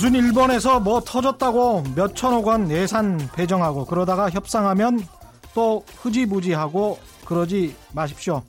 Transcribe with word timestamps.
무슨 0.00 0.14
일본에서 0.14 0.80
뭐 0.80 1.02
터졌다고 1.02 1.82
몇 1.94 2.16
천억 2.16 2.46
원 2.46 2.70
예산 2.70 3.18
배정하고 3.34 3.84
그러다가 3.84 4.30
협상하면 4.30 5.06
또 5.52 5.84
흐지부지하고 5.98 6.98
그러지 7.26 7.76
마십시오. 7.92 8.42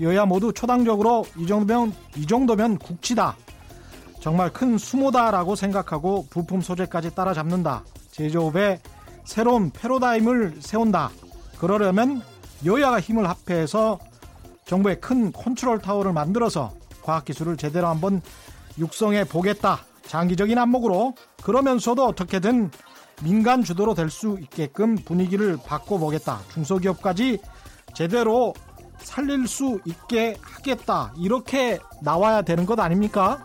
여야 0.00 0.24
모두 0.24 0.50
초당적으로 0.50 1.26
이 1.36 1.46
정도면 1.46 1.92
이 2.16 2.24
정도면 2.24 2.78
국치다. 2.78 3.36
정말 4.20 4.50
큰 4.50 4.78
수모다라고 4.78 5.56
생각하고 5.56 6.26
부품 6.30 6.62
소재까지 6.62 7.14
따라잡는다. 7.14 7.84
제조업에 8.10 8.80
새로운 9.26 9.70
패러다임을 9.70 10.56
세운다. 10.60 11.10
그러려면 11.58 12.22
여야가 12.64 12.98
힘을 12.98 13.28
합해서 13.28 13.98
정부의 14.64 15.02
큰 15.02 15.32
컨트롤 15.32 15.80
타워를 15.80 16.14
만들어서 16.14 16.72
과학기술을 17.02 17.58
제대로 17.58 17.88
한번 17.88 18.22
육성해 18.78 19.24
보겠다. 19.24 19.80
장기적인 20.08 20.58
안목으로 20.58 21.14
그러면서도 21.42 22.04
어떻게든 22.04 22.70
민간 23.22 23.62
주도로 23.62 23.94
될 23.94 24.10
수 24.10 24.38
있게끔 24.40 24.96
분위기를 24.96 25.58
바꿔보겠다. 25.64 26.40
중소기업까지 26.52 27.38
제대로 27.94 28.54
살릴 28.98 29.46
수 29.46 29.80
있게 29.84 30.36
하겠다. 30.40 31.12
이렇게 31.16 31.78
나와야 32.02 32.42
되는 32.42 32.64
것 32.66 32.78
아닙니까? 32.80 33.44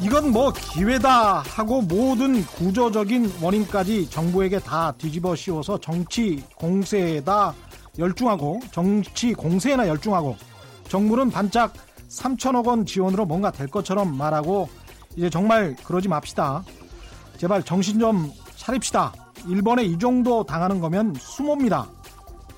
이건 0.00 0.30
뭐 0.30 0.52
기회다 0.52 1.40
하고 1.40 1.82
모든 1.82 2.44
구조적인 2.44 3.32
원인까지 3.42 4.08
정부에게 4.10 4.60
다 4.60 4.92
뒤집어 4.92 5.34
씌워서 5.34 5.78
정치 5.80 6.44
공세에다 6.56 7.52
열중하고 7.98 8.60
정치 8.70 9.34
공세에나 9.34 9.88
열중하고 9.88 10.36
정부는 10.88 11.30
반짝 11.30 11.72
3천억 12.08 12.66
원 12.66 12.86
지원으로 12.86 13.26
뭔가 13.26 13.50
될 13.50 13.68
것처럼 13.68 14.16
말하고 14.16 14.68
이제 15.16 15.30
정말 15.30 15.76
그러지 15.84 16.08
맙시다. 16.08 16.64
제발 17.36 17.62
정신 17.62 17.98
좀 17.98 18.32
차립시다. 18.56 19.12
일본에 19.46 19.84
이 19.84 19.98
정도 19.98 20.44
당하는 20.44 20.80
거면 20.80 21.14
수모입니다. 21.18 21.88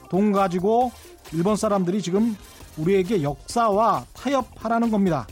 돈 0.09 0.33
가지고 0.33 0.93
일본 1.33 1.57
사람들이 1.57 2.03
지금 2.03 2.37
우리에게 2.77 3.23
역사와 3.23 4.05
타협하라는 4.15 4.91
겁니다. 4.91 5.27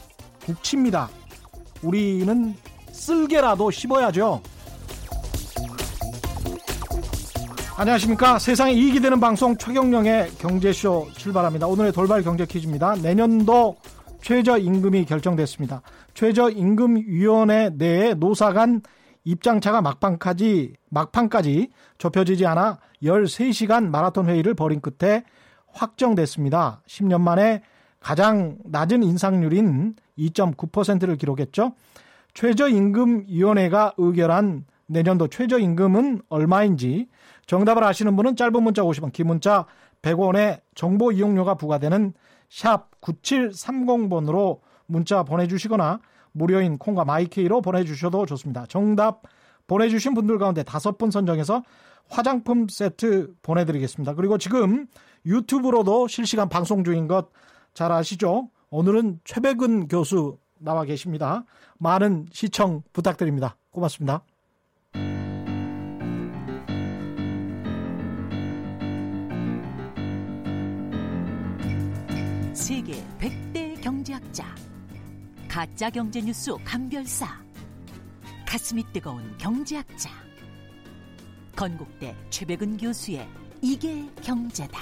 국치입니다. 0.44 1.08
우리는 1.82 2.54
쓸개라도 2.92 3.70
씹어야죠. 3.70 4.40
안녕하십니까. 7.76 8.40
세상에 8.40 8.72
이익이 8.72 9.00
되는 9.00 9.20
방송 9.20 9.56
최경령의 9.56 10.32
경제쇼 10.38 11.08
출발합니다. 11.16 11.68
오늘의 11.68 11.92
돌발 11.92 12.22
경제 12.22 12.44
퀴즈입니다. 12.44 12.96
내년도 12.96 13.76
최저임금이 14.22 15.04
결정됐습니다. 15.04 15.82
최저임금위원회 16.14 17.70
내에 17.70 18.14
노사 18.14 18.52
간 18.52 18.82
입장차가 19.24 19.82
막판까지, 19.82 20.74
막판까지 20.90 21.70
좁혀지지 21.98 22.46
않아 22.46 22.78
13시간 23.02 23.88
마라톤 23.88 24.28
회의를 24.28 24.54
벌인 24.54 24.80
끝에 24.80 25.24
확정됐습니다. 25.72 26.82
10년 26.86 27.20
만에 27.20 27.62
가장 28.00 28.56
낮은 28.64 29.02
인상률인 29.02 29.96
2.9%를 30.18 31.16
기록했죠. 31.16 31.74
최저임금위원회가 32.34 33.94
의결한 33.96 34.64
내년도 34.86 35.28
최저임금은 35.28 36.22
얼마인지 36.28 37.08
정답을 37.46 37.84
아시는 37.84 38.16
분은 38.16 38.36
짧은 38.36 38.62
문자 38.62 38.82
50원, 38.82 39.12
긴 39.12 39.26
문자 39.26 39.66
100원의 40.02 40.60
정보 40.74 41.12
이용료가 41.12 41.54
부과되는 41.54 42.14
샵 42.48 42.90
9730번으로 43.00 44.60
문자 44.86 45.22
보내주시거나 45.22 46.00
무료인 46.32 46.78
콩과 46.78 47.04
마이케이로 47.04 47.60
보내주셔도 47.60 48.26
좋습니다. 48.26 48.66
정답 48.66 49.22
보내주신 49.66 50.14
분들 50.14 50.38
가운데 50.38 50.62
다섯 50.62 50.98
분 50.98 51.10
선정해서 51.10 51.62
화장품 52.08 52.68
세트 52.68 53.34
보내드리겠습니다. 53.42 54.14
그리고 54.14 54.38
지금 54.38 54.86
유튜브로도 55.26 56.08
실시간 56.08 56.48
방송 56.48 56.84
중인 56.84 57.06
것 57.08 57.30
잘 57.78 57.92
아시죠? 57.92 58.50
오늘은 58.70 59.20
최백은 59.22 59.86
교수 59.86 60.38
나와 60.58 60.84
계십니다. 60.84 61.44
많은 61.78 62.26
시청 62.32 62.82
부탁드립니다. 62.92 63.56
고맙습니다. 63.70 64.24
세계 72.68 73.02
100대 73.18 73.82
경제학자 73.82 74.44
가짜 75.48 75.88
경제 75.88 76.20
뉴스 76.20 76.52
감별사 76.66 77.26
가슴이 78.46 78.84
뜨거운 78.92 79.22
경제학자 79.38 80.10
건국대 81.56 82.14
최백은 82.28 82.76
교수의 82.76 83.26
이게 83.62 84.04
경제다. 84.20 84.78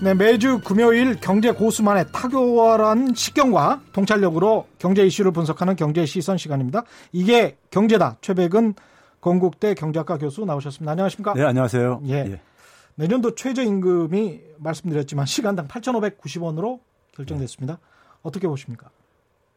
네, 0.00 0.14
매주 0.14 0.60
금요일 0.60 1.16
경제 1.16 1.50
고수만의 1.50 2.04
탁월한 2.12 3.14
식경과 3.16 3.82
통찰력으로 3.92 4.68
경제 4.78 5.04
이슈를 5.04 5.32
분석하는 5.32 5.74
경제 5.74 6.06
시선 6.06 6.38
시간입니다. 6.38 6.84
이게 7.10 7.56
경제다. 7.72 8.18
최백은 8.20 8.74
건국대 9.20 9.74
경제학과 9.74 10.18
교수 10.18 10.44
나오셨습니다. 10.44 10.92
안녕하십니까? 10.92 11.34
네, 11.34 11.42
안녕하세요. 11.42 12.02
예. 12.06 12.12
예. 12.12 12.51
내년도 12.94 13.34
최저임금이 13.34 14.40
말씀드렸지만 14.58 15.26
시간당 15.26 15.68
8,590원으로 15.68 16.80
결정됐습니다. 17.14 17.74
네. 17.74 17.80
어떻게 18.22 18.46
보십니까? 18.46 18.90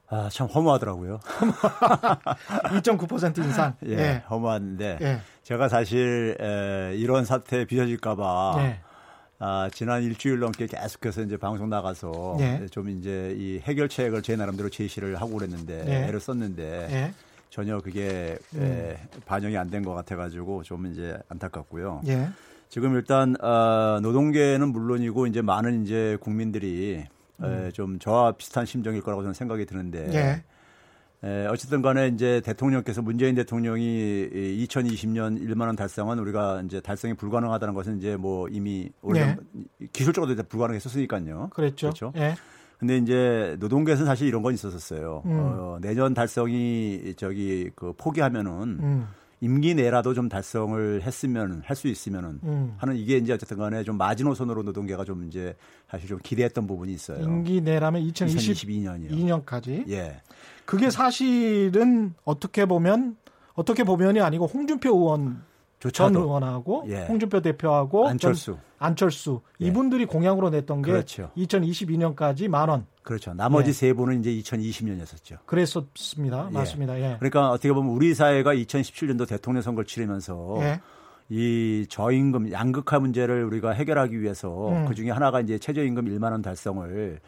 아, 0.08 0.30
참 0.32 0.48
허무하더라고요. 0.48 1.20
2.9% 2.80 3.38
인상. 3.40 3.76
예, 3.88 3.92
예. 3.92 4.24
허무한데 4.30 5.00
예. 5.02 5.20
제가 5.44 5.68
사실 5.68 6.38
에, 6.40 6.96
이런 6.96 7.26
사태에 7.26 7.66
빚어질까봐 7.66 8.56
예. 8.60 8.80
아, 9.40 9.70
지난 9.74 10.04
일주일 10.04 10.40
넘게 10.40 10.68
계속해서 10.68 11.22
이제 11.24 11.38
방송 11.38 11.70
나가서 11.70 12.38
예. 12.40 12.66
좀 12.72 12.90
이제 12.90 13.34
이 13.38 13.60
해결책을 13.64 14.22
제 14.22 14.36
나름대로 14.36 14.70
제시를 14.70 15.16
하고 15.20 15.34
그랬는데 15.38 15.86
예. 15.88 16.08
애를 16.08 16.20
썼는데 16.20 16.88
예. 16.92 17.14
전혀 17.50 17.80
그게 17.80 18.38
음. 18.56 18.62
에, 18.62 18.98
반영이 19.26 19.58
안 19.58 19.70
된 19.70 19.84
것 19.84 19.94
같아가지고 19.94 20.64
좀 20.64 20.86
이제 20.88 21.18
안타깝고요. 21.30 22.02
지금 22.70 22.96
일단 22.96 23.36
어, 23.42 24.00
노동계는 24.02 24.70
물론이고 24.70 25.28
이제 25.28 25.42
많은 25.42 25.84
이제 25.84 26.18
국민들이 26.20 27.04
음. 27.42 27.46
에, 27.46 27.72
좀 27.72 28.00
저와 28.00 28.34
비슷한 28.34 28.66
심정일 28.66 29.02
거라고 29.02 29.22
저는 29.22 29.34
생각이 29.34 29.66
드는데 29.66 30.10
예. 30.14 31.28
에, 31.28 31.48
어쨌든 31.48 31.82
간에 31.82 32.08
이제 32.08 32.42
대통령께서 32.42 33.02
문재인 33.02 33.36
대통령이 33.36 34.30
2020년 34.32 35.42
1만 35.42 35.62
원 35.62 35.76
달성은 35.76 36.20
우리가 36.20 36.62
이제 36.66 36.80
달성이 36.82 37.14
불가능하다는 37.14 37.74
것은 37.74 37.98
이제 37.98 38.16
뭐 38.16 38.48
이미 38.50 38.90
원래 39.02 39.38
예. 39.82 39.88
기술적으로도 39.94 40.44
불가능했었으니까요. 40.44 41.50
그랬죠. 41.54 41.88
그렇죠. 41.88 42.14
예. 42.18 42.36
근데 42.78 42.98
이제 42.98 43.56
노동계에서는 43.60 44.06
사실 44.06 44.28
이런 44.28 44.42
건 44.42 44.54
있었었어요. 44.54 45.24
음. 45.26 45.32
어, 45.32 45.78
내년 45.82 46.14
달성이 46.14 47.14
저기 47.18 47.70
그 47.76 47.94
포기하면은 47.94 48.52
음. 48.82 49.08
임기 49.46 49.76
내라도 49.76 50.14
좀 50.14 50.28
달성을 50.28 51.02
했으면 51.04 51.62
할 51.66 51.76
수 51.76 51.88
있으면은 51.88 52.40
음. 52.44 52.74
하는 52.78 52.96
이게 52.96 53.18
이제 53.18 53.34
어쨌든 53.34 53.58
간에 53.58 53.84
좀 53.84 53.98
마지노선으로 53.98 54.64
노동계가 54.64 55.04
좀 55.06 55.26
이제 55.26 55.56
사실 55.90 56.08
좀 56.08 56.20
기대했던 56.24 56.66
부분이 56.68 56.92
있어요. 56.94 57.22
임기 57.22 57.62
내라면 57.62 58.02
2022년이요. 58.08 59.12
2년까지. 59.12 59.88
예. 59.90 60.22
그게 60.66 60.90
사실은 60.90 62.14
어떻게 62.24 62.66
보면 62.66 63.18
어떻게 63.54 63.84
보면이 63.84 64.20
아니고 64.22 64.48
홍준표 64.48 64.90
의원 64.90 65.44
조차도. 65.80 66.14
전 66.14 66.22
의원하고 66.24 66.86
예. 66.88 67.06
홍준표 67.06 67.42
대표하고 67.42 68.08
안철수 68.08 68.58
안철수 68.80 69.42
예. 69.62 69.68
이분들이 69.68 70.06
공약으로 70.06 70.50
냈던 70.50 70.82
게 70.82 70.92
그렇죠. 70.92 71.30
2022년까지 71.38 72.48
만 72.48 72.70
원. 72.70 72.86
그렇죠. 73.06 73.36
나머지 73.36 73.70
예. 73.70 73.74
세 73.74 73.94
분은 73.94 74.20
이제 74.20 74.32
2020년이었었죠. 74.32 75.38
그랬었습니다. 75.46 76.48
예. 76.50 76.54
맞습니다. 76.54 77.00
예. 77.00 77.16
그러니까 77.20 77.52
어떻게 77.52 77.72
보면 77.72 77.92
우리 77.92 78.16
사회가 78.16 78.56
2017년도 78.56 79.28
대통령 79.28 79.62
선거를 79.62 79.86
치르면서 79.86 80.58
예. 80.62 80.82
이 81.30 81.86
저임금 81.88 82.52
양극화 82.52 83.00
문제를 83.00 83.44
우리가 83.46 83.72
해결하기 83.72 84.20
위해서 84.20 84.70
음. 84.70 84.86
그 84.88 84.96
중에 84.96 85.12
하나가 85.12 85.40
이제 85.40 85.60
최저임금 85.60 86.06
1만 86.06 86.32
원 86.32 86.42
달성을 86.42 87.20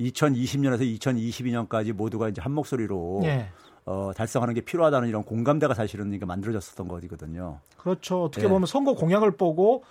2020년에서 0.00 0.98
2022년까지 0.98 1.92
모두가 1.92 2.28
이제 2.28 2.40
한 2.40 2.50
목소리로 2.50 3.20
예. 3.22 3.46
어, 3.86 4.10
달성하는 4.16 4.54
게 4.54 4.62
필요하다는 4.62 5.08
이런 5.08 5.22
공감대가 5.22 5.74
사실은 5.74 6.12
이게 6.12 6.26
만들어졌었던 6.26 6.88
거거든요. 6.88 7.60
그렇죠. 7.76 8.24
어떻게 8.24 8.46
예. 8.46 8.48
보면 8.48 8.66
선거 8.66 8.94
공약을 8.94 9.36
보고 9.36 9.84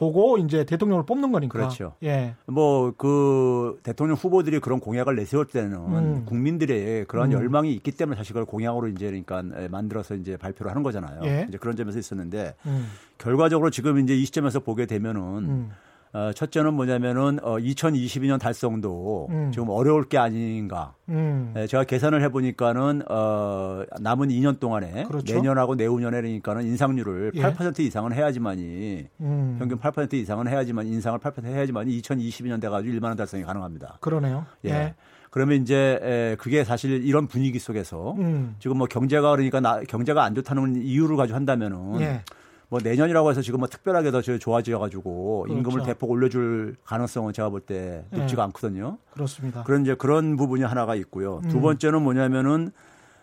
보고 0.00 0.38
이제 0.38 0.64
대통령을 0.64 1.04
뽑는 1.04 1.30
거니까. 1.30 1.58
그렇죠. 1.58 1.92
예. 2.02 2.34
뭐 2.46 2.92
그 2.96 3.78
대통령 3.82 4.16
후보들이 4.16 4.60
그런 4.60 4.80
공약을 4.80 5.14
내세울 5.14 5.46
때는 5.46 5.74
음. 5.74 6.22
국민들의 6.24 7.04
그런 7.04 7.28
음. 7.28 7.32
열망이 7.32 7.72
있기 7.74 7.92
때문에 7.92 8.16
사실 8.16 8.32
그걸 8.32 8.46
공약으로 8.46 8.88
이제 8.88 9.06
그러니까 9.06 9.42
만들어서 9.70 10.14
이제 10.14 10.36
발표를 10.38 10.70
하는 10.70 10.82
거잖아요. 10.82 11.20
예. 11.24 11.46
이제 11.48 11.58
그런 11.58 11.76
점에서 11.76 11.98
있었는데 11.98 12.54
음. 12.64 12.88
결과적으로 13.18 13.68
지금 13.70 13.98
이제 13.98 14.14
이 14.16 14.24
시점에서 14.24 14.60
보게 14.60 14.86
되면은 14.86 15.20
음. 15.20 15.70
어, 16.12 16.32
첫째는 16.32 16.74
뭐냐면은 16.74 17.38
어, 17.42 17.56
2022년 17.58 18.40
달성도 18.40 19.28
음. 19.30 19.52
지금 19.52 19.68
어려울 19.68 20.08
게 20.08 20.18
아닌가. 20.18 20.94
음. 21.08 21.52
네, 21.54 21.68
제가 21.68 21.84
계산을 21.84 22.20
해보니까는 22.22 23.02
어, 23.08 23.84
남은 24.00 24.28
2년 24.28 24.58
동안에 24.58 25.04
그렇죠. 25.04 25.34
내년하고 25.34 25.76
내후년에니까는 25.76 26.64
인상률을 26.64 27.32
예. 27.34 27.42
8% 27.42 27.78
이상은 27.80 28.12
해야지만이 28.12 29.06
음. 29.20 29.56
평균 29.60 29.78
8% 29.78 30.12
이상은 30.14 30.48
해야지만 30.48 30.88
인상을 30.88 31.18
8% 31.20 31.44
해야지만이 31.44 32.00
2022년 32.02 32.60
돼가지고 32.60 32.92
1만 32.92 33.04
원 33.04 33.16
달성이 33.16 33.44
가능합니다. 33.44 33.98
그러네요. 34.00 34.46
예. 34.64 34.70
예. 34.70 34.94
그러면 35.30 35.62
이제 35.62 36.00
에, 36.02 36.36
그게 36.40 36.64
사실 36.64 37.04
이런 37.04 37.28
분위기 37.28 37.60
속에서 37.60 38.14
음. 38.18 38.56
지금 38.58 38.78
뭐 38.78 38.88
경제가 38.88 39.30
그러니까 39.30 39.60
나, 39.60 39.80
경제가 39.80 40.24
안 40.24 40.34
좋다는 40.34 40.82
이유를 40.82 41.16
가지고 41.16 41.36
한다면은. 41.36 42.00
예. 42.00 42.22
뭐 42.70 42.78
내년이라고 42.82 43.30
해서 43.30 43.42
지금 43.42 43.58
뭐 43.58 43.68
특별하게 43.68 44.10
더 44.12 44.22
좋아져 44.22 44.78
가지고 44.78 45.42
그렇죠. 45.42 45.58
임금을 45.58 45.82
대폭 45.84 46.10
올려줄 46.10 46.76
가능성은 46.84 47.32
제가 47.32 47.50
볼 47.50 47.60
때 47.60 48.04
높지가 48.10 48.42
네. 48.42 48.46
않거든요. 48.46 48.96
그렇습니다. 49.12 49.64
그런 49.64 49.82
이제 49.82 49.94
그런 49.94 50.36
부분이 50.36 50.62
하나가 50.62 50.94
있고요. 50.94 51.40
음. 51.44 51.48
두 51.50 51.60
번째는 51.60 52.00
뭐냐면은 52.00 52.70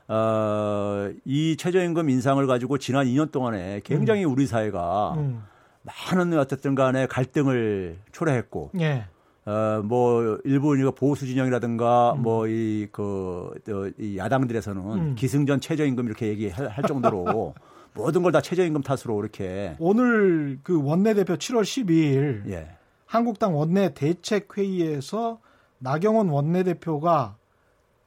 어, 0.09 1.09
이 1.25 1.57
최저임금 1.57 2.09
인상을 2.09 2.45
가지고 2.45 2.77
지난 2.77 3.05
2년 3.07 3.31
동안에 3.31 3.81
굉장히 3.83 4.25
음. 4.25 4.31
우리 4.31 4.45
사회가 4.45 5.15
음. 5.17 5.43
많은 5.83 6.37
어쨌든 6.37 6.75
간에 6.75 7.07
갈등을 7.07 7.97
초래했고 8.11 8.71
예. 8.79 9.05
어, 9.45 9.81
뭐, 9.81 10.37
일부 10.43 10.71
우리가 10.71 10.91
보수 10.91 11.25
진영이라든가 11.25 12.15
음. 12.15 12.21
뭐, 12.21 12.47
이, 12.47 12.89
그, 12.91 13.49
이 13.97 14.17
야당들에서는 14.17 14.81
음. 14.81 15.15
기승전 15.15 15.61
최저임금 15.61 16.05
이렇게 16.05 16.27
얘기할 16.27 16.83
정도로 16.85 17.53
모든 17.97 18.23
걸 18.23 18.31
다 18.31 18.41
최저임금 18.41 18.81
탓으로 18.81 19.19
이렇게 19.19 19.75
오늘 19.79 20.59
그 20.63 20.81
원내대표 20.81 21.35
7월 21.35 21.61
12일 21.63 22.49
예. 22.51 22.69
한국당 23.05 23.57
원내 23.57 23.93
대책 23.93 24.57
회의에서 24.57 25.39
나경원 25.79 26.29
원내대표가 26.29 27.37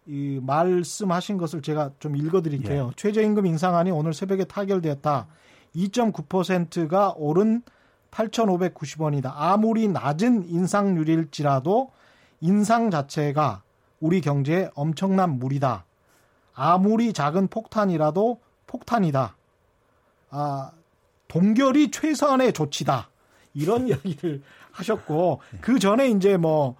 이 0.07 0.41
말씀하신 0.43 1.39
것을 1.39 1.63
제가 1.63 1.93
좀 1.99 2.17
읽어드릴게요. 2.17 2.89
예. 2.89 2.97
최저임금 2.97 3.47
인상안이 3.47 3.91
오늘 3.91 4.13
새벽에 4.13 4.45
타결되었다. 4.45 5.27
2.9%가 5.75 7.15
오른 7.17 7.63
8,590원이다. 8.11 9.33
아무리 9.35 9.89
낮은 9.89 10.49
인상률일지라도 10.49 11.93
인상 12.41 12.91
자체가 12.91 13.63
우리 14.01 14.21
경제에 14.21 14.71
엄청난 14.75 15.39
무리다. 15.39 15.85
아무리 16.55 17.13
작은 17.13 17.49
폭탄이라도 17.49 18.41
폭탄이다. 18.67 19.37
아, 20.31 20.71
동결이 21.29 21.91
최선의 21.91 22.53
조치다. 22.53 23.09
이런 23.55 23.87
이야기를 23.89 24.43
하셨고 24.73 25.41
그 25.61 25.79
전에 25.79 26.09
이제 26.09 26.37
뭐 26.37 26.77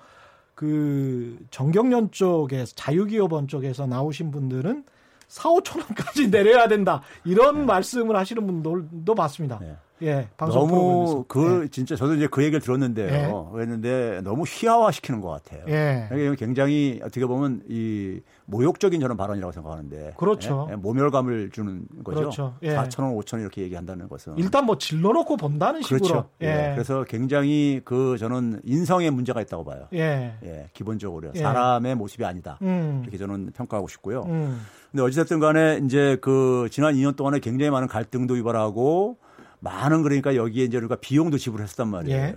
그 0.61 1.39
정경련 1.51 2.11
쪽에서 2.11 2.75
자유기업원 2.77 3.49
쪽에서 3.49 3.87
나오신 3.87 4.31
분들은 4.31 4.85
4, 5.27 5.49
5천 5.49 5.79
원까지 5.79 6.29
내려야 6.31 6.69
된다. 6.69 7.01
이런 7.25 7.61
네. 7.61 7.65
말씀을 7.65 8.15
하시는 8.15 8.47
분들도 8.47 9.15
봤습니다. 9.15 9.59
네. 10.01 10.09
예, 10.09 10.29
너무 10.37 11.25
그 11.29 11.63
예. 11.65 11.69
진짜 11.69 11.97
저도 11.97 12.15
이제 12.15 12.27
그 12.27 12.43
얘기를 12.43 12.61
들었는데요. 12.61 13.09
예. 13.09 13.53
그랬는데 13.53 14.21
너무 14.25 14.45
희화화 14.47 14.91
시키는 14.91 15.21
것 15.21 15.29
같아요. 15.29 15.65
예. 15.69 16.09
이게 16.13 16.35
굉장히 16.37 17.01
어떻게 17.03 17.27
보면 17.27 17.63
이 17.69 18.21
모욕적인 18.47 19.01
저는 19.01 19.17
발언이라고 19.17 19.53
생각하는데. 19.53 20.15
그렇죠. 20.17 20.69
예? 20.71 20.77
모멸감을 20.77 21.51
주는 21.51 21.85
거죠. 22.03 22.21
그렇죠. 22.21 22.55
예. 22.63 22.75
4천 22.75 23.05
원, 23.05 23.17
5천 23.17 23.35
원 23.35 23.43
이렇게 23.43 23.63
얘기한다는 23.63 24.09
것은 24.09 24.35
일단 24.37 24.67
뭐 24.67 24.77
질러놓고 24.79 25.37
본다는 25.37 25.83
식으로. 25.83 26.01
그렇죠. 26.01 26.29
예. 26.43 26.71
예. 26.71 26.73
그래서 26.75 27.05
굉장히 27.05 27.81
그 27.85 28.17
저는 28.19 28.61
인성에 28.65 29.11
문제가 29.11 29.41
있다고 29.41 29.65
봐요. 29.65 29.87
예. 29.93 30.35
예. 30.43 30.71
기본적으로 30.73 31.31
예. 31.35 31.39
사람의 31.39 31.95
모습이 31.95 32.25
아니다. 32.25 32.59
음. 32.63 33.01
이렇게 33.03 33.19
저는 33.19 33.53
평가하고 33.55 33.89
싶고요. 33.89 34.23
음. 34.25 34.61
근데 34.91 35.05
어찌됐든 35.05 35.39
간에 35.39 35.81
이제 35.85 36.19
그 36.21 36.69
지난 36.73 36.95
2년 36.95 37.15
동안에 37.15 37.39
굉장히 37.39 37.71
많은 37.71 37.87
갈등도 37.87 38.37
유발하고 38.37 39.19
많은 39.61 40.03
그러니까 40.03 40.35
여기에 40.35 40.65
이제 40.65 40.77
우리가 40.77 40.97
비용도 40.97 41.39
지불했었단 41.39 41.89
말이에요. 41.89 42.19
예. 42.19 42.35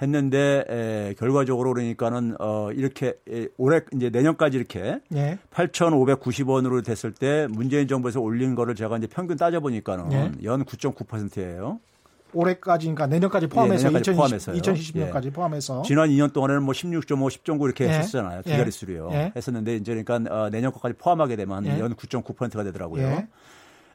했는데 0.00 0.64
에, 0.68 1.14
결과적으로 1.16 1.74
그러니까는 1.74 2.36
어 2.40 2.70
이렇게 2.72 3.14
에, 3.30 3.46
올해 3.56 3.80
이제 3.94 4.10
내년까지 4.10 4.56
이렇게 4.56 4.98
예. 5.14 5.38
8,590원으로 5.52 6.84
됐을 6.84 7.12
때 7.12 7.46
문재인 7.48 7.86
정부에서 7.86 8.20
올린 8.20 8.54
거를 8.54 8.74
제가 8.74 8.96
이제 8.98 9.06
평균 9.06 9.36
따져 9.36 9.60
보니까는 9.60 10.12
예. 10.12 10.32
연 10.44 10.64
9.9%예요. 10.64 11.78
올해까지 12.34 12.86
그러니까 12.86 13.06
내년까지 13.06 13.46
포함해서 13.46 13.74
예, 13.74 13.88
내년까지 13.88 14.10
2020, 14.10 14.16
포함해서요. 14.16 14.56
2020 14.56 14.98
년까지 14.98 15.28
예. 15.28 15.32
포함해서 15.32 15.82
지난 15.82 16.08
2년 16.08 16.32
동안에는 16.32 16.62
뭐 16.62 16.72
16.5, 16.72 17.28
10.9 17.28 17.64
이렇게 17.66 17.84
예. 17.84 17.90
했었잖아요. 17.90 18.42
기다리수로요. 18.42 19.10
예. 19.12 19.32
했었는데 19.36 19.76
이제 19.76 20.02
그러니까 20.02 20.34
어, 20.34 20.50
내년 20.50 20.72
거까지 20.72 20.94
포함하게 20.96 21.36
되면 21.36 21.64
예. 21.66 21.78
연 21.78 21.94
9.9%가 21.94 22.64
되더라고요. 22.64 23.24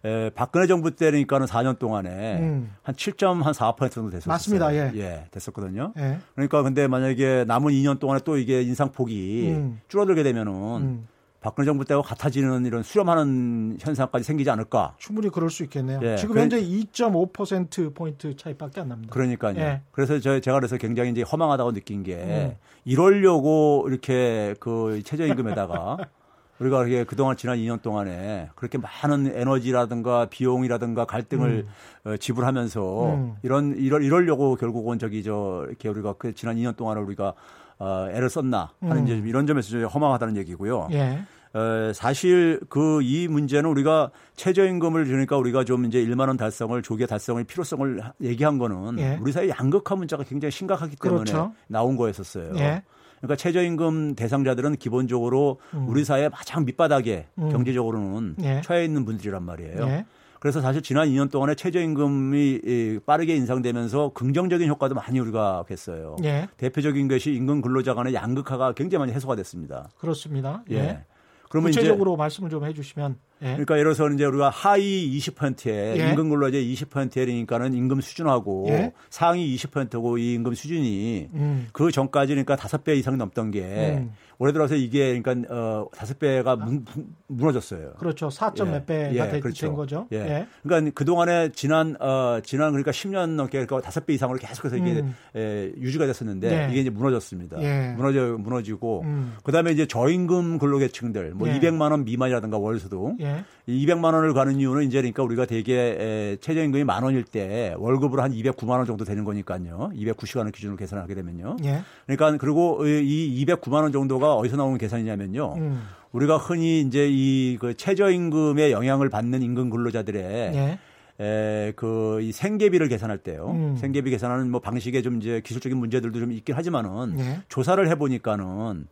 예. 0.05 0.09
에, 0.09 0.29
박근혜 0.31 0.67
정부 0.67 0.95
때니까는 0.95 1.47
4년 1.47 1.79
동안에 1.79 2.39
음. 2.39 2.71
한 2.83 2.95
7.4% 2.95 3.91
정도 3.91 4.11
됐었어요. 4.11 4.31
맞습니다. 4.31 4.73
예. 4.73 4.91
예 4.95 5.25
됐었거든요. 5.31 5.93
예. 5.97 6.19
그러니까 6.35 6.63
근데 6.63 6.87
만약에 6.87 7.45
남은 7.47 7.73
2년 7.73 7.99
동안에 7.99 8.21
또 8.23 8.37
이게 8.37 8.61
인상폭이 8.61 9.53
음. 9.55 9.81
줄어들게 9.87 10.23
되면은 10.23 10.53
음. 10.53 11.07
박근혜 11.39 11.65
정부 11.65 11.85
때와 11.85 12.01
같아지는 12.01 12.65
이런 12.65 12.83
수렴하는 12.83 13.77
현상까지 13.79 14.25
생기지 14.25 14.49
않을까? 14.49 14.95
충분히 14.97 15.29
그럴 15.29 15.49
수 15.49 15.63
있겠네요. 15.63 15.99
예. 16.01 16.17
지금 16.17 16.37
현재 16.37 16.61
2.5% 16.61 17.93
포인트 17.93 18.35
차이밖에 18.35 18.81
안 18.81 18.89
납니다. 18.89 19.13
그러니까요. 19.13 19.57
예. 19.57 19.81
그래서 19.91 20.19
저 20.19 20.39
제가 20.39 20.57
그래서 20.57 20.77
굉장히 20.77 21.11
이제 21.11 21.21
허망하다고 21.21 21.73
느낀 21.73 22.03
게 22.03 22.15
음. 22.15 22.55
이러려고 22.85 23.85
이렇게 23.87 24.55
그 24.59 25.01
최저임금에다가 25.05 25.97
우리가 26.59 26.85
이렇게 26.85 27.03
그동안 27.03 27.37
지난 27.37 27.57
2년 27.57 27.81
동안에 27.81 28.49
그렇게 28.55 28.77
많은 28.77 29.31
에너지라든가 29.35 30.25
비용이라든가 30.25 31.05
갈등을 31.05 31.65
음. 32.03 32.11
어, 32.11 32.17
지불하면서 32.17 33.05
음. 33.13 33.35
이런 33.43 33.75
이럴 33.77 34.03
이러려고 34.03 34.55
결국은 34.55 34.99
저기 34.99 35.23
저 35.23 35.65
이렇게 35.67 35.89
우리가 35.89 36.13
그 36.13 36.33
지난 36.33 36.55
2년 36.55 36.75
동안을 36.75 37.03
우리가 37.03 37.33
어, 37.79 38.07
애를 38.11 38.29
썼나 38.29 38.71
하는 38.81 38.97
음. 38.97 39.03
이제 39.05 39.21
이런 39.25 39.45
점에서 39.45 39.69
좀 39.69 39.83
허망하다는 39.85 40.37
얘기고요. 40.37 40.87
예. 40.91 41.19
어, 41.53 41.91
사실 41.93 42.59
그 42.69 43.01
이 43.01 43.27
문제는 43.27 43.69
우리가 43.69 44.11
최저임금을 44.35 45.05
주니까 45.05 45.37
우리가 45.37 45.63
좀 45.63 45.85
이제 45.85 46.03
1만 46.03 46.27
원 46.27 46.37
달성을 46.37 46.79
조기에 46.81 47.05
달성의 47.05 47.45
필요성을 47.45 48.01
얘기한 48.21 48.57
거는 48.57 48.99
예. 48.99 49.17
우리 49.21 49.31
사회 49.31 49.49
양극화 49.49 49.95
문제가 49.95 50.23
굉장히 50.23 50.51
심각하기 50.51 50.95
때문에 50.97 51.31
그렇죠. 51.31 51.53
나온 51.67 51.95
거였었어요. 51.95 52.53
예. 52.57 52.83
그러니까 53.17 53.35
최저임금 53.35 54.15
대상자들은 54.15 54.75
기본적으로 54.77 55.59
음. 55.73 55.87
우리 55.87 56.03
사회 56.03 56.29
가장 56.29 56.65
밑바닥에 56.65 57.27
음. 57.39 57.49
경제적으로는 57.49 58.35
예. 58.43 58.61
처해 58.63 58.85
있는 58.85 59.05
분들이란 59.05 59.43
말이에요. 59.43 59.81
예. 59.87 60.05
그래서 60.39 60.61
사실 60.61 60.83
지난 60.83 61.07
2년 61.09 61.31
동안에 61.31 61.55
최저임금이 61.55 62.99
빠르게 63.07 63.35
인상되면서 63.35 64.11
긍정적인 64.13 64.69
효과도 64.69 64.93
많이 64.93 65.19
우리가 65.19 65.65
뵀어요. 65.67 66.23
예. 66.25 66.47
대표적인 66.57 67.07
것이 67.07 67.33
임금 67.33 67.61
근로자 67.61 67.95
간의 67.95 68.13
양극화가 68.13 68.73
굉장히 68.73 68.99
많이 68.99 69.13
해소가 69.13 69.35
됐습니다. 69.35 69.89
그렇습니다. 69.97 70.63
예. 70.69 70.75
예. 70.75 71.05
그러면 71.49 71.71
구체적으로 71.71 72.15
말씀을 72.17 72.49
좀 72.49 72.65
해주시면. 72.65 73.17
예. 73.41 73.45
그러니까 73.47 73.77
예를 73.77 73.93
들어서 73.93 74.13
이제 74.13 74.25
우리가 74.25 74.49
하위 74.49 75.17
20%에 75.17 75.99
예. 75.99 76.09
임금 76.09 76.29
근로자 76.29 76.57
20%니까는 76.57 77.73
임금 77.73 78.01
수준하고 78.01 78.65
예. 78.69 78.93
상위 79.09 79.55
20%고 79.55 80.17
이 80.17 80.33
임금 80.33 80.53
수준이 80.53 81.29
음. 81.33 81.67
그 81.71 81.91
전까지 81.91 82.33
그러니까 82.33 82.55
다섯 82.55 82.83
배 82.83 82.95
이상 82.95 83.17
넘던 83.17 83.51
게 83.51 83.97
음. 83.97 84.11
올해 84.39 84.53
들어서 84.53 84.75
이게 84.75 85.19
그러니까 85.19 85.53
어 85.53 85.87
다섯 85.95 86.19
배가 86.19 86.55
무, 86.55 86.81
무너졌어요. 87.27 87.93
그렇죠. 87.97 88.29
4점 88.29 88.67
예. 88.67 88.71
몇 88.71 88.85
배가 88.85 89.25
예. 89.27 89.31
된, 89.31 89.41
그렇죠. 89.41 89.67
된 89.67 89.75
거죠. 89.75 90.07
예. 90.11 90.17
예. 90.17 90.47
그러니까 90.61 90.91
그 90.93 91.05
동안에 91.05 91.51
지난 91.53 91.95
어 91.99 92.39
지난 92.43 92.71
그러니까 92.71 92.91
10년 92.91 93.31
넘게 93.31 93.65
그러니까 93.65 93.81
다섯 93.81 94.05
배 94.05 94.13
이상으로 94.13 94.37
계속해서 94.37 94.77
이게 94.77 94.99
음. 94.99 95.15
예, 95.35 95.71
유지가 95.77 96.05
됐었는데 96.05 96.49
네. 96.49 96.67
이게 96.71 96.81
이제 96.81 96.89
무너졌습니다. 96.89 97.61
예. 97.61 97.93
무너져 97.97 98.37
무너지고 98.37 99.01
음. 99.05 99.35
그다음에 99.43 99.71
이제 99.71 99.87
저임금 99.87 100.59
근로계층들 100.59 101.33
뭐 101.33 101.47
예. 101.47 101.59
200만 101.59 101.91
원 101.91 102.05
미만이라든가 102.05 102.57
월수도 102.57 103.17
예. 103.27 103.43
200만 103.67 104.13
원을 104.13 104.33
가는 104.33 104.55
이유는 104.59 104.83
이제 104.83 104.97
그러니까 104.99 105.23
우리가 105.23 105.45
대개 105.45 106.37
최저임금이 106.41 106.83
만 106.85 107.03
원일 107.03 107.23
때 107.23 107.75
월급으로 107.77 108.21
한 108.21 108.31
209만 108.31 108.69
원 108.77 108.85
정도 108.85 109.03
되는 109.03 109.23
거니까요. 109.23 109.91
290원을 109.93 110.53
기준으로 110.53 110.77
계산하게 110.77 111.15
되면요. 111.15 111.57
예. 111.65 111.81
그러니까 112.05 112.37
그리고 112.39 112.85
이 112.87 113.45
209만 113.45 113.81
원 113.83 113.91
정도가 113.91 114.35
어디서 114.35 114.55
나오는 114.57 114.77
계산이냐면요. 114.77 115.53
음. 115.57 115.81
우리가 116.13 116.37
흔히 116.37 116.81
이제 116.81 117.07
이 117.09 117.57
그 117.59 117.75
최저임금에 117.75 118.71
영향을 118.71 119.09
받는 119.09 119.41
임금 119.41 119.69
근로자들의 119.69 120.23
예. 120.55 120.79
에, 121.19 121.73
그, 121.75 122.19
이 122.21 122.31
생계비를 122.31 122.87
계산할 122.89 123.17
때요. 123.17 123.49
음. 123.49 123.75
생계비 123.75 124.11
계산하는 124.11 124.51
뭐 124.51 124.59
방식에 124.61 125.01
좀 125.01 125.17
이제 125.17 125.41
기술적인 125.43 125.75
문제들도 125.75 126.19
좀 126.19 126.31
있긴 126.31 126.53
하지만은 126.55 127.19
예. 127.19 127.39
조사를 127.49 127.85
해 127.89 127.95
보니까는 127.95 128.85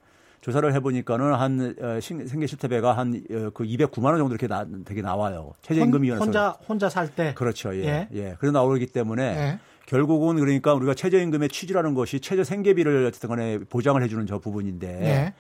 조사를 0.46 0.72
해보니까는 0.76 1.34
한 1.34 1.76
어, 1.82 2.00
생계 2.00 2.46
실태 2.46 2.68
배가 2.68 2.96
한 2.96 3.24
그 3.56 3.64
209만 3.64 4.06
원 4.06 4.20
정도 4.20 4.36
이렇게 4.36 4.46
나, 4.48 4.64
되게 4.86 5.02
나와요. 5.02 5.54
최저임금위원회에서 5.64 6.24
혼자 6.24 6.50
혼자 6.70 6.88
살 6.88 7.08
때. 7.16 7.34
그렇죠. 7.34 7.76
예. 7.76 7.84
예. 7.84 8.08
예. 8.14 8.36
그래서 8.38 8.52
나오기 8.52 8.86
때문에 8.88 9.24
예. 9.24 9.60
결국은 9.88 10.36
그러니까 10.36 10.76
우리가 10.76 10.94
최저임금의 10.94 11.50
취지라는 11.50 11.96
것이 11.96 12.20
최저 12.20 12.44
생계비를 12.44 13.08
어쨌든 13.08 13.30
간에 13.30 13.58
보장을 13.58 14.02
해주는 14.04 14.28
저 14.28 14.38
부분인데 14.38 14.88
네. 14.88 15.34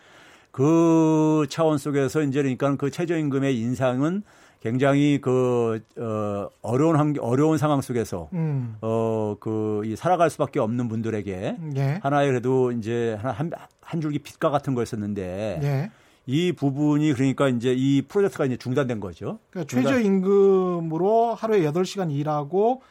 그 0.50 1.45
차원 1.50 1.77
속에서 1.77 2.24
이제 2.24 2.41
그러니까 2.41 2.75
그 2.75 2.89
최저임금의 2.89 3.59
인상은 3.59 4.24
굉장히 4.65 5.19
그, 5.22 5.79
어, 5.95 6.50
어려운 6.63 6.95
환 6.95 7.13
어려운 7.19 7.60
상황 7.60 7.81
속에서, 7.81 8.29
음. 8.34 8.77
어, 8.81 9.36
그, 9.39 9.84
이 9.86 9.95
살아갈 9.95 10.31
수밖에 10.31 10.60
없는 10.60 10.88
분들에게 10.88 11.57
예. 11.75 12.00
하나의 12.01 12.29
그래도 12.29 12.72
이제 12.72 13.15
한, 13.22 13.51
한 13.79 14.01
줄기 14.01 14.17
빛과 14.17 14.50
같은 14.50 14.74
거였었는데 14.74 15.60
예. 15.62 15.91
이 16.25 16.51
부분이 16.51 17.13
그러니까 17.13 17.48
이제 17.48 17.75
이 17.77 18.01
프로젝트가 18.01 18.45
이제 18.45 18.57
중단된 18.57 19.00
거죠. 19.00 19.38
그러니까 19.51 19.69
최저임금으로 19.69 21.36
하루에 21.36 21.62
8시간 21.62 22.12
일하고 22.12 22.81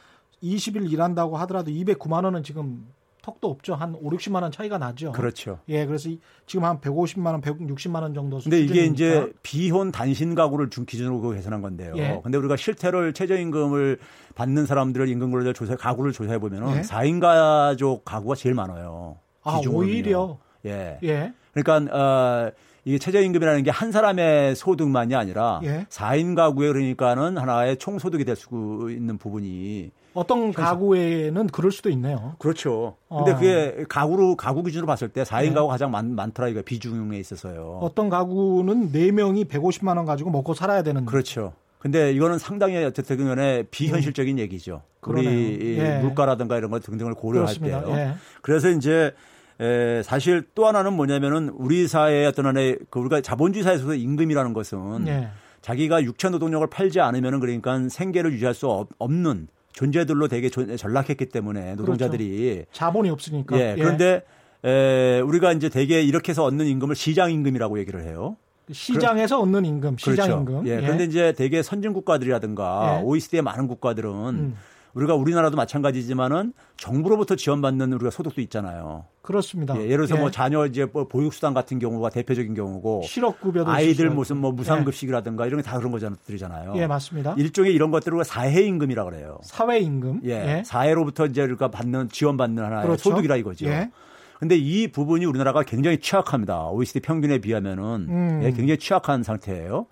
20일 0.45 0.93
일한다고 0.93 1.37
하더라도 1.39 1.73
209만 1.73 2.23
원은 2.23 2.45
지금 2.45 2.87
턱도 3.25 3.49
없죠. 3.49 3.75
한 3.75 3.95
5, 3.95 4.11
60만 4.11 4.43
원 4.43 4.53
차이가 4.53 4.77
나죠. 4.77 5.13
그렇죠. 5.13 5.59
예, 5.71 5.87
그래서 5.87 6.11
지금 6.47 6.67
한 6.67 6.79
150만 6.79 7.29
원, 7.29 7.41
160만 7.41 8.03
원 8.03 8.13
정도 8.13 8.39
수준인데 8.39 8.71
이게 8.71 8.85
이제 8.85 9.33
비혼 9.43 9.91
단신 9.91 10.35
가구를 10.35 10.69
준 10.69 10.85
기준으로 10.85 11.31
계산한 11.31 11.63
건데요. 11.63 11.95
예. 11.97 12.21
근데 12.23 12.37
우리가 12.37 12.57
실태를 12.57 13.15
최저임금을 13.15 13.99
받는 14.35 14.67
사람들을 14.67 15.09
임금 15.09 15.31
근로자 15.31 15.55
조사 15.55 15.75
가구를 15.75 16.13
조사해 16.13 16.39
보면은 16.39 16.77
예. 16.77 16.81
4인 16.83 17.19
가족 17.19 18.05
가구가 18.05 18.35
제일 18.35 18.55
많아요. 18.55 19.17
아, 19.43 19.59
오히려 19.71 20.37
예. 20.67 20.99
예. 21.03 21.33
그러니까 21.55 21.97
어 21.97 22.51
이게 22.85 22.99
최저임금이라는 22.99 23.63
게 23.63 23.71
한 23.71 23.91
사람의 23.91 24.55
소득만이 24.57 25.15
아니라 25.15 25.61
예. 25.65 25.87
4인 25.89 26.37
가구에 26.37 26.69
그러니까는 26.69 27.39
하나의 27.39 27.79
총소득이 27.79 28.27
될 28.27 28.37
수 28.37 28.89
있는 28.91 29.17
부분이 29.17 29.91
어떤 30.15 30.53
가구에는 30.53 31.49
그럴 31.49 31.73
수도 31.73 31.91
있네요. 31.91 32.37
그렇죠. 32.39 32.97
근데 33.09 33.33
어. 33.33 33.35
그게 33.35 33.85
가구로 33.89 34.37
가구 34.37 34.63
기준으로 34.63 34.87
봤을 34.87 35.09
때 35.09 35.25
4인 35.25 35.49
네. 35.49 35.55
가구 35.55 35.69
가장 35.69 35.91
많, 35.91 36.15
많더라 36.15 36.49
이거 36.49 36.63
비중에 36.63 37.19
있어서요. 37.19 37.81
어떤 37.83 38.09
가구는 38.09 38.93
4명이 38.93 39.49
150만 39.49 39.97
원 39.97 40.07
가지고 40.07 40.31
먹고 40.31 40.55
살아야 40.55 40.83
되는 40.83 41.05
그렇죠. 41.05 41.53
근데 41.81 42.13
이거는 42.13 42.39
상당히 42.39 42.77
어쨌든 42.83 43.27
간에 43.27 43.65
비현실적인 43.71 44.37
음. 44.37 44.39
얘기죠. 44.39 44.83
그러네요. 45.01 45.29
우리 45.31 45.79
예. 45.79 45.99
물가라든가 45.99 46.57
이런 46.57 46.71
것 46.71 46.83
등등을 46.83 47.13
고려할 47.15 47.47
그렇습니다. 47.47 47.85
때요. 47.85 47.95
예. 47.97 48.15
그래서 48.41 48.71
이제 48.71 49.13
에, 49.61 50.03
사실 50.03 50.45
또 50.55 50.67
하나는 50.67 50.95
뭐냐면은 50.95 51.51
우리 51.51 51.87
사회의 51.87 52.27
어떤 52.27 52.47
하나의 52.47 52.79
그 52.89 53.01
우리가 53.01 53.21
자본주의 53.21 53.63
사회에서 53.65 53.95
임금이라는 53.95 54.53
것은 54.55 55.07
예. 55.09 55.29
자기가 55.61 56.03
육체 56.05 56.29
노동력을 56.31 56.67
팔지 56.69 57.01
않으면은 57.01 57.41
그러니까 57.41 57.79
생계를 57.89 58.33
유지할 58.33 58.55
수 58.55 58.67
없 58.69 58.89
는 59.13 59.49
존재들로 59.75 60.29
되게 60.29 60.49
전락했기 60.49 61.27
때문에 61.27 61.75
노동자들이 61.75 62.53
그렇죠. 62.55 62.71
자본이 62.73 63.11
없으니까. 63.11 63.59
예. 63.59 63.75
예. 63.77 63.81
그런데 63.81 64.23
에, 64.65 65.21
우리가 65.21 65.53
이제 65.53 65.69
대개 65.69 66.01
이렇게 66.01 66.31
해서 66.31 66.45
얻는 66.45 66.67
임금을 66.67 66.95
시장 66.95 67.31
임금이라고 67.31 67.79
얘기를 67.81 68.03
해요. 68.05 68.37
시장에서 68.73 69.37
그럼, 69.37 69.49
얻는 69.49 69.65
임금, 69.67 69.97
시장 69.99 70.15
그렇죠. 70.15 70.39
임금. 70.39 70.67
예. 70.69 70.77
예. 70.77 70.81
그런데 70.81 71.05
이제 71.05 71.35
대개 71.37 71.63
선진 71.63 71.93
국가들이라든가 71.93 73.01
예. 73.01 73.03
OECD의 73.05 73.43
많은 73.43 73.67
국가들은 73.67 74.11
음. 74.11 74.57
우리가 74.95 75.15
우리나라도 75.15 75.57
마찬가지지만은 75.57 76.53
정부로부터 76.77 77.35
지원받는 77.37 77.93
우리가 77.95 78.11
소득도 78.11 78.41
있잖아요. 78.43 79.05
그렇습니다. 79.23 79.77
예, 79.77 79.85
예를 79.85 80.07
들어서 80.07 80.15
뭐 80.15 80.19
예. 80.19 80.21
뭐 80.23 80.31
자녀 80.31 80.67
이제 80.67 80.87
뭐 80.91 81.09
보육수당 81.09 81.53
같은 81.55 81.79
경우가 81.79 82.11
대표적인 82.11 82.55
경우고 82.55 83.03
실업급여도 83.05 83.71
아이들 83.71 84.11
무슨 84.11 84.37
뭐 84.39 84.53
무상급식이라든가 84.53 85.45
예. 85.45 85.49
이런 85.49 85.61
게 85.63 85.65
다 85.69 85.79
그런 85.79 85.91
거잖아요. 85.93 86.75
예, 86.77 86.87
맞습니다. 86.87 87.35
일종의 87.39 87.73
이런 87.75 87.91
것들을 87.91 88.15
우리가 88.15 88.25
사회임금이라고 88.25 89.11
그래요. 89.11 89.39
사회임금. 89.43 90.21
예, 90.25 90.59
예. 90.59 90.63
사회로부터 90.65 91.27
이제 91.27 91.43
우리가 91.43 91.69
받는 91.71 92.09
지원받는 92.11 92.63
하나의 92.63 92.83
그렇죠. 92.85 93.11
소득이라 93.11 93.37
이거죠. 93.37 93.67
예. 93.67 93.91
근데 94.39 94.57
이 94.57 94.89
부분이 94.89 95.25
우리나라가 95.25 95.63
굉장히 95.63 95.99
취약합니다. 95.99 96.69
OECD 96.69 97.01
평균에 97.01 97.39
비하면은 97.39 97.85
음. 98.09 98.41
예, 98.43 98.51
굉장히 98.51 98.79
취약한 98.79 99.23
상태예요. 99.23 99.87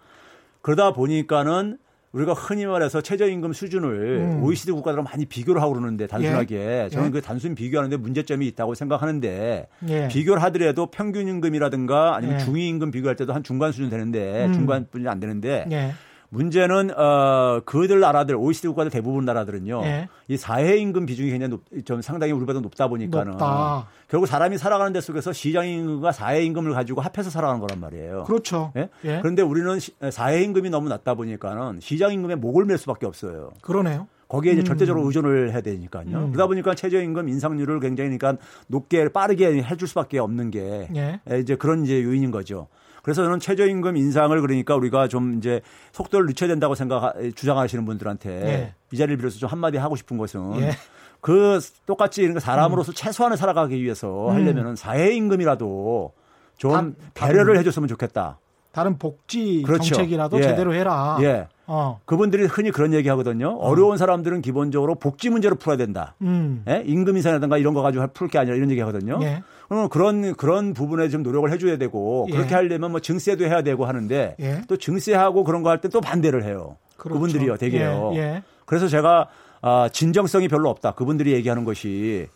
그러다 0.60 0.92
보니까는 0.92 1.78
우리가 2.12 2.34
흔히 2.34 2.66
말해서 2.66 3.00
최저임금 3.00 3.52
수준을 3.54 4.18
음. 4.20 4.42
OECD 4.42 4.72
국가들랑 4.72 5.04
많이 5.04 5.24
비교를 5.24 5.62
하고 5.62 5.72
그러는데 5.72 6.06
단순하게 6.06 6.84
예. 6.84 6.88
저는 6.90 7.08
예. 7.08 7.10
그 7.10 7.22
단순 7.22 7.54
비교하는데 7.54 7.96
문제점이 7.96 8.46
있다고 8.48 8.74
생각하는데 8.74 9.66
예. 9.88 10.08
비교를 10.08 10.42
하더라도 10.42 10.86
평균 10.86 11.26
임금이라든가 11.26 12.14
아니면 12.14 12.36
예. 12.36 12.44
중위 12.44 12.68
임금 12.68 12.90
비교할 12.90 13.16
때도 13.16 13.32
한 13.32 13.42
중간 13.42 13.72
수준 13.72 13.88
되는데 13.88 14.46
음. 14.46 14.52
중간 14.52 14.86
뿐이 14.90 15.08
안 15.08 15.20
되는데 15.20 15.66
예. 15.70 15.92
문제는 16.32 16.98
어 16.98 17.60
그들 17.66 18.00
나라들 18.00 18.36
OECD 18.36 18.68
국가들 18.68 18.90
대부분 18.90 19.26
나라들은요. 19.26 19.82
예. 19.84 20.08
이 20.28 20.38
사회 20.38 20.78
임금 20.78 21.04
비중이 21.04 21.30
굉장히 21.30 21.50
높, 21.50 21.62
좀 21.84 22.00
상당히 22.00 22.32
우리보다 22.32 22.60
높다 22.60 22.88
보니까는 22.88 23.32
높다. 23.32 23.86
결국 24.08 24.26
사람이 24.26 24.56
살아가는 24.56 24.94
데 24.94 25.02
속에서 25.02 25.34
시장 25.34 25.68
임금과 25.68 26.12
사회 26.12 26.42
임금을 26.44 26.72
가지고 26.72 27.02
합해서 27.02 27.28
살아가는 27.28 27.60
거란 27.60 27.80
말이에요. 27.80 28.24
그렇죠. 28.24 28.72
예? 28.76 28.88
예. 29.04 29.18
그런데 29.20 29.42
우리는 29.42 29.78
사회 30.10 30.42
임금이 30.42 30.70
너무 30.70 30.88
낮다 30.88 31.14
보니까는 31.14 31.80
시장 31.80 32.14
임금에 32.14 32.36
목을 32.36 32.64
맬 32.64 32.78
수밖에 32.78 33.04
없어요. 33.04 33.50
그러네요. 33.60 34.08
거기에 34.28 34.52
이제 34.52 34.62
음. 34.62 34.64
절대적으로 34.64 35.06
의존을 35.06 35.52
해야 35.52 35.60
되니까요. 35.60 36.06
음. 36.06 36.32
그러다 36.32 36.46
보니까 36.46 36.74
최저임금 36.74 37.28
인상률을 37.28 37.80
굉장히 37.80 38.16
그러니까 38.16 38.42
높게 38.66 39.06
빠르게 39.10 39.62
해줄 39.62 39.86
수밖에 39.86 40.18
없는 40.18 40.50
게 40.50 40.88
예. 40.96 41.20
이제 41.38 41.56
그런 41.56 41.84
이제 41.84 42.02
요인인 42.02 42.30
거죠. 42.30 42.68
그래서 43.02 43.24
저는 43.24 43.40
최저임금 43.40 43.96
인상을 43.96 44.40
그러니까 44.40 44.76
우리가 44.76 45.08
좀 45.08 45.36
이제 45.36 45.60
속도를 45.92 46.26
늦춰야 46.26 46.48
된다고 46.48 46.74
생각 46.74 47.14
주장하시는 47.34 47.84
분들한테 47.84 48.30
예. 48.30 48.74
이 48.92 48.96
자리를 48.96 49.16
빌어서 49.18 49.38
좀 49.38 49.48
한마디 49.48 49.76
하고 49.76 49.96
싶은 49.96 50.16
것은 50.16 50.60
예. 50.60 50.70
그 51.20 51.60
똑같이 51.86 52.22
이런 52.22 52.38
사람으로서 52.38 52.92
음. 52.92 52.94
최소한을 52.94 53.36
살아가기 53.36 53.82
위해서 53.82 54.28
음. 54.28 54.34
하려면은 54.34 54.76
사회 54.76 55.12
임금이라도 55.12 56.12
좀 56.58 56.94
다, 57.14 57.26
배려를 57.26 57.58
해줬으면 57.58 57.88
좋겠다. 57.88 58.38
다른 58.72 58.98
복지 58.98 59.62
그렇죠. 59.64 59.94
정책이라도 59.94 60.38
예. 60.38 60.42
제대로 60.42 60.74
해라. 60.74 61.18
예. 61.20 61.46
어. 61.66 62.00
그분들이 62.04 62.44
흔히 62.46 62.70
그런 62.70 62.92
얘기 62.92 63.08
하거든요. 63.10 63.56
어. 63.60 63.74
려운 63.74 63.96
사람들은 63.98 64.42
기본적으로 64.42 64.94
복지 64.96 65.30
문제로 65.30 65.54
풀어야 65.56 65.76
된다. 65.76 66.14
음. 66.22 66.64
예? 66.68 66.82
임금 66.86 67.16
인상이라든가 67.16 67.58
이런 67.58 67.74
거 67.74 67.82
가지고 67.82 68.06
풀 68.14 68.28
게 68.28 68.38
아니라 68.38 68.56
이런 68.56 68.70
얘기 68.70 68.80
하거든요. 68.80 69.18
예. 69.22 69.42
그러면 69.68 69.88
그런 69.88 70.34
그런 70.34 70.74
부분에 70.74 71.08
좀 71.08 71.22
노력을 71.22 71.50
해줘야 71.52 71.76
되고 71.78 72.26
예. 72.30 72.34
그렇게 72.36 72.54
하려면 72.54 72.90
뭐 72.90 73.00
증세도 73.00 73.44
해야 73.44 73.62
되고 73.62 73.84
하는데 73.86 74.36
예. 74.40 74.62
또 74.68 74.76
증세하고 74.76 75.44
그런 75.44 75.62
거 75.62 75.70
할 75.70 75.80
때 75.80 75.88
또 75.88 76.00
반대를 76.00 76.44
해요. 76.44 76.76
그렇죠. 76.96 77.20
그분들이요, 77.20 77.56
되게요. 77.58 78.12
예. 78.14 78.18
예. 78.18 78.42
그래서 78.66 78.88
제가 78.88 79.28
아, 79.60 79.88
진정성이 79.92 80.48
별로 80.48 80.68
없다. 80.70 80.92
그분들이 80.92 81.32
얘기하는 81.32 81.64
것이 81.64 82.26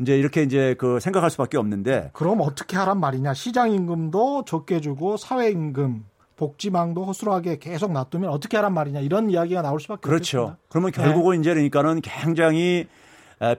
이제 0.00 0.18
이렇게 0.18 0.42
이제 0.42 0.74
그 0.78 0.98
생각할 1.00 1.30
수밖에 1.30 1.56
없는데 1.56 2.10
그럼 2.12 2.40
어떻게 2.40 2.76
하란 2.76 2.98
말이냐? 3.00 3.34
시장 3.34 3.72
임금도 3.72 4.44
적게 4.46 4.80
주고 4.80 5.16
사회 5.16 5.50
임금 5.50 6.04
복지망도 6.36 7.04
허술하게 7.04 7.58
계속 7.58 7.92
놔두면 7.92 8.28
어떻게 8.30 8.56
하란 8.56 8.74
말이냐 8.74 9.00
이런 9.00 9.30
이야기가 9.30 9.62
나올 9.62 9.80
수밖에 9.80 10.00
그렇죠. 10.02 10.38
없겠습니다. 10.40 10.58
그러면 10.68 10.90
결국은 10.90 11.36
네. 11.36 11.40
이제 11.40 11.54
그러니까는 11.54 12.00
굉장히 12.00 12.86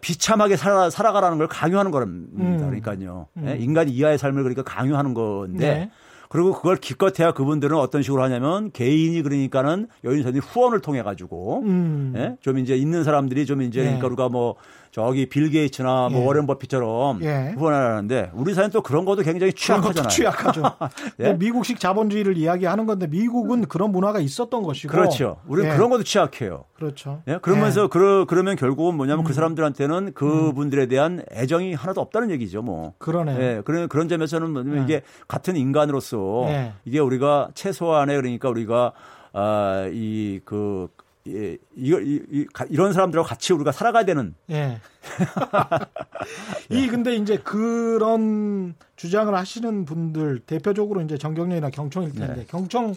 비참하게 0.01 0.57
살아, 0.57 0.89
살아가라는 0.89 1.37
걸 1.37 1.47
강요하는 1.47 1.91
겁니다. 1.91 2.43
음. 2.43 2.57
그러니까요. 2.57 3.27
음. 3.37 3.47
예, 3.47 3.57
인간 3.57 3.87
이하의 3.87 4.17
삶을 4.17 4.43
그러니까 4.43 4.63
강요하는 4.63 5.13
건데 5.13 5.73
네. 5.73 5.91
그리고 6.27 6.53
그걸 6.53 6.75
기껏해야 6.77 7.33
그분들은 7.33 7.77
어떤 7.77 8.01
식으로 8.01 8.23
하냐면 8.23 8.71
개인이 8.71 9.21
그러니까는 9.21 9.87
여인선이 10.03 10.39
후원을 10.39 10.81
통해 10.81 11.03
가지고 11.03 11.61
음. 11.61 12.13
예? 12.17 12.35
좀 12.41 12.57
이제 12.57 12.75
있는 12.75 13.03
사람들이 13.03 13.45
좀 13.45 13.61
이제 13.61 13.81
네. 13.81 13.85
그러니까 13.85 14.07
우리가 14.07 14.29
뭐 14.29 14.55
저기 14.95 15.25
빌 15.25 15.49
게이츠나 15.49 16.07
뭐 16.09 16.21
예. 16.21 16.25
워렌 16.25 16.47
버핏처럼 16.47 17.21
예. 17.21 17.53
후원하는데 17.57 18.31
우리 18.33 18.53
사회는 18.53 18.71
또 18.71 18.81
그런 18.81 19.03
것도 19.03 19.23
굉장히 19.23 19.51
취약하잖아요. 19.51 20.07
취약하죠. 20.07 20.63
예? 21.19 21.33
미국식 21.33 21.81
자본주의를 21.81 22.37
이야기하는 22.37 22.85
건데 22.85 23.05
미국은 23.07 23.65
그런 23.65 23.91
문화가 23.91 24.21
있었던 24.21 24.63
것이고 24.63 24.89
그렇죠. 24.89 25.35
우리는 25.47 25.69
예. 25.69 25.75
그런 25.75 25.89
것도 25.89 26.03
취약해요. 26.03 26.63
그렇죠. 26.75 27.21
예? 27.27 27.39
그러면서 27.41 27.83
예. 27.83 27.87
그러, 27.87 28.23
그러면 28.23 28.55
결국은 28.55 28.95
뭐냐면 28.95 29.25
그 29.25 29.27
음. 29.27 29.31
그 29.31 29.33
사람들한테는 29.33 30.13
그분들에 30.13 30.85
대한 30.85 31.21
애정이 31.29 31.73
하나도 31.73 31.99
없다는 31.99 32.31
얘기죠. 32.31 32.61
뭐. 32.61 32.93
그러네. 32.97 33.37
예. 33.37 33.61
그런 33.65 33.89
그런 33.89 34.07
점에서는 34.07 34.49
뭐냐면 34.49 34.79
예. 34.79 34.83
이게 34.83 35.01
같은 35.27 35.57
인간으로서 35.57 36.47
이게 36.85 36.99
우리가 36.99 37.49
최소한의 37.53 38.15
그러니까 38.15 38.47
우리가 38.47 38.93
아, 39.37 39.89
이, 39.91 40.39
그, 40.45 40.87
예, 41.27 41.57
이거, 41.75 41.99
이, 41.99 42.21
이, 42.31 42.45
이런 42.69 42.93
사람들하고 42.93 43.27
같이 43.27 43.51
우리가 43.53 43.71
살아가야 43.71 44.05
되는. 44.05 44.35
예. 44.51 44.79
이, 46.69 46.87
근데 46.87 47.15
이제 47.15 47.37
그런 47.37 48.75
주장을 48.95 49.33
하시는 49.33 49.85
분들, 49.85 50.39
대표적으로 50.41 51.01
이제 51.01 51.17
정경련이나 51.17 51.71
경청일 51.71 52.13
텐데, 52.13 52.35
네. 52.35 52.45
경청 52.47 52.93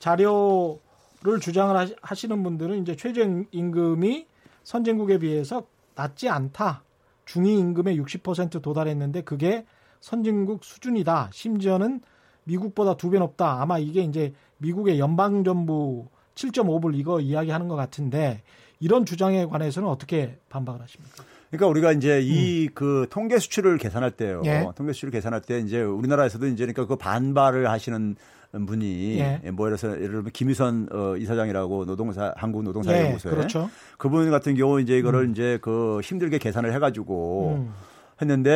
자료를 0.00 1.40
주장을 1.40 1.94
하시는 2.02 2.42
분들은 2.42 2.82
이제 2.82 2.96
최저 2.96 3.22
임금이 3.52 4.26
선진국에 4.64 5.18
비해서 5.18 5.64
낮지 5.94 6.28
않다. 6.28 6.82
중위 7.24 7.58
임금의 7.58 8.00
60% 8.00 8.60
도달했는데 8.62 9.22
그게 9.22 9.66
선진국 10.00 10.64
수준이다. 10.64 11.30
심지어는 11.32 12.00
미국보다 12.44 12.96
두 12.96 13.10
배 13.10 13.18
높다. 13.18 13.60
아마 13.60 13.78
이게 13.78 14.02
이제 14.02 14.32
미국의 14.58 14.98
연방 14.98 15.44
정부 15.44 16.08
7.5불 16.38 16.94
이거 16.94 17.20
이야기하는 17.20 17.66
것 17.68 17.74
같은데 17.74 18.42
이런 18.80 19.04
주장에 19.04 19.46
관해서는 19.46 19.88
어떻게 19.88 20.38
반박을 20.48 20.80
하십니까? 20.80 21.24
그러니까 21.50 21.66
우리가 21.66 21.92
이제 21.92 22.20
이그 22.20 23.02
음. 23.02 23.06
통계 23.10 23.38
수치를 23.38 23.78
계산할 23.78 24.12
때요. 24.12 24.42
예. 24.44 24.68
통계 24.76 24.92
수치를 24.92 25.10
계산할 25.10 25.40
때 25.40 25.58
이제 25.58 25.80
우리나라에서도 25.80 26.46
이제 26.46 26.64
그러니까 26.64 26.86
그 26.86 26.96
반발을 26.96 27.68
하시는 27.68 28.14
분이 28.52 29.18
예. 29.18 29.50
뭐 29.50 29.66
예를 29.66 29.76
들어서 29.76 29.96
예를 29.96 30.10
들면 30.10 30.30
김희선 30.32 30.88
어, 30.92 31.16
이사장이라고 31.16 31.86
노동사 31.86 32.32
한국 32.36 32.62
노동사연구소에 32.62 33.32
예, 33.32 33.36
그렇죠. 33.36 33.70
그분 33.96 34.30
같은 34.30 34.54
경우 34.54 34.80
이제 34.80 34.96
이거를 34.96 35.22
음. 35.24 35.30
이제 35.32 35.58
그 35.60 36.00
힘들게 36.02 36.38
계산을 36.38 36.72
해가지고 36.74 37.56
음. 37.56 37.74
했는데 38.20 38.50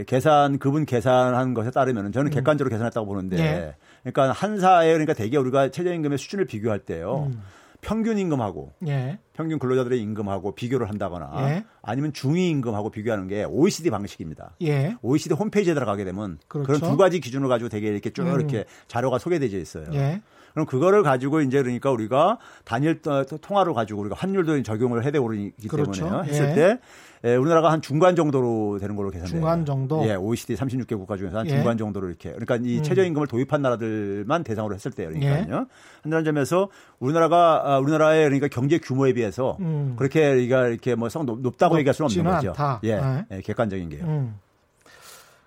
에, 0.00 0.04
계산 0.06 0.58
그분 0.58 0.84
계산한 0.84 1.54
것에 1.54 1.70
따르면 1.70 2.12
저는 2.12 2.30
음. 2.30 2.34
객관적으로 2.34 2.70
계산했다고 2.70 3.06
보는데 3.06 3.38
예. 3.38 3.74
그러니까 4.02 4.32
한 4.32 4.58
사회 4.58 4.88
그러니까 4.88 5.14
대개 5.14 5.36
우리가 5.36 5.70
최저임금의 5.70 6.18
수준을 6.18 6.46
비교할 6.46 6.80
때요. 6.80 7.30
음. 7.32 7.42
평균 7.82 8.16
임금하고 8.16 8.72
예. 8.86 9.18
평균 9.34 9.58
근로자들의 9.58 10.00
임금하고 10.00 10.54
비교를 10.54 10.88
한다거나 10.88 11.50
예. 11.50 11.64
아니면 11.82 12.12
중위 12.12 12.48
임금하고 12.48 12.90
비교하는 12.90 13.26
게 13.26 13.44
OECD 13.44 13.90
방식입니다. 13.90 14.54
예. 14.62 14.96
OECD 15.02 15.34
홈페이지에 15.34 15.74
들어가게 15.74 16.04
되면 16.04 16.38
그렇죠. 16.46 16.66
그런 16.66 16.80
두 16.80 16.96
가지 16.96 17.18
기준을 17.18 17.48
가지고 17.48 17.68
되게 17.68 17.88
이렇게 17.88 18.10
쭉 18.10 18.22
음. 18.22 18.38
이렇게 18.38 18.66
자료가 18.86 19.18
소개되어 19.18 19.58
있어요. 19.58 19.86
예. 19.94 20.22
그럼 20.52 20.66
그거를 20.66 21.02
가지고 21.02 21.40
이제 21.40 21.60
그러니까 21.60 21.90
우리가 21.90 22.38
단일 22.64 23.00
통화를 23.02 23.74
가지고 23.74 24.00
우리가 24.02 24.16
환율도 24.16 24.62
적용을 24.62 25.02
해야 25.02 25.10
되고 25.10 25.26
그러기 25.26 25.52
그렇죠. 25.68 26.04
때문에 26.04 26.28
했을 26.28 26.50
예. 26.50 26.54
때 26.54 26.78
예, 27.24 27.36
우리나라가 27.36 27.70
한 27.70 27.80
중간 27.80 28.16
정도로 28.16 28.78
되는 28.80 28.96
걸로 28.96 29.10
계산돼요. 29.10 29.36
중간 29.40 29.64
정도. 29.64 30.04
예, 30.08 30.14
OECD 30.14 30.54
36개 30.56 30.96
국가 30.98 31.16
중에서 31.16 31.38
한 31.38 31.46
예. 31.46 31.50
중간 31.50 31.78
정도로 31.78 32.08
이렇게. 32.08 32.30
그러니까 32.32 32.56
이 32.56 32.78
음. 32.78 32.82
최저임금을 32.82 33.28
도입한 33.28 33.62
나라들만 33.62 34.42
대상으로 34.42 34.74
했을 34.74 34.90
때요. 34.90 35.08
그러니까요. 35.08 35.46
예. 35.60 35.64
한다는 36.02 36.24
점에서 36.24 36.68
우리나라가 36.98 37.62
아, 37.64 37.78
우리나라의 37.78 38.24
그러니까 38.24 38.48
경제 38.48 38.78
규모에 38.78 39.12
비해서 39.12 39.56
음. 39.60 39.94
그렇게 39.96 40.32
우리가 40.32 40.66
이렇게 40.68 40.94
뭐 40.96 41.08
성 41.08 41.24
높다고 41.26 41.78
얘기할 41.78 41.94
수는 41.94 42.06
없는 42.06 42.24
거죠. 42.24 42.50
않다. 42.50 42.80
예, 42.84 42.96
네. 42.96 43.24
예, 43.30 43.40
객관적인 43.42 43.88
게요. 43.90 44.04
음. 44.04 44.34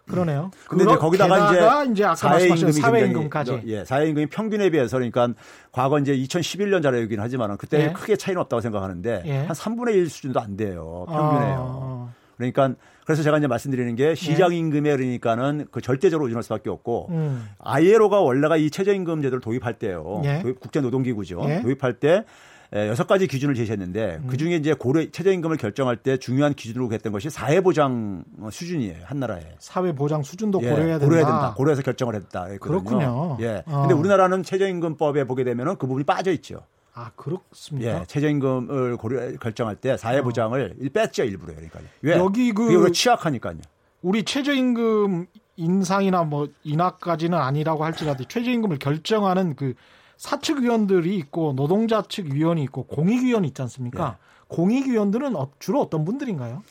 그러네요. 0.09 0.51
근데 0.67 0.83
이제 0.83 0.95
거기다가 0.95 1.83
이제, 1.83 1.91
이제 1.91 2.03
아까 2.03 2.15
사회임금이 2.15 2.71
사회임금까지 2.73 3.61
예, 3.65 3.85
사회임금이 3.85 4.27
평균에 4.27 4.69
비해서 4.69 4.97
그러니까 4.97 5.29
과거 5.71 5.99
이제 5.99 6.15
2011년 6.15 6.83
자료이긴 6.83 7.19
하지만은 7.19 7.57
그때 7.57 7.85
예. 7.85 7.93
크게 7.93 8.15
차이는 8.15 8.39
없다고 8.41 8.61
생각하는데 8.61 9.23
예. 9.25 9.37
한 9.39 9.55
3분의 9.55 9.95
1 9.95 10.09
수준도 10.09 10.39
안 10.39 10.57
돼요. 10.57 11.05
평균에요. 11.09 11.79
아. 11.81 12.13
그러니까 12.37 12.73
그래서 13.05 13.23
제가 13.23 13.37
이제 13.37 13.47
말씀드리는 13.47 13.95
게 13.95 14.13
시장 14.15 14.53
예. 14.53 14.57
임금에 14.57 14.95
그러니까는 14.95 15.67
그 15.71 15.81
절대적으로 15.81 16.27
의존할 16.27 16.43
수밖에 16.43 16.69
없고 16.69 17.07
음. 17.09 17.49
ILO가 17.59 18.19
원래가 18.19 18.57
이 18.57 18.69
최저임금 18.69 19.21
제도를 19.21 19.41
도입할 19.41 19.79
때요. 19.79 20.21
예. 20.25 20.43
국제 20.59 20.81
노동기구죠. 20.81 21.41
예. 21.47 21.61
도입할 21.61 21.93
때 21.93 22.09
예, 22.09 22.23
여섯 22.73 23.07
가지 23.07 23.27
기준을 23.27 23.55
제시했는데 23.55 24.19
음. 24.23 24.27
그 24.27 24.37
중에 24.37 24.55
이제 24.55 24.73
고려 24.73 25.09
최저임금을 25.09 25.57
결정할 25.57 25.97
때 25.97 26.17
중요한 26.17 26.53
기준으로 26.53 26.91
했던 26.91 27.11
것이 27.13 27.29
사회보장 27.29 28.23
수준이에요 28.51 29.03
한 29.05 29.19
나라에. 29.19 29.43
사회보장 29.59 30.23
수준도 30.23 30.59
예, 30.63 30.69
고려해야 30.69 30.99
된다. 30.99 31.05
고려해야 31.05 31.25
된다. 31.25 31.53
고려해서 31.55 31.81
결정을 31.81 32.15
했다. 32.15 32.47
그렇군요. 32.59 33.37
예. 33.41 33.63
어. 33.65 33.81
근데 33.81 33.93
우리나라는 33.93 34.43
최저임금법에 34.43 35.25
보게 35.25 35.43
되면은 35.43 35.77
그 35.77 35.87
부분이 35.87 36.05
빠져 36.05 36.31
있죠. 36.33 36.61
아 36.93 37.11
그렇습니까? 37.15 38.01
예, 38.01 38.03
최저임금을 38.07 38.97
고려 38.97 39.31
결정할 39.37 39.75
때 39.75 39.97
사회보장을 39.97 40.75
어. 40.79 40.85
뺐죠 40.93 41.23
일부러 41.25 41.53
그러니까. 41.53 41.79
왜? 42.01 42.17
여기 42.17 42.51
그 42.53 42.91
취약하니까요. 42.91 43.57
우리 44.01 44.23
최저임금 44.23 45.27
인상이나 45.57 46.23
뭐 46.23 46.47
인하까지는 46.63 47.37
아니라고 47.37 47.83
할지라도 47.83 48.23
최저임금을 48.25 48.79
결정하는 48.79 49.55
그 49.55 49.73
사측 50.17 50.59
위원들이 50.61 51.15
있고 51.17 51.53
노동자 51.53 52.01
측 52.01 52.31
위원이 52.31 52.63
있고 52.63 52.83
공익 52.83 53.23
위원이 53.23 53.47
있지 53.49 53.61
않습니까? 53.61 54.11
네. 54.11 54.15
공익 54.47 54.87
위원들은 54.87 55.35
어, 55.35 55.49
주로 55.59 55.81
어떤 55.81 56.05
분들인가요? 56.05 56.63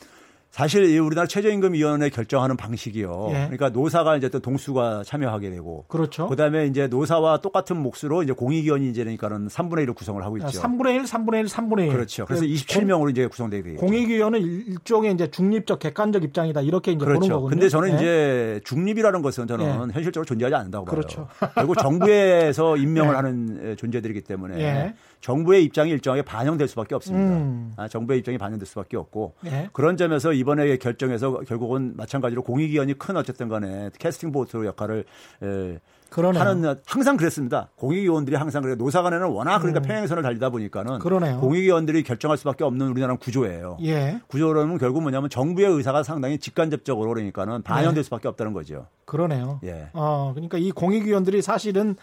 사실 0.55 0.97
우리나라 1.01 1.27
최저임금위원회 1.27 2.07
결정하는 2.07 2.55
방식이요. 2.55 3.27
예. 3.31 3.33
그러니까 3.33 3.71
노사가 3.71 4.15
이제 4.15 4.29
또 4.29 4.39
동수가 4.39 5.03
참여하게 5.05 5.49
되고. 5.49 5.83
그렇죠. 5.89 6.29
그다음에 6.29 6.67
이제 6.67 6.87
노사와 6.87 7.41
똑같은 7.41 7.75
몫으로 7.75 8.23
이제 8.23 8.31
공익위원이 8.31 8.89
이제 8.89 9.03
그러니까는 9.03 9.49
3분의 9.49 9.85
1을 9.85 9.93
구성을 9.93 10.23
하고 10.23 10.37
있죠. 10.37 10.61
3분의 10.61 10.95
1, 10.95 11.03
3분의 11.03 11.39
1, 11.39 11.45
3분의 11.47 11.87
1. 11.87 11.89
그렇죠. 11.89 12.25
그래서 12.25 12.45
27명으로 12.45 13.09
이제 13.11 13.27
구성되게 13.27 13.71
되죠. 13.71 13.81
공익위원은 13.81 14.41
일종의 14.41 15.11
이제 15.11 15.29
중립적 15.29 15.79
객관적 15.79 16.23
입장이다 16.23 16.61
이렇게 16.61 16.93
이제 16.93 17.03
그렇죠. 17.03 17.19
보는 17.19 17.35
거거든요. 17.35 17.49
근데 17.49 17.67
저는 17.67 17.89
예. 17.89 17.95
이제 17.95 18.61
중립이라는 18.63 19.21
것은 19.21 19.47
저는 19.47 19.65
예. 19.65 19.69
현실적으로 19.91 20.23
존재하지 20.23 20.55
않는다고 20.55 20.85
봐요. 20.85 20.95
그렇죠. 20.95 21.27
그리고 21.53 21.75
정부에서 21.75 22.77
임명을 22.79 23.11
예. 23.11 23.15
하는 23.17 23.75
존재들이기 23.77 24.21
때문에 24.21 24.61
예. 24.61 24.93
정부의 25.25 25.63
입장이 25.63 25.89
일정하게 25.89 26.21
반영될 26.21 26.67
수밖에 26.67 26.93
없습니다. 26.93 27.35
음. 27.35 27.73
아, 27.77 27.87
정부의 27.87 28.19
입장이 28.19 28.37
반영될 28.37 28.67
수밖에 28.67 28.95
없고 28.95 29.33
네. 29.41 29.67
그런 29.73 29.97
점에서 29.97 30.33
이번에 30.33 30.77
결정해서 30.77 31.39
결국은 31.47 31.93
마찬가지로 31.97 32.43
공익위원이 32.43 32.93
큰 32.99 33.17
어쨌든 33.17 33.49
간에 33.49 33.89
캐스팅 33.97 34.31
보트 34.31 34.63
역할을 34.63 35.03
에, 35.41 35.79
그러네요. 36.11 36.39
하는 36.39 36.75
항상 36.85 37.17
그랬습니다. 37.17 37.69
공익위원들이 37.75 38.35
항상 38.35 38.61
그래 38.61 38.75
노사간에는 38.75 39.25
워낙 39.29 39.57
그러니까 39.57 39.79
음. 39.79 39.87
평행선을 39.87 40.21
달리다 40.21 40.51
보니까는 40.51 40.99
그러네요. 40.99 41.39
공익위원들이 41.39 42.03
결정할 42.03 42.37
수밖에 42.37 42.63
없는 42.63 42.87
우리나라 42.89 43.15
구조예요. 43.15 43.79
예. 43.81 44.21
구조로는 44.27 44.77
결국 44.77 45.01
뭐냐면 45.01 45.31
정부의 45.31 45.71
의사가 45.71 46.03
상당히 46.03 46.37
직간접적으로 46.37 47.09
그러니까는 47.09 47.63
반영될 47.63 47.95
네. 47.95 48.03
수밖에 48.03 48.27
없다는 48.27 48.53
거죠. 48.53 48.85
그러네요. 49.05 49.59
예. 49.63 49.89
어, 49.93 50.33
그러니까 50.35 50.59
이 50.59 50.69
공익위원들이 50.69 51.41
사실은 51.41 51.95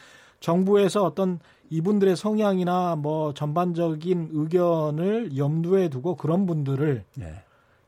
정부에서 0.43 1.05
어떤 1.05 1.39
이분들의 1.71 2.17
성향이나 2.17 2.97
뭐 2.97 3.33
전반적인 3.33 4.31
의견을 4.33 5.39
염두에 5.39 5.89
두고 5.89 6.17
그런 6.17 6.45
분들을 6.45 7.05
네. 7.15 7.43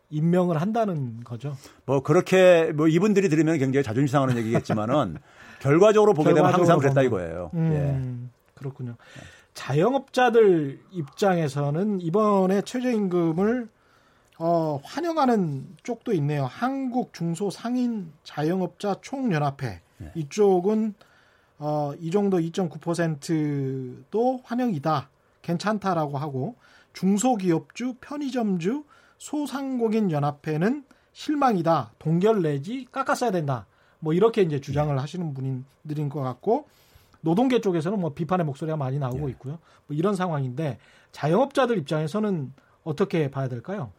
임명을 0.09 0.61
한다는 0.61 1.23
거죠. 1.25 1.57
뭐 1.85 2.01
그렇게 2.01 2.73
뭐 2.73 2.89
이분들이 2.89 3.29
들으면 3.29 3.59
굉장히 3.59 3.83
자존심 3.83 4.13
상하는 4.13 4.39
얘기겠지만은 4.39 5.19
결과적으로 5.61 6.15
보게 6.15 6.33
되면 6.33 6.55
항상 6.55 6.79
그랬다 6.79 7.03
이거예요. 7.03 7.51
음, 7.55 7.73
예. 7.73 8.55
그렇군요. 8.55 8.95
자영업자들 9.55 10.81
입장에서는 10.93 12.01
이번에 12.01 12.63
최저임금을 12.63 13.69
어, 14.39 14.81
환영하는 14.83 15.67
쪽도 15.83 16.13
있네요. 16.15 16.45
한국 16.45 17.13
중소 17.13 17.51
상인 17.51 18.13
자영업자 18.23 18.97
총연합회 19.01 19.81
네. 19.99 20.13
이쪽은 20.15 20.95
어, 21.67 21.95
이 21.99 22.11
정도 22.11 22.39
2.9%도 22.39 24.41
환영이다. 24.45 25.09
괜찮다라고 25.41 26.19
하고 26.19 26.57
중소기업주, 26.93 27.95
편의점주, 28.03 28.85
소상공인 29.17 30.11
연합회는 30.11 30.85
실망이다. 31.15 31.93
동결 31.99 32.43
내지 32.43 32.87
깎았어야 32.93 33.31
된다. 33.31 33.67
뭐 33.99 34.13
이렇게 34.13 34.43
이제 34.43 34.61
주장을 34.61 35.01
하시는 35.01 35.33
분들인 35.33 36.11
것 36.11 36.21
같고 36.21 36.67
노동계 37.23 37.63
쪽에서는 37.63 37.99
뭐 37.99 38.13
비판의 38.13 38.45
목소리가 38.45 38.77
많이 38.77 38.99
나오고 38.99 39.29
예. 39.29 39.33
있고요. 39.33 39.59
뭐 39.87 39.97
이런 39.97 40.15
상황인데 40.15 40.77
자영업자들 41.13 41.79
입장에서는 41.79 42.53
어떻게 42.83 43.31
봐야 43.31 43.49
될까요? 43.49 43.91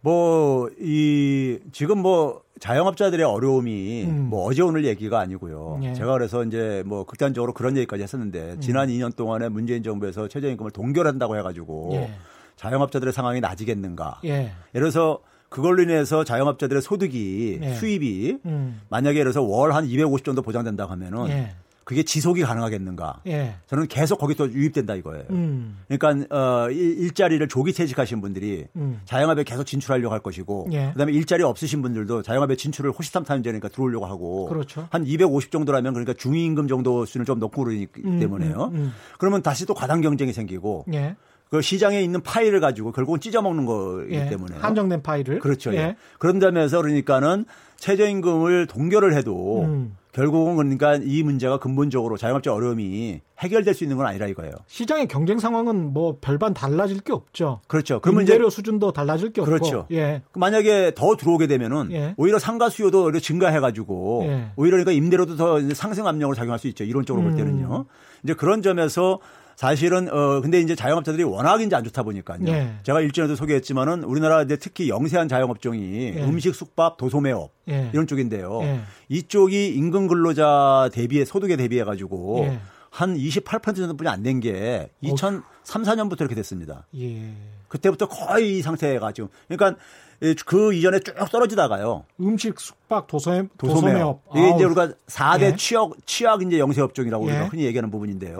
뭐, 0.00 0.70
이, 0.78 1.58
지금 1.72 1.98
뭐, 1.98 2.44
자영업자들의 2.60 3.24
어려움이 3.24 4.04
음. 4.04 4.26
뭐 4.30 4.44
어제 4.44 4.62
오늘 4.62 4.84
얘기가 4.84 5.18
아니고요. 5.18 5.80
예. 5.82 5.94
제가 5.94 6.12
그래서 6.12 6.44
이제 6.44 6.82
뭐 6.86 7.04
극단적으로 7.04 7.54
그런 7.54 7.76
얘기까지 7.76 8.02
했었는데 8.02 8.52
음. 8.56 8.60
지난 8.60 8.88
2년 8.88 9.16
동안에 9.16 9.48
문재인 9.48 9.82
정부에서 9.82 10.28
최저임금을 10.28 10.70
동결한다고 10.70 11.36
해가지고 11.38 11.90
예. 11.94 12.10
자영업자들의 12.56 13.12
상황이 13.14 13.40
나아지겠는가. 13.40 14.20
예. 14.26 14.52
예를 14.74 14.90
들어서 14.90 15.20
그걸로 15.48 15.82
인해서 15.82 16.22
자영업자들의 16.22 16.82
소득이 16.82 17.58
예. 17.62 17.74
수입이 17.74 18.38
음. 18.44 18.80
만약에 18.90 19.18
예를 19.18 19.32
들어서 19.32 19.42
월 19.42 19.72
한 19.72 19.86
250 19.86 20.24
정도 20.24 20.42
보장된다고 20.42 20.92
하면은 20.92 21.28
예. 21.28 21.54
그게 21.90 22.04
지속이 22.04 22.42
가능하겠는가? 22.42 23.22
예. 23.26 23.56
저는 23.66 23.88
계속 23.88 24.18
거기 24.20 24.36
또 24.36 24.48
유입된다 24.48 24.94
이거예요. 24.94 25.24
음. 25.30 25.78
그러니까 25.88 26.24
어 26.30 26.68
일 26.70 27.10
자리를 27.10 27.48
조기 27.48 27.72
퇴직하신 27.72 28.20
분들이 28.20 28.68
음. 28.76 29.00
자영업에 29.06 29.42
계속 29.42 29.64
진출하려고 29.64 30.12
할 30.14 30.20
것이고 30.20 30.68
예. 30.70 30.90
그다음에 30.92 31.12
일자리 31.12 31.42
없으신 31.42 31.82
분들도 31.82 32.22
자영업에 32.22 32.54
진출을 32.54 32.92
호시탐탐이니까 32.92 33.70
들어오려고 33.70 34.06
하고 34.06 34.46
그렇죠. 34.46 34.86
한 34.90 35.04
250 35.04 35.50
정도라면 35.50 35.92
그러니까 35.92 36.12
중위임금 36.12 36.68
정도 36.68 37.04
수준을 37.04 37.26
좀 37.26 37.40
넣고 37.40 37.64
그러기 37.64 37.88
음, 38.04 38.20
때문에요. 38.20 38.70
음, 38.72 38.76
음. 38.76 38.92
그러면 39.18 39.42
다시 39.42 39.66
또 39.66 39.74
과당 39.74 40.00
경쟁이 40.00 40.32
생기고 40.32 40.84
예. 40.94 41.16
그 41.50 41.60
시장에 41.60 42.00
있는 42.00 42.20
파일을 42.20 42.60
가지고 42.60 42.92
결국은 42.92 43.18
찢어먹는 43.18 43.66
거기 43.66 44.14
예. 44.14 44.28
때문에 44.28 44.58
한정된 44.58 45.02
파일을 45.02 45.40
그렇죠. 45.40 45.74
예. 45.74 45.96
그런다면서 46.20 46.80
그러니까는 46.82 47.46
최저임금을 47.78 48.68
동결을 48.68 49.14
해도 49.16 49.64
음. 49.64 49.96
결국은 50.12 50.56
그러니까 50.56 50.96
이 50.96 51.22
문제가 51.22 51.58
근본적으로 51.58 52.16
자영업자 52.16 52.52
어려움이 52.52 53.20
해결될 53.38 53.74
수 53.74 53.84
있는 53.84 53.96
건 53.96 54.06
아니라 54.06 54.26
이거예요. 54.26 54.52
시장의 54.66 55.08
경쟁 55.08 55.38
상황은 55.38 55.92
뭐 55.92 56.18
별반 56.20 56.52
달라질 56.52 57.00
게 57.00 57.12
없죠. 57.12 57.60
그렇죠. 57.68 58.00
그러면 58.00 58.22
임대료 58.22 58.50
수준도 58.50 58.92
달라질 58.92 59.32
게 59.32 59.40
그렇죠. 59.42 59.80
없고. 59.80 59.94
예. 59.94 60.22
만약에 60.34 60.92
더 60.94 61.16
들어오게 61.16 61.46
되면은 61.46 61.92
예. 61.92 62.14
오히려 62.16 62.38
상가 62.38 62.68
수요도 62.68 63.18
증가해가지고 63.18 64.22
예. 64.24 64.50
오히려 64.56 64.76
그러니까 64.76 64.92
임대료도 64.92 65.36
더 65.36 65.60
상승 65.74 66.06
압력을 66.06 66.34
작용할 66.34 66.58
수 66.58 66.66
있죠. 66.68 66.84
이론적으로 66.84 67.22
볼 67.22 67.32
음. 67.32 67.36
때는요. 67.36 67.86
이제 68.24 68.34
그런 68.34 68.62
점에서 68.62 69.20
사실은 69.64 70.08
어 70.10 70.40
근데 70.40 70.58
이제 70.58 70.74
자영업자들이 70.74 71.22
워낙 71.22 71.60
이제 71.60 71.76
안 71.76 71.84
좋다 71.84 72.02
보니까요. 72.02 72.38
예. 72.46 72.76
제가 72.82 73.02
일전에도 73.02 73.36
소개했지만은 73.36 74.04
우리나라 74.04 74.40
이제 74.40 74.56
특히 74.56 74.88
영세한 74.88 75.28
자영업종이 75.28 76.14
예. 76.16 76.22
음식, 76.22 76.54
숙박, 76.54 76.96
도소매업 76.96 77.50
예. 77.68 77.90
이런 77.92 78.06
쪽인데요. 78.06 78.62
예. 78.62 78.80
이쪽이 79.10 79.74
임금 79.74 80.06
근로자 80.08 80.88
대비해 80.94 81.26
소득에 81.26 81.56
대비해 81.56 81.84
가지고 81.84 82.44
예. 82.44 82.58
한28% 82.90 83.76
정도뿐이 83.76 84.08
안 84.08 84.22
된 84.22 84.40
게 84.40 84.88
2003, 85.02 85.42
4년부터 85.64 86.20
이렇게 86.22 86.34
됐습니다. 86.36 86.86
예. 86.98 87.30
그때부터 87.68 88.08
거의 88.08 88.56
이 88.56 88.62
상태가 88.62 89.12
지금 89.12 89.28
그러니까 89.46 89.78
그 90.46 90.72
이전에 90.72 91.00
쭉 91.00 91.14
떨어지다가요. 91.30 92.04
음식, 92.18 92.58
숙박, 92.58 93.06
도소매, 93.08 93.42
도소매업. 93.58 94.22
이게 94.34 94.54
이제 94.54 94.64
우리가 94.64 94.92
4대 95.06 95.42
예. 95.42 95.56
취약, 95.56 95.90
취약 96.06 96.40
이제 96.40 96.58
영세업종이라고 96.58 97.24
우리가 97.26 97.44
흔히 97.48 97.64
얘기하는 97.64 97.90
부분인데요. 97.90 98.38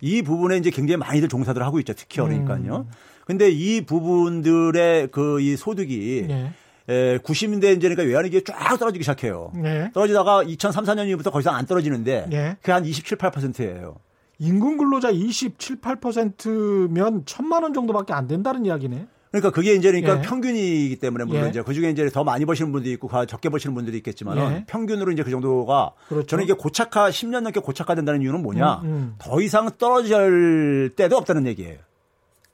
이 0.00 0.22
부분에 0.22 0.56
이제 0.56 0.70
굉장히 0.70 0.96
많이들 0.98 1.28
종사들 1.28 1.62
하고 1.62 1.78
있죠. 1.80 1.92
특히 1.94 2.20
그러니까요. 2.20 2.76
음. 2.86 2.90
근데 3.26 3.50
이 3.50 3.84
부분들의 3.84 5.08
그 5.08 5.40
이 5.40 5.56
소득이 5.56 6.24
네. 6.28 6.52
에, 6.88 7.18
90년대 7.18 7.76
이제니까 7.76 8.02
외환이 8.02 8.30
쫙 8.44 8.78
떨어지기 8.78 9.02
시작해요. 9.02 9.52
네. 9.54 9.90
떨어지다가 9.92 10.42
2003, 10.44 10.84
4년 10.84 11.06
이후부터 11.08 11.30
거의 11.30 11.44
안 11.48 11.66
떨어지는데 11.66 12.26
네. 12.30 12.56
그게 12.60 12.72
한 12.72 12.84
27, 12.86 13.18
8%예요. 13.18 13.96
임금 14.38 14.78
근로자 14.78 15.10
27, 15.10 15.80
8%면 15.80 17.22
천만 17.26 17.62
원 17.62 17.74
정도밖에 17.74 18.12
안 18.12 18.26
된다는 18.26 18.64
이야기네. 18.64 19.06
그러니까 19.30 19.50
그게 19.50 19.74
이제 19.74 19.90
그러니까 19.90 20.18
예. 20.18 20.22
평균이기 20.22 20.96
때문에 20.96 21.24
물론 21.24 21.44
예. 21.46 21.48
이제 21.50 21.62
그 21.62 21.74
중에 21.74 21.90
이제 21.90 22.08
더 22.08 22.24
많이 22.24 22.44
버시는 22.44 22.72
분들이 22.72 22.94
있고 22.94 23.10
적게 23.26 23.48
버시는 23.48 23.74
분들이 23.74 23.96
있겠지만 23.98 24.38
예. 24.38 24.64
평균으로 24.66 25.12
이제 25.12 25.22
그 25.22 25.30
정도가 25.30 25.92
그렇죠. 26.08 26.26
저는 26.26 26.44
이게 26.44 26.54
고착화 26.54 27.10
10년 27.10 27.40
넘게 27.40 27.60
고착화된다는 27.60 28.22
이유는 28.22 28.42
뭐냐? 28.42 28.80
음, 28.84 28.86
음. 28.86 29.14
더 29.18 29.40
이상 29.40 29.70
떨어질 29.76 30.92
때도 30.96 31.16
없다는 31.16 31.46
얘기예요. 31.46 31.78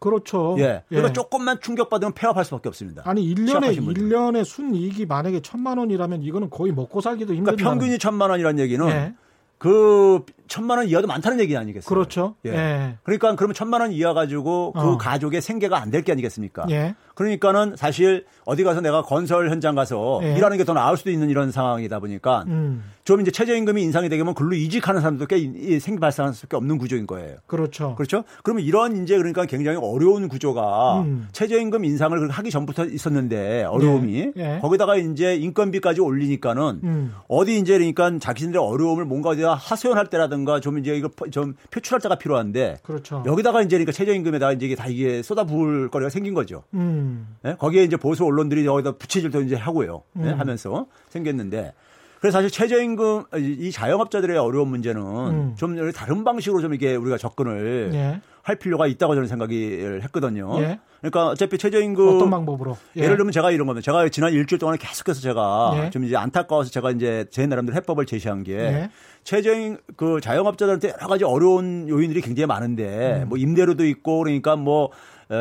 그렇죠. 0.00 0.56
예. 0.58 0.82
그러니까 0.88 1.10
예. 1.10 1.12
조금만 1.12 1.60
충격받으면 1.60 2.12
폐업할 2.12 2.44
수밖에 2.44 2.68
없습니다. 2.68 3.02
아니 3.06 3.34
1년에 3.34 3.78
1년에 3.78 4.44
순이익이 4.44 5.06
만약에 5.06 5.40
천만 5.40 5.78
원이라면 5.78 6.22
이거는 6.22 6.50
거의 6.50 6.72
먹고 6.72 7.00
살기도 7.00 7.32
힘든 7.34 7.56
그러니까 7.56 7.70
평균이 7.70 7.98
천만 7.98 8.30
원이라는 8.30 8.62
얘기는 8.62 8.87
예. 8.88 9.14
그 9.58 10.24
천만 10.48 10.78
원 10.78 10.87
이하도 10.88 11.07
많다는 11.07 11.40
얘기 11.40 11.57
아니겠어요? 11.57 11.88
그렇죠. 11.88 12.35
예. 12.44 12.50
예. 12.50 12.94
그러니까 13.02 13.35
그러면 13.37 13.54
천만 13.54 13.80
원 13.80 13.92
이하 13.92 14.12
가지고 14.14 14.72
그 14.72 14.80
어. 14.80 14.98
가족의 14.98 15.40
생계가 15.40 15.80
안 15.80 15.90
될 15.90 16.02
게 16.04 16.12
아니겠습니까? 16.12 16.66
예. 16.70 16.94
그러니까는 17.14 17.76
사실 17.76 18.24
어디 18.44 18.64
가서 18.64 18.80
내가 18.80 19.02
건설 19.02 19.48
현장 19.50 19.74
가서 19.74 20.20
예. 20.24 20.37
일하는 20.37 20.57
게 20.59 20.64
더 20.64 20.72
나을 20.72 20.96
수도 20.96 21.11
있는 21.11 21.30
이런 21.30 21.50
상황이다 21.52 22.00
보니까 22.00 22.44
음. 22.48 22.83
좀 23.04 23.20
이제 23.20 23.30
최저임금이 23.30 23.83
인상이 23.83 24.09
되면 24.09 24.35
글로 24.35 24.54
이직하는 24.54 25.00
사람도 25.02 25.26
꽤 25.26 25.38
생기 25.78 26.00
발생할 26.00 26.33
수밖에 26.35 26.57
없는 26.57 26.78
구조인 26.78 27.07
거예요. 27.07 27.37
그렇죠. 27.46 27.94
그렇죠. 27.96 28.24
그러면 28.42 28.64
이런 28.64 29.02
이제 29.02 29.16
그러니까 29.16 29.44
굉장히 29.44 29.78
어려운 29.80 30.28
구조가 30.28 31.02
음. 31.02 31.28
최저임금 31.33 31.85
인상을 31.85 32.30
하기 32.30 32.50
전부터 32.50 32.87
있었는데 32.87 33.64
어려움이 33.64 34.33
예. 34.37 34.54
예. 34.57 34.59
거기다가 34.61 34.96
이제 34.96 35.37
인건비까지 35.37 36.00
올리니까는 36.00 36.80
음. 36.83 37.14
어디 37.28 37.59
이제 37.59 37.74
그러니까 37.78 38.18
자기들의 38.18 38.61
어려움을 38.61 39.04
뭔가 39.04 39.30
어디다 39.30 39.54
하소연할 39.54 40.07
때라든가 40.09 40.35
좀 40.61 40.78
이제 40.78 40.96
이거 40.96 41.09
좀 41.30 41.54
표출할 41.70 42.00
때가 42.00 42.16
필요한데 42.16 42.78
그렇죠. 42.83 43.22
여기다가 43.26 43.62
이제 43.62 43.76
그러니까 43.76 43.92
최저임금에다가 43.92 44.52
이제 44.52 44.66
이게 44.66 44.74
다 44.74 44.87
이게 44.87 45.22
쏟아부을 45.22 45.88
거리가 45.90 46.11
생긴 46.11 46.35
거죠. 46.35 46.64
음. 46.74 47.37
네? 47.42 47.57
거기에 47.57 47.85
이제 47.85 47.96
보수 47.96 48.24
언론들이 48.24 48.64
여기다 48.66 48.92
부채질도 48.92 49.42
이제 49.42 49.57
하고요. 49.57 50.02
네? 50.12 50.30
하면서 50.30 50.87
생겼는데 51.09 51.72
그래서 52.20 52.38
사실 52.38 52.50
최저임금 52.50 53.24
이 53.37 53.70
자영업자들의 53.70 54.38
어려운 54.38 54.68
문제는 54.68 55.02
음. 55.02 55.54
좀 55.57 55.92
다른 55.92 56.24
방식으로 56.24 56.62
좀 56.62 56.72
이게 56.72 56.96
우리가 56.96 57.18
접근을 57.18 57.90
예. 57.92 58.20
할 58.40 58.57
필요가 58.57 58.87
있다고 58.87 59.14
저는 59.14 59.28
생각이 59.28 60.00
했거든요. 60.02 60.59
예. 60.61 60.80
그러니까 61.10 61.32
어차피 61.32 61.58
최저임금 61.58 62.16
어떤 62.16 62.30
방법으로 62.30 62.78
예. 62.96 63.06
를 63.06 63.18
들면 63.18 63.32
제가 63.32 63.50
이런 63.50 63.66
겁니다. 63.66 63.84
제가 63.84 64.08
지난 64.08 64.32
일주일 64.32 64.58
동안 64.58 64.78
계속해서 64.78 65.20
제가 65.20 65.72
예. 65.76 65.90
좀 65.90 66.04
이제 66.04 66.16
안타까워서 66.16 66.70
제가 66.70 66.92
이제 66.92 67.26
제 67.30 67.46
나름대로 67.46 67.76
해법을 67.76 68.06
제시한 68.06 68.42
게 68.42 68.54
예. 68.54 68.90
최저임 69.22 69.76
그 69.96 70.20
자영업자들한테 70.22 70.88
여러 70.88 71.06
가지 71.06 71.24
어려운 71.24 71.88
요인들이 71.90 72.22
굉장히 72.22 72.46
많은데 72.46 73.22
음. 73.22 73.28
뭐 73.28 73.36
임대료도 73.36 73.84
있고 73.86 74.20
그러니까 74.20 74.56
뭐 74.56 74.90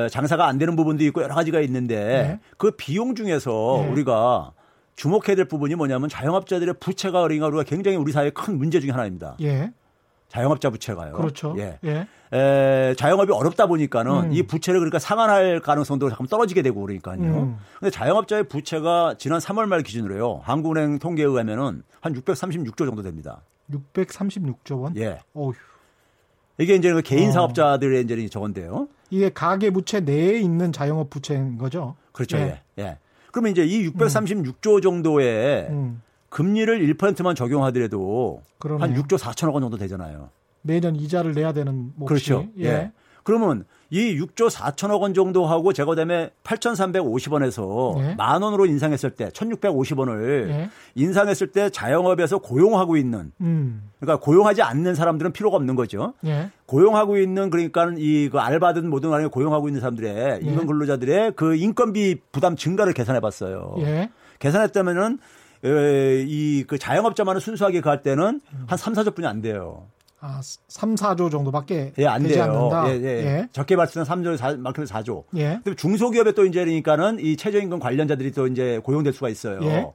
장사가 0.09 0.45
안 0.47 0.57
되는 0.57 0.75
부분도 0.75 1.03
있고 1.05 1.23
여러 1.23 1.33
가지가 1.33 1.61
있는데 1.61 1.95
예. 1.95 2.39
그 2.57 2.71
비용 2.71 3.15
중에서 3.15 3.85
예. 3.85 3.91
우리가 3.91 4.51
주목해야 4.97 5.35
될 5.35 5.45
부분이 5.45 5.75
뭐냐면 5.75 6.09
자영업자들의 6.09 6.75
부채가 6.79 7.21
어린가 7.21 7.47
우리가 7.47 7.63
굉장히 7.63 7.95
우리 7.95 8.11
사회의 8.11 8.31
큰 8.31 8.57
문제 8.57 8.81
중에 8.81 8.91
하나입니다. 8.91 9.37
예. 9.41 9.71
자영업자 10.33 10.71
부채가요. 10.71 11.13
그렇죠. 11.13 11.53
예. 11.59 11.77
예. 11.83 12.07
에, 12.35 12.95
자영업이 12.95 13.31
어렵다 13.31 13.67
보니까는 13.67 14.11
음. 14.11 14.33
이 14.33 14.41
부채를 14.41 14.79
그러니까 14.79 14.97
상환할 14.97 15.59
가능성도 15.59 16.09
잠깐 16.09 16.25
떨어지게 16.25 16.63
되고 16.63 16.81
그러니까요. 16.81 17.21
음. 17.21 17.57
근데 17.79 17.91
자영업자의 17.91 18.45
부채가 18.45 19.15
지난 19.19 19.39
3월 19.39 19.67
말 19.67 19.83
기준으로요. 19.83 20.41
한국은행 20.43 20.97
통계에 20.97 21.25
의하면은 21.25 21.83
한 22.01 22.13
636조 22.13 22.77
정도 22.77 23.03
됩니다. 23.03 23.41
636조 23.71 24.81
원? 24.81 24.97
예. 24.97 25.19
어휴. 25.35 25.53
이게 26.57 26.75
이제 26.75 26.91
그 26.91 27.03
개인 27.03 27.29
어. 27.29 27.31
사업자들의 27.31 28.03
이제 28.03 28.27
저건데요. 28.27 28.87
이게 29.11 29.29
가계 29.31 29.69
부채 29.69 29.99
내에 29.99 30.39
있는 30.39 30.71
자영업 30.71 31.11
부채인 31.11 31.59
거죠. 31.59 31.95
그렇죠. 32.11 32.37
예. 32.37 32.61
예. 32.79 32.83
예. 32.83 32.97
그러면 33.31 33.51
이제 33.51 33.63
이 33.63 33.87
636조 33.89 34.77
음. 34.77 34.81
정도의 34.81 35.67
음. 35.69 36.01
금리를 36.33 36.95
1%만 36.95 37.35
적용하더라도 37.35 38.41
그러네요. 38.57 38.83
한 38.83 38.95
6조 38.95 39.19
4천억 39.19 39.53
원 39.53 39.61
정도 39.61 39.77
되잖아요. 39.77 40.29
매년 40.63 40.95
이자를 40.95 41.33
내야 41.33 41.53
되는 41.53 41.91
몫이. 41.95 42.07
그렇죠. 42.07 42.47
예. 42.57 42.65
예. 42.65 42.91
그러면 43.21 43.65
이 43.91 44.19
6조 44.19 44.49
4천억 44.49 45.01
원 45.01 45.13
정도 45.13 45.45
하고 45.45 45.73
제가 45.73 45.91
그다음에 45.91 46.31
8,350원에서 46.43 47.99
예. 47.99 48.15
만 48.15 48.41
원으로 48.41 48.65
인상했을 48.65 49.11
때 49.11 49.29
1,650원을 49.29 50.49
예. 50.49 50.69
인상했을 50.95 51.51
때 51.51 51.69
자영업에서 51.69 52.39
고용하고 52.39 52.97
있는 52.97 53.31
음. 53.39 53.91
그러니까 53.99 54.25
고용하지 54.25 54.63
않는 54.63 54.95
사람들은 54.95 55.33
필요가 55.33 55.57
없는 55.57 55.75
거죠. 55.75 56.15
예. 56.25 56.49
고용하고 56.65 57.17
있는 57.17 57.51
그러니까 57.51 57.91
이그 57.95 58.39
알바든 58.39 58.89
뭐든 58.89 59.11
간에 59.11 59.27
고용하고 59.27 59.69
있는 59.69 59.81
사람들의 59.81 60.15
예. 60.15 60.39
임금 60.41 60.65
근로자들의 60.65 61.33
그 61.35 61.55
인건비 61.55 62.21
부담 62.31 62.55
증가를 62.55 62.93
계산해 62.93 63.19
봤어요. 63.19 63.75
예. 63.81 64.09
계산했다면은 64.39 65.19
이 65.63 66.65
그 66.67 66.77
자영업자만을 66.77 67.39
순수하게 67.41 67.81
그할 67.81 68.01
때는 68.03 68.41
한 68.67 68.77
3, 68.77 68.93
4조뿐이 68.93 69.25
안 69.25 69.41
돼요. 69.41 69.85
아, 70.19 70.39
3, 70.69 70.95
4조 70.95 71.29
정도밖에 71.31 71.91
예, 71.97 72.05
안 72.07 72.23
되지 72.23 72.35
돼요. 72.35 72.43
않는다. 72.45 72.89
예, 72.89 73.01
예. 73.01 73.07
예. 73.25 73.47
적게 73.51 73.75
봤을 73.75 73.93
때는 74.05 74.05
3조, 74.23 74.37
4, 74.37 74.55
많게는 74.57 74.87
4조. 74.87 75.23
예. 75.35 75.59
근데 75.63 75.75
중소기업에 75.75 76.31
또 76.31 76.45
이제 76.45 76.63
그러니까는 76.63 77.19
이 77.19 77.35
최저임금 77.35 77.79
관련자들이 77.79 78.31
또 78.31 78.47
이제 78.47 78.79
고용될 78.83 79.11
수가 79.13 79.27
있어요. 79.29 79.59
예. 79.63 79.85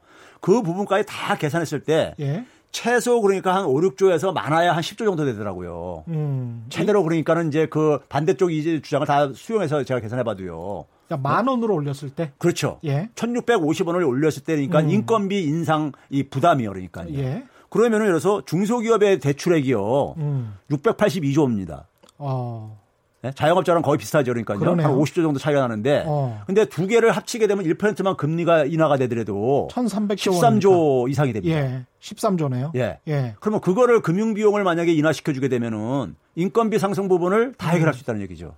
그 0.41 0.63
부분까지 0.63 1.05
다 1.07 1.37
계산했을 1.37 1.81
때 1.81 2.15
예. 2.21 2.45
최소 2.71 3.23
그러니까 3.23 3.55
한 3.55 3.65
5, 3.65 3.75
6조에서 3.81 4.33
많아야 4.35 4.73
한 4.77 4.83
10조 4.83 4.99
정도 5.07 5.25
되더라고요. 5.25 6.05
음. 6.09 6.67
최대로 6.69 7.03
그러니까는 7.03 7.49
이제 7.49 7.67
그 7.67 7.99
반대쪽 8.11 8.53
이제 8.53 8.83
주장을 8.83 9.07
다 9.07 9.31
수용해서 9.35 9.83
제가 9.85 10.01
계산해 10.01 10.25
봐도요. 10.25 10.85
그러니까 11.09 11.29
만 11.29 11.49
원으로 11.49 11.75
올렸을 11.75 12.11
때? 12.15 12.33
그렇죠. 12.39 12.79
예. 12.85 13.09
1,650원을 13.15 14.07
올렸을 14.07 14.45
때니까 14.45 14.81
음. 14.81 14.91
인건비 14.91 15.43
인상 15.43 15.93
이 16.11 16.23
부담이요. 16.23 16.71
그러니까요. 16.71 17.09
예. 17.15 17.45
그러면은 17.71 18.07
예를 18.07 18.21
들어서 18.21 18.43
중소기업의 18.45 19.19
대출액이요. 19.21 20.15
음. 20.19 20.55
682조입니다. 20.71 21.85
어. 22.19 22.79
네? 23.21 23.33
자영업자랑 23.35 23.83
거의 23.83 23.99
비슷하죠. 23.99 24.31
그러니까요. 24.31 24.61
그러네요. 24.61 24.87
한 24.87 24.97
50조 24.97 25.23
정도 25.23 25.41
차이가 25.41 25.61
나는데. 25.63 26.05
어. 26.07 26.43
근데 26.47 26.67
두 26.67 26.87
개를 26.87 27.11
합치게 27.11 27.47
되면 27.49 27.65
1%만 27.65 28.17
금리가 28.17 28.67
인하가 28.67 28.97
되더라도 28.97 29.69
1,300조 29.73 30.17
13조 30.31 30.71
원이니까. 30.71 31.11
이상이 31.11 31.33
됩니다. 31.33 31.57
예. 31.57 31.85
13조네요. 32.01 32.77
예. 32.77 32.99
예. 33.09 33.35
그러면 33.41 33.61
그거를 33.61 34.03
금융 34.03 34.35
비용을 34.35 34.63
만약에 34.63 34.93
인하시켜 34.93 35.33
주게 35.33 35.49
되면은 35.49 36.15
인건비 36.37 36.79
상승 36.79 37.09
부분을 37.09 37.55
다 37.59 37.71
해결할 37.71 37.93
수 37.95 38.03
있다는 38.03 38.21
얘기죠. 38.23 38.55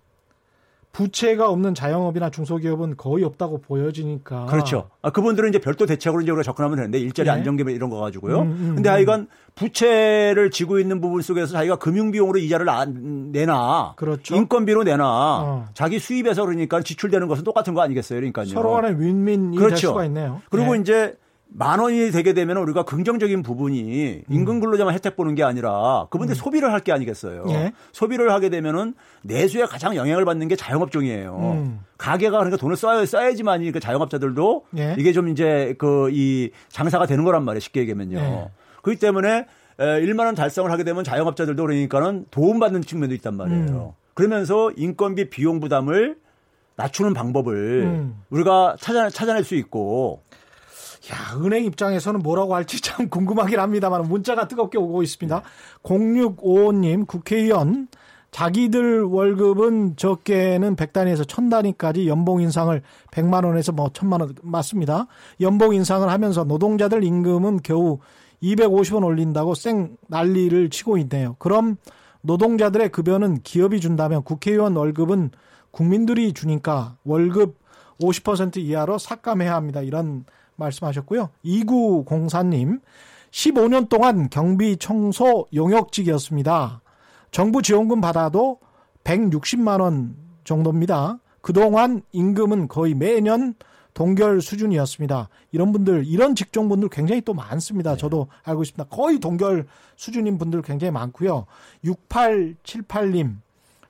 부채가 0.92 1.48
없는 1.48 1.74
자영업이나 1.74 2.30
중소기업은 2.30 2.96
거의 2.96 3.24
없다고 3.24 3.60
보여지니까. 3.60 4.46
그렇죠. 4.46 4.90
아, 5.02 5.10
그분들은 5.10 5.50
이제 5.50 5.58
별도 5.58 5.86
대책으로 5.86 6.22
이제 6.22 6.32
우리가 6.32 6.42
접근하면 6.42 6.76
되는데 6.76 6.98
일자리 6.98 7.26
네. 7.26 7.32
안정기업 7.32 7.68
이런 7.68 7.90
거 7.90 7.98
가지고요. 8.00 8.40
음, 8.40 8.48
음, 8.48 8.74
근데 8.74 8.88
하여간 8.88 9.28
부채를 9.54 10.50
지고 10.50 10.80
있는 10.80 11.00
부분 11.00 11.22
속에서 11.22 11.52
자기가 11.52 11.76
금융비용으로 11.76 12.38
이자를 12.40 12.68
안 12.68 13.30
내나. 13.30 13.94
그렇죠. 13.96 14.34
인건비로 14.34 14.82
내나. 14.82 15.06
어. 15.06 15.64
자기 15.74 16.00
수입에서 16.00 16.44
그러니까 16.44 16.82
지출되는 16.82 17.28
것은 17.28 17.44
똑같은 17.44 17.74
거 17.74 17.82
아니겠어요. 17.82 18.18
그러니까요. 18.18 18.46
서로 18.46 18.72
간에 18.72 18.90
윈윈이 18.90 19.56
그렇죠. 19.56 19.70
될 19.70 19.78
수가 19.78 20.04
있네요. 20.06 20.40
그리고 20.50 20.74
네. 20.74 20.80
이제 20.80 21.14
만 21.52 21.80
원이 21.80 22.12
되게 22.12 22.32
되면 22.32 22.56
우리가 22.58 22.84
긍정적인 22.84 23.42
부분이 23.42 24.22
임금 24.28 24.60
근로자만 24.60 24.94
혜택 24.94 25.16
보는 25.16 25.34
게 25.34 25.42
아니라 25.42 26.06
그분들 26.10 26.34
음. 26.34 26.36
소비를 26.36 26.72
할 26.72 26.80
게 26.80 26.92
아니겠어요. 26.92 27.44
예? 27.48 27.72
소비를 27.92 28.30
하게 28.32 28.48
되면은 28.50 28.94
내수에 29.22 29.66
가장 29.66 29.96
영향을 29.96 30.24
받는 30.24 30.48
게 30.48 30.56
자영업종이에요. 30.56 31.36
음. 31.36 31.80
가게가 31.98 32.38
그러니까 32.38 32.56
돈을 32.56 32.76
써야 32.76 33.04
써야지만 33.04 33.70
그 33.72 33.80
자영업자들도 33.80 34.64
예? 34.78 34.94
이게 34.98 35.12
좀 35.12 35.28
이제 35.28 35.74
그 35.78 36.08
이 36.12 36.50
장사가 36.68 37.06
되는 37.06 37.24
거란 37.24 37.44
말이에요. 37.44 37.60
쉽게 37.60 37.80
얘기하면요. 37.80 38.18
예. 38.18 38.50
그렇기 38.82 38.98
때문에 39.00 39.46
1만 39.78 40.20
원 40.26 40.34
달성을 40.34 40.70
하게 40.70 40.84
되면 40.84 41.04
자영업자들도 41.04 41.62
그러니까는 41.62 42.26
도움받는 42.30 42.82
측면도 42.82 43.14
있단 43.16 43.34
말이에요. 43.34 43.94
음. 43.96 44.00
그러면서 44.14 44.70
인건비 44.76 45.30
비용 45.30 45.58
부담을 45.60 46.16
낮추는 46.76 47.12
방법을 47.12 47.82
음. 47.84 48.22
우리가 48.30 48.76
찾아, 48.80 49.10
찾아낼 49.10 49.44
수 49.44 49.54
있고 49.56 50.22
야, 51.08 51.38
은행 51.42 51.64
입장에서는 51.64 52.20
뭐라고 52.20 52.54
할지 52.54 52.80
참 52.82 53.08
궁금하긴 53.08 53.58
합니다만 53.58 54.02
문자가 54.02 54.48
뜨겁게 54.48 54.78
오고 54.78 55.02
있습니다. 55.02 55.42
0655님 55.82 57.06
국회의원 57.06 57.88
자기들 58.30 59.02
월급은 59.02 59.96
적게는 59.96 60.76
100단위에서 60.76 61.26
1000단위까지 61.26 62.06
연봉 62.06 62.40
인상을 62.40 62.80
100만 63.10 63.44
원에서 63.44 63.72
뭐 63.72 63.88
1000만 63.88 64.20
원 64.20 64.34
맞습니다. 64.42 65.06
연봉 65.40 65.74
인상을 65.74 66.08
하면서 66.08 66.44
노동자들 66.44 67.02
임금은 67.02 67.60
겨우 67.64 67.98
250원 68.42 69.04
올린다고 69.04 69.54
쌩 69.54 69.96
난리를 70.06 70.70
치고 70.70 70.98
있네요. 70.98 71.34
그럼 71.38 71.76
노동자들의 72.22 72.90
급여는 72.90 73.42
기업이 73.42 73.80
준다면 73.80 74.22
국회의원 74.22 74.76
월급은 74.76 75.30
국민들이 75.70 76.32
주니까 76.32 76.96
월급 77.04 77.58
50% 78.00 78.58
이하로 78.58 78.98
삭감해야 78.98 79.54
합니다. 79.54 79.82
이런 79.82 80.24
말씀하셨고요. 80.60 81.30
2904님, 81.44 82.80
15년 83.30 83.88
동안 83.88 84.28
경비 84.30 84.76
청소 84.76 85.46
용역직이었습니다. 85.52 86.82
정부 87.30 87.62
지원금 87.62 88.00
받아도 88.00 88.58
160만 89.04 89.80
원 89.80 90.14
정도입니다. 90.44 91.18
그동안 91.40 92.02
임금은 92.12 92.68
거의 92.68 92.94
매년 92.94 93.54
동결 93.94 94.40
수준이었습니다. 94.40 95.28
이런 95.52 95.72
분들, 95.72 96.06
이런 96.06 96.34
직종 96.34 96.68
분들 96.68 96.88
굉장히 96.90 97.20
또 97.22 97.34
많습니다. 97.34 97.92
네. 97.92 97.96
저도 97.96 98.28
알고 98.44 98.62
있습니다. 98.62 98.84
거의 98.84 99.18
동결 99.18 99.66
수준인 99.96 100.38
분들 100.38 100.62
굉장히 100.62 100.92
많고요. 100.92 101.46
6878님, 101.84 103.36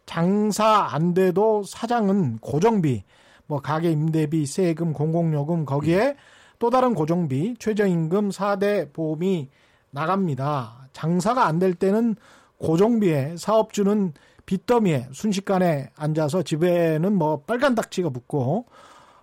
장사 0.07 0.89
안 0.91 1.15
돼도 1.15 1.65
사장은 1.65 2.39
고정비, 2.39 3.05
뭐 3.47 3.61
가게 3.61 3.91
임대비, 3.91 4.47
세금, 4.47 4.93
공공요금 4.93 5.65
거기에 5.65 6.17
또 6.61 6.69
다른 6.71 6.95
고정비, 6.95 7.57
최저임금, 7.59 8.29
4대 8.31 8.93
보험이 8.93 9.49
나갑니다. 9.91 10.89
장사가 10.93 11.47
안 11.47 11.59
될 11.59 11.75
때는 11.75 12.15
고정비에 12.59 13.37
사업주는 13.39 14.13
빚더미에 14.45 15.09
순식간에 15.13 15.91
앉아서 15.97 16.43
집에는 16.43 17.15
뭐 17.15 17.41
빨간 17.47 17.75
닥치가 17.75 18.11
붙고 18.11 18.67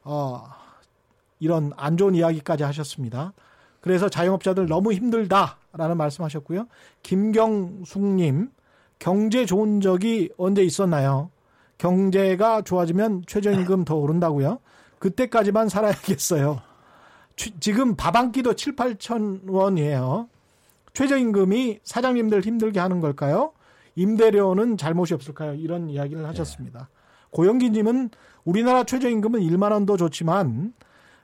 어 0.04 0.44
이런 1.40 1.72
안 1.78 1.96
좋은 1.98 2.16
이야기까지 2.16 2.64
하셨습니다. 2.64 3.34
그래서 3.82 4.10
자영업자들 4.10 4.68
너무 4.68 4.92
힘들다라는 4.94 5.96
말씀하셨고요. 5.98 6.66
김경숙님 7.04 8.50
경제 8.98 9.46
좋은 9.46 9.80
적이 9.80 10.32
언제 10.38 10.64
있었나요? 10.64 11.30
경제가 11.78 12.64
좋아지면 12.64 13.24
최저임금 13.28 13.86
더 13.86 13.96
오른다고요? 13.96 14.58
그때까지만 14.98 15.70
살아야겠어요. 15.70 16.62
지금 17.38 17.96
밥 17.96 18.16
한 18.16 18.32
끼도 18.32 18.56
7, 18.56 18.76
8천 18.76 19.50
원이에요. 19.50 20.28
최저임금이 20.94 21.80
사장님들 21.84 22.42
힘들게 22.42 22.80
하는 22.80 23.00
걸까요? 23.00 23.54
임대료는 23.96 24.78
잘못이 24.78 25.14
없을까요? 25.14 25.54
이런 25.54 25.90
이야기를 25.90 26.26
하셨습니다. 26.28 26.80
네. 26.80 26.86
고영기님은 27.32 28.10
우리나라 28.46 28.84
최저임금은 28.84 29.42
1만 29.42 29.72
원도 29.72 29.98
좋지만 29.98 30.74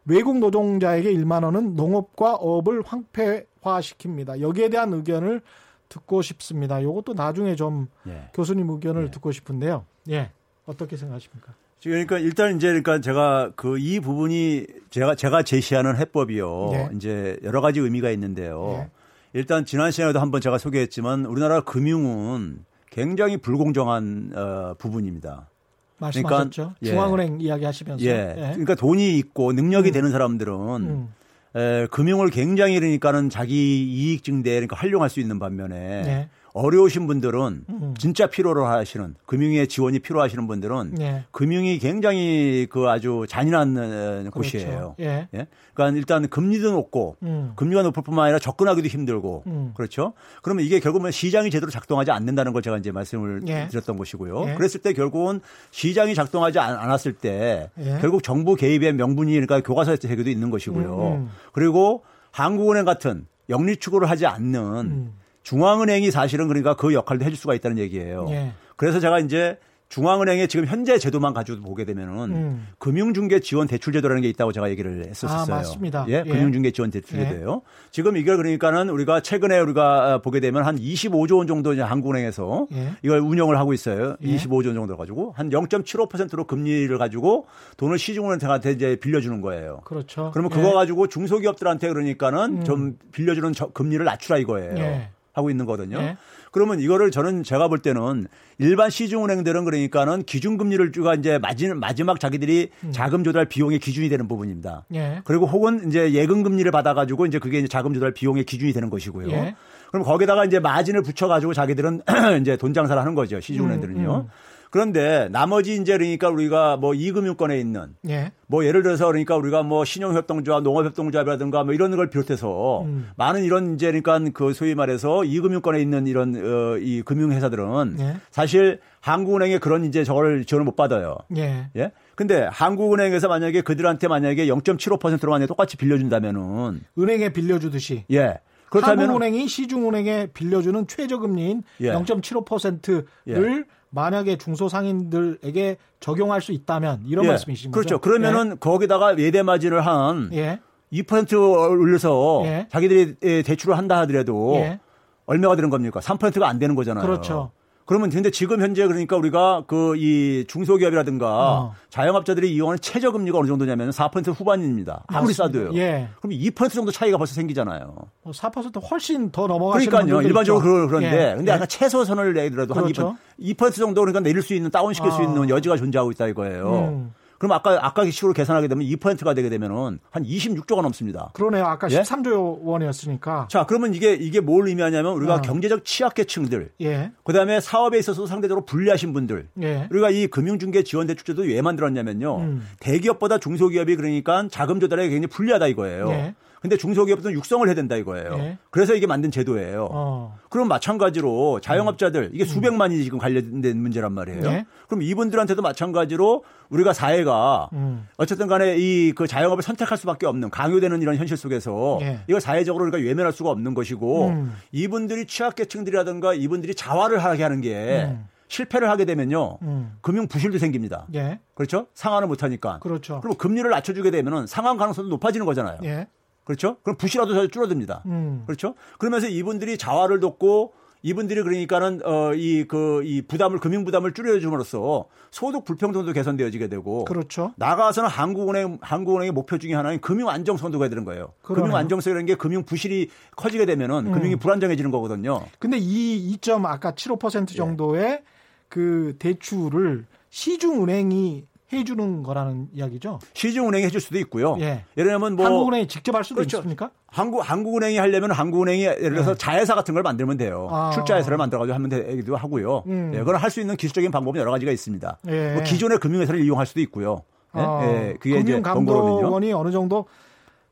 외국 0.06 0.38
노동자에게 0.38 1.12
1만 1.13 1.43
원은 1.43 1.76
농업과 1.76 2.36
어업을 2.36 2.84
황폐화시킵니다. 2.84 4.41
여기에 4.41 4.69
대한 4.69 4.93
의견을 4.93 5.41
듣고 5.89 6.21
싶습니다. 6.21 6.80
이것도 6.80 7.13
나중에 7.13 7.56
좀 7.56 7.88
예. 8.08 8.30
교수님 8.34 8.69
의견을 8.69 9.06
예. 9.08 9.12
듣고 9.12 9.32
싶은데요. 9.32 9.86
예. 10.10 10.32
어떻게 10.65 10.97
생각하십니까? 10.97 11.54
그러니까 11.84 12.17
일단 12.19 12.56
이제 12.56 12.67
그러니까 12.67 13.00
제가 13.02 13.52
그 13.56 13.78
이 13.78 14.00
부분이 14.00 14.65
제가 14.89 15.15
제가 15.15 15.43
제시하는 15.43 15.98
해법이요. 15.98 16.69
예. 16.74 16.89
이제 16.96 17.38
여러 17.43 17.62
가지 17.62 17.80
의미가 17.80 18.10
있는데요. 18.12 18.86
예. 18.86 18.89
일단 19.34 19.65
지난 19.65 19.91
시간에도 19.91 20.19
한번 20.19 20.41
제가 20.41 20.58
소개했지만 20.58 21.26
우리나라 21.26 21.62
금융은 21.62 22.60
굉장히 22.89 23.38
불공정한 23.38 24.32
어, 24.36 24.76
부분입니다. 24.78 25.50
말씀하셨죠. 25.98 26.52
그러니까, 26.52 26.76
예. 26.84 26.89
중앙은행 26.89 27.41
예. 27.41 27.46
이야기하시면서. 27.46 28.06
예. 28.06 28.36
예. 28.38 28.41
그러니까 28.52 28.76
돈이 28.76 29.17
있고 29.17 29.54
능력이 29.54 29.89
음. 29.89 29.93
되는 29.93 30.12
사람들은 30.12 30.54
음. 30.82 31.13
에, 31.56 31.88
금융을 31.88 32.30
굉장히 32.30 32.76
그러니까는 32.80 33.30
자기 33.30 33.84
이익 33.84 34.24
증대 34.24 34.52
그러니까 34.52 34.76
활용할 34.76 35.10
수 35.10 35.19
있는 35.19 35.39
반면에 35.39 35.76
네. 36.04 36.30
어려우신 36.53 37.07
분들은 37.07 37.65
음. 37.67 37.93
진짜 37.97 38.27
필요로 38.27 38.65
하시는 38.65 39.15
금융의 39.25 39.67
지원이 39.67 39.99
필요하시는 39.99 40.45
분들은 40.47 40.95
네. 40.95 41.25
금융이 41.31 41.79
굉장히 41.79 42.67
그 42.69 42.87
아주 42.89 43.25
잔인한 43.27 43.73
그렇죠. 43.73 44.31
곳이에요. 44.31 44.95
예. 44.99 45.27
예. 45.33 45.47
그러니까 45.73 45.97
일단 45.97 46.29
금리도 46.29 46.71
높고 46.71 47.17
음. 47.23 47.53
금리가 47.55 47.81
높을 47.81 48.03
뿐만 48.03 48.25
아니라 48.25 48.37
접근하기도 48.37 48.87
힘들고 48.87 49.43
음. 49.47 49.73
그렇죠. 49.75 50.13
그러면 50.43 50.63
이게 50.63 50.79
결국은 50.79 51.09
시장이 51.09 51.49
제대로 51.49 51.71
작동하지 51.71 52.11
않는다는 52.11 52.53
걸 52.53 52.61
제가 52.61 52.77
이제 52.77 52.91
말씀을 52.91 53.41
예. 53.47 53.67
드렸던 53.69 53.97
것이고요. 53.97 54.49
예. 54.49 54.53
그랬을 54.53 54.81
때 54.81 54.93
결국은 54.93 55.41
시장이 55.71 56.13
작동하지 56.13 56.59
않았을 56.59 57.13
때 57.13 57.71
예. 57.79 57.97
결국 57.99 58.21
정부 58.21 58.55
개입의 58.55 58.93
명분이 58.93 59.31
그러니까 59.31 59.61
교과서에 59.61 59.97
제기도 59.97 60.29
있는 60.29 60.51
것이고요. 60.51 60.97
음, 60.97 61.13
음. 61.13 61.29
그리고 61.51 62.03
한국은행 62.29 62.85
같은 62.85 63.25
영리 63.49 63.77
추구를 63.77 64.09
하지 64.09 64.27
않는 64.27 64.61
음. 64.61 65.13
중앙은행이 65.43 66.12
사실은 66.12 66.47
그러니까 66.47 66.75
그 66.75 66.93
역할도 66.93 67.25
해줄 67.25 67.38
수가 67.38 67.53
있다는 67.53 67.77
얘기예요. 67.77 68.27
예. 68.29 68.53
그래서 68.75 68.99
제가 68.99 69.19
이제 69.19 69.58
중앙은행의 69.93 70.47
지금 70.47 70.65
현재 70.65 70.97
제도만 70.97 71.36
가지고 71.36 71.62
보게 71.62 71.86
되면은 71.86 72.32
음. 72.32 72.67
금융중개 72.79 73.41
지원 73.41 73.67
대출 73.67 73.93
제도라는 73.93 74.23
게 74.23 74.29
있다고 74.29 74.51
제가 74.51 74.71
얘기를 74.71 75.06
했었어요. 75.06 75.41
아, 75.41 75.45
맞습니다. 75.58 76.06
예, 76.10 76.23
예. 76.25 76.32
금융중개 76.32 76.71
지원 76.71 76.89
대출 76.89 77.19
예. 77.19 77.25
제도예요. 77.25 77.62
지금 77.91 78.17
이걸 78.17 78.38
그러니까는 78.38 78.89
우리가 78.89 79.19
최근에 79.19 79.60
우리가 79.60 80.19
보게 80.23 80.39
되면 80.39 80.65
한 80.65 80.79
25조 80.79 81.38
원 81.38 81.45
정도 81.45 81.73
이제 81.73 81.84
한국은행에서 81.84 82.67
예. 82.73 82.93
이걸 83.03 83.19
운영을 83.19 83.60
하고 83.60 83.71
있어요. 83.71 84.15
25조 84.15 84.63
예. 84.63 84.67
원 84.69 84.75
정도 84.77 84.97
가지고 84.97 85.34
한 85.38 85.51
0.75%로 85.51 86.47
금리를 86.47 86.97
가지고 86.97 87.45
돈을 87.77 87.99
시중은행한테 87.99 88.71
이제 88.71 88.95
빌려주는 88.95 89.41
거예요. 89.41 89.82
그렇죠. 89.84 90.32
그러면 90.34 90.49
그거 90.49 90.69
예. 90.69 90.73
가지고 90.73 91.06
중소기업들한테 91.06 91.89
그러니까는 91.89 92.62
음. 92.62 92.63
좀 92.63 92.97
빌려주는 93.12 93.53
금리를 93.73 94.03
낮추라 94.03 94.39
이거예요. 94.39 95.03
하고 95.34 95.50
있는 95.50 95.65
거거든요. 95.65 96.00
네. 96.00 96.17
그러면 96.52 96.80
이거를 96.80 97.10
저는 97.10 97.43
제가 97.43 97.67
볼 97.67 97.80
때는 97.80 98.28
일반 98.60 98.91
시중은행들은 98.91 99.65
그러니까는 99.65 100.24
기준금리를 100.24 100.91
주가 100.91 101.15
이제 101.15 101.39
마지막 101.39 102.19
자기들이 102.19 102.69
음. 102.84 102.91
자금 102.91 103.24
조달 103.24 103.46
비용의 103.46 103.80
기준이 103.80 104.08
되는 104.10 104.28
부분입니다. 104.28 104.86
예. 104.93 105.22
그리고 105.24 105.48
혹은 105.48 105.88
이제 105.88 106.13
예금 106.13 106.43
금리를 106.43 106.72
받아가지고 106.72 107.26
이제 107.26 107.39
그게 107.39 107.58
이제 107.58 107.67
자금 107.67 107.93
조달 107.96 108.13
비용의 108.13 108.46
기준이 108.46 108.72
되는 108.72 108.91
것이고요. 108.91 109.30
예. 109.32 109.56
그럼 109.91 110.06
거기다가 110.06 110.46
이제 110.46 110.60
마진을 110.60 111.02
붙여가지고 111.02 111.54
자기들은 111.54 112.02
이제 112.41 112.56
돈 112.58 112.74
장사를 112.74 113.00
하는 113.00 113.15
거죠 113.15 113.39
시중은행들은요. 113.39 114.15
음, 114.15 114.19
음. 114.22 114.30
그런데 114.73 115.29
나머지 115.29 115.75
이제 115.75 115.95
그러니까 115.95 116.29
우리가 116.29 116.77
뭐 116.77 116.95
이금융권에 116.95 117.59
있는 117.59 117.93
예. 118.09 118.31
뭐 118.47 118.65
예를 118.65 118.81
들어서 118.81 119.05
그러니까 119.05 119.36
우리가 119.36 119.62
뭐 119.62 119.86
신용협동조합, 119.86 120.63
농업협동조합이라든가 120.63 121.63
뭐 121.63 121.75
이런 121.75 121.95
걸 121.95 122.09
비롯해서 122.09 122.81
음. 122.81 123.12
많은 123.15 123.43
이런 123.43 123.75
이제 123.75 123.86
그러니까 123.86 124.19
그 124.33 124.51
소위 124.55 124.73
말해서 124.73 125.25
이금융권에 125.25 125.79
있는 125.79 126.07
이런 126.07 126.36
어, 126.36 126.77
이 126.79 127.03
금융회사들은 127.03 127.97
예. 127.99 128.15
사실 128.31 128.79
한국은행에 128.99 129.59
그런 129.59 129.86
이제 129.86 130.03
저걸 130.03 130.45
지원을 130.45 130.65
못 130.65 130.75
받아요. 130.75 131.17
예. 131.38 131.67
예? 131.75 131.91
근데 132.15 132.49
한국은행에서 132.51 133.27
만약에 133.27 133.62
그들한테 133.62 134.07
만약에 134.07 134.47
0.75%로 134.47 135.29
만약에 135.29 135.45
똑같이 135.45 135.77
빌려준다면은 135.77 136.81
은행에 136.97 137.29
빌려주듯이 137.29 138.05
예. 138.12 138.39
그렇다면 138.71 139.01
한국은행이 139.01 139.47
시중은행에 139.47 140.29
빌려주는 140.33 140.88
최저금리인 140.88 141.62
예. 141.81 141.91
0.75%를 141.91 143.05
예. 143.27 143.73
만약에 143.93 144.38
중소상인들에게 144.38 145.77
적용할 145.99 146.41
수 146.41 146.51
있다면 146.51 147.03
이런 147.06 147.25
예, 147.25 147.29
말씀이신 147.29 147.71
거죠? 147.71 147.79
그렇죠. 147.79 148.01
그러면은 148.01 148.53
예. 148.53 148.56
거기다가 148.60 149.17
예대 149.19 149.43
마진을 149.43 149.86
한 149.86 150.32
예. 150.34 150.60
2% 150.91 151.34
올려서 151.69 152.41
예. 152.45 152.67
자기들이 152.71 153.43
대출을 153.43 153.77
한다 153.77 153.99
하더라도 153.99 154.56
예. 154.56 154.79
얼마가 155.27 155.56
되는 155.56 155.69
겁니까? 155.69 155.99
3%가 155.99 156.47
안 156.47 156.58
되는 156.58 156.75
거잖아요. 156.75 157.06
그렇죠. 157.06 157.51
그러면 157.86 158.10
근데 158.10 158.32
지금 158.32 158.62
현재 158.62 158.86
그러니까 158.88 159.17
우리가 159.17 159.63
그 159.67 159.93
이 159.98 160.46
중소기업이라든가 160.48 161.28
어. 161.60 161.76
자영업자들이 161.89 162.54
이용하는 162.54 162.80
최저 162.82 163.12
금리가 163.12 163.38
어느 163.38 163.48
정도냐면 163.48 163.89
4% 163.89 164.34
후반입니다. 164.34 165.04
아무리 165.08 165.34
싸도요. 165.34 165.72
예. 165.76 166.10
그럼 166.19 166.38
2% 166.38 166.74
정도 166.74 166.91
차이가 166.91 167.17
벌써 167.17 167.34
생기잖아요. 167.36 167.96
4%뭐 168.26 168.88
훨씬 168.88 169.32
더 169.32 169.48
넘어가시는 169.48 169.91
그러니까요. 169.91 170.22
일반적으로 170.22 170.84
있죠. 170.84 170.88
그런데 170.88 171.32
예. 171.32 171.36
근데 171.36 171.52
예. 171.52 171.56
아까 171.56 171.65
최소선을 171.65 172.34
내더라도 172.34 172.74
그렇죠. 172.74 173.08
한 173.10 173.17
2%, 173.39 173.56
2% 173.58 173.76
정도 173.76 174.02
그러니까 174.02 174.19
내릴 174.19 174.41
수 174.41 174.54
있는 174.54 174.69
다운 174.72 174.93
시킬 174.93 175.10
어. 175.10 175.13
수 175.13 175.22
있는 175.24 175.50
여지가 175.50 175.78
존재하고 175.78 176.12
있다 176.12 176.28
이거예요. 176.28 176.89
음. 176.91 177.13
그럼 177.43 177.51
아까 177.51 177.77
아까 177.86 178.10
식으로 178.10 178.32
계산하게 178.32 178.69
되면 178.69 178.88
2%가 178.88 179.34
되게 179.34 179.49
되면은 179.49 179.99
한 180.10 180.23
26조가 180.23 180.82
넘습니다. 180.82 181.32
그러네요. 181.34 181.65
아까 181.65 181.89
예? 181.91 181.99
13조 181.99 182.60
원이었으니까. 182.63 183.49
자, 183.51 183.65
그러면 183.65 183.93
이게 183.93 184.13
이게 184.13 184.39
뭘 184.39 184.69
의미하냐면 184.69 185.12
우리가 185.12 185.36
어. 185.36 185.41
경제적 185.41 185.84
취약계층들, 185.84 186.71
예. 186.79 187.12
그다음에 187.25 187.60
사업에 187.60 187.99
있어서 187.99 188.25
상대적으로 188.27 188.65
불리하신 188.65 189.12
분들, 189.12 189.49
예. 189.62 189.89
우리가 189.91 190.10
이 190.12 190.27
금융중개 190.27 190.84
지원 190.84 191.06
대출제도 191.06 191.41
왜 191.41 191.62
만들었냐면요. 191.62 192.38
음. 192.38 192.67
대기업보다 192.79 193.39
중소기업이 193.39 193.97
그러니까 193.97 194.47
자금 194.49 194.79
조달에 194.79 195.10
굉장히 195.10 195.27
불리하다 195.27 195.67
이거예요. 195.67 196.10
예. 196.12 196.36
근데 196.63 196.78
중소기업은 196.78 197.34
육성을 197.34 197.67
해야 197.67 197.76
된다 197.76 197.97
이거예요. 197.97 198.36
예. 198.39 198.58
그래서 198.71 198.95
이게 198.95 199.06
만든 199.06 199.32
제도예요. 199.32 199.89
어. 199.91 200.38
그럼 200.49 200.69
마찬가지로 200.69 201.60
자영업자들 201.60 202.30
이게 202.34 202.45
음. 202.45 202.47
수백만이 202.47 203.04
지금 203.04 203.19
관련된 203.19 203.78
문제란 203.78 204.13
말이에요. 204.13 204.45
예. 204.45 204.65
그럼 204.88 205.02
이분들한테도 205.02 205.62
마찬가지로 205.62 206.45
우리가 206.69 206.93
사회가 206.93 207.69
음. 207.73 208.08
어쨌든 208.17 208.47
간에 208.47 208.78
이 208.78 209.13
그 209.13 209.28
자영업을 209.28 209.62
선택할 209.62 209.97
수밖에 209.97 210.26
없는 210.26 210.49
강요되는 210.49 211.02
이런 211.02 211.17
현실 211.17 211.36
속에서 211.36 211.99
예. 212.02 212.21
이걸 212.28 212.39
사회적으로 212.39 212.86
우리가 212.86 212.97
외면할 212.97 213.34
수가 213.34 213.49
없는 213.49 213.73
것이고 213.73 214.28
음. 214.30 214.56
이분들이 214.71 215.26
취약계층들이라든가 215.28 216.34
이분들이 216.34 216.73
자활을 216.76 217.19
하게 217.23 217.43
하는 217.43 217.60
게 217.62 218.06
음. 218.10 218.26
실패를 218.47 218.89
하게 218.89 219.06
되면요. 219.06 219.58
음. 219.63 219.97
금융 220.02 220.28
부실도 220.28 220.58
생깁니다. 220.60 221.08
예. 221.15 221.39
그렇죠? 221.56 221.88
상환을 221.93 222.28
못 222.28 222.41
하니까. 222.43 222.80
그렇죠. 222.80 223.19
그리고 223.21 223.36
금리를 223.38 223.69
낮춰주게 223.69 224.12
되면은 224.12 224.47
상환 224.47 224.78
가능성도 224.78 225.10
높아지는 225.10 225.45
거잖아요. 225.45 225.80
예. 225.84 226.08
그렇죠? 226.43 226.77
그럼 226.84 226.97
부실화도 226.97 227.47
줄어듭니다. 227.47 228.03
음. 228.06 228.43
그렇죠? 228.45 228.75
그러면서 228.97 229.27
이분들이 229.27 229.77
자활을 229.77 230.19
돕고 230.19 230.73
이분들이 231.06 231.43
그러니까는 231.43 231.99
어이 232.03 232.63
그이 232.63 232.67
그, 232.67 233.01
이 233.03 233.21
부담을 233.21 233.60
금융 233.60 233.84
부담을 233.84 234.13
줄여줌으로써 234.13 235.06
소득 235.32 235.65
불평등도 235.65 236.13
개선되어지게 236.13 236.69
되고 236.69 237.03
그렇죠. 237.03 237.53
나가서는 237.58 238.10
한국은행 238.10 238.79
한국은행의 238.82 239.32
목표 239.32 239.58
중에 239.58 239.73
하나는 239.73 239.99
금융 239.99 240.29
안정성도 240.29 240.79
가야 240.79 240.88
되는 240.88 241.03
거예요. 241.03 241.34
그러네요. 241.41 241.65
금융 241.65 241.77
안정성이라는 241.77 242.25
게 242.25 242.36
금융 242.36 242.63
부실이 242.63 243.10
커지게 243.36 243.65
되면은 243.65 244.08
음. 244.08 244.12
금융이 244.13 244.38
불안정해지는 244.38 244.91
거거든요. 244.91 245.45
근데 245.60 245.77
이 245.77 246.38
2점 246.38 246.65
아까 246.65 246.93
75% 246.93 247.53
정도의 247.53 248.03
예. 248.03 248.23
그 248.69 249.15
대출을 249.19 250.06
시중은행이 250.29 251.45
해주는 251.79 252.23
거라는 252.23 252.69
이야기죠. 252.73 253.19
시중은행이 253.33 253.86
해줄 253.86 254.01
수도 254.01 254.17
있고요. 254.19 254.55
예. 254.59 254.83
예를 254.97 255.12
들면 255.12 255.36
뭐 255.36 255.45
한국은행이 255.45 255.88
직접 255.88 256.15
할 256.15 256.23
수도 256.23 256.36
그렇죠. 256.38 256.57
있습니까? 256.57 256.91
한국 257.07 257.39
한국은행이 257.41 257.97
하려면 257.97 258.31
한국은행이 258.31 258.83
예를 258.83 259.12
들어서 259.12 259.31
예. 259.31 259.36
자회사 259.36 259.75
같은 259.75 259.93
걸 259.93 260.03
만들면 260.03 260.38
돼요. 260.38 260.67
아. 260.71 260.91
출자회사를 260.93 261.38
만들어가지고 261.38 261.73
하면 261.75 261.89
되기도 261.89 262.36
하고요. 262.36 262.83
음. 262.88 263.12
예, 263.13 263.19
그걸 263.19 263.36
할 263.38 263.49
수 263.49 263.59
있는 263.62 263.75
기술적인 263.75 264.09
방법은 264.12 264.39
여러 264.39 264.51
가지가 264.51 264.71
있습니다. 264.71 265.17
예. 265.27 265.53
뭐 265.53 265.63
기존의 265.63 265.99
금융회사를 265.99 266.43
이용할 266.43 266.65
수도 266.65 266.79
있고요. 266.81 267.23
예, 267.55 267.59
아. 267.59 267.81
예, 267.83 268.13
그게 268.19 268.41
금융감독원이 268.41 269.53
어느 269.53 269.71
정도 269.71 270.05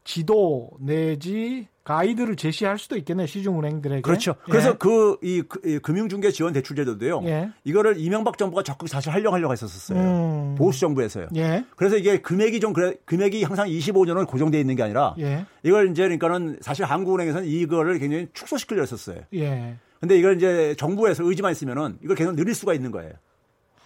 지도 0.04 0.72
내지 0.80 1.68
가이드를 1.92 2.38
제시할 2.38 2.78
수도 2.78 2.96
있겠네요 2.98 3.28
시중은행들에게. 3.28 4.02
그렇죠. 4.02 4.36
그래서 4.46 4.70
예. 4.70 4.74
그이 4.74 5.42
그, 5.42 5.80
금융중개 5.82 6.32
지원 6.32 6.54
대출제도도요. 6.54 7.22
예. 7.26 7.52
이거를 7.66 8.00
이명박 8.00 8.38
정부가 8.38 8.64
적극 8.64 8.88
사실 8.88 9.12
하려고 9.12 9.36
하려고 9.36 9.52
했었어요. 9.52 10.00
음. 10.00 10.56
보수 10.58 10.80
정부에서요. 10.80 11.28
예. 11.36 11.66
그래서 11.76 11.98
이게 11.98 12.22
금액이 12.22 12.62
좀 12.62 12.72
그래 12.72 12.96
금액이 13.06 13.44
항상 13.44 13.68
25년을 13.68 14.26
고정돼 14.26 14.60
있는 14.60 14.76
게 14.76 14.84
아니라 14.84 15.16
예. 15.20 15.46
이걸 15.64 15.92
이제 15.92 16.04
그러니까는 16.04 16.60
사실 16.62 16.86
한국은행에서는 16.86 17.48
이거를 17.48 18.00
굉장히 18.00 18.30
축소시키려 18.34 18.82
했었어요. 18.82 19.20
예. 19.34 19.76
근데 20.00 20.18
이걸 20.18 20.38
이제 20.38 20.74
정부에서 20.78 21.24
의지만 21.24 21.52
있으면은 21.52 21.98
이걸 22.04 22.16
계속 22.16 22.36
늘릴 22.36 22.56
수가 22.56 22.74
있는 22.74 22.92
거예요. 22.92 23.12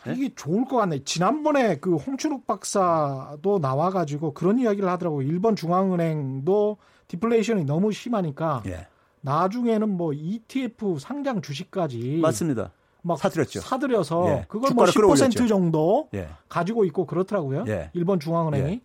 네? 0.06 0.13
이게 0.15 0.36
좋을 0.36 0.65
것 0.65 0.78
같네. 0.78 1.04
지난번에 1.04 1.78
그 1.80 1.96
홍춘욱 1.96 2.46
박사도 2.46 3.58
나와가지고 3.60 4.34
그런 4.36 4.60
이야기를 4.60 4.88
하더라고. 4.88 5.24
일본 5.24 5.56
중앙은행도 5.56 6.78
디플레이션이 7.08 7.65
너무 7.65 7.91
심하니까 7.91 8.63
예. 8.68 8.88
나중에는 9.22 9.89
뭐 9.89 10.13
ETF 10.13 10.98
상장 11.00 11.41
주식까지 11.41 12.20
맞습니다. 12.22 12.72
막 13.02 13.20
사들였죠. 13.20 13.62
사들여서 13.62 14.30
예. 14.30 14.46
그걸 14.48 14.72
뭐10% 14.72 14.96
끌어올렸죠. 14.96 15.48
정도 15.48 16.10
예. 16.13 16.28
가지고 16.50 16.86
있고 16.86 17.06
그렇더라고요. 17.06 17.65
예. 17.68 17.91
일본 17.94 18.20
중앙은행이 18.20 18.72
예. 18.72 18.82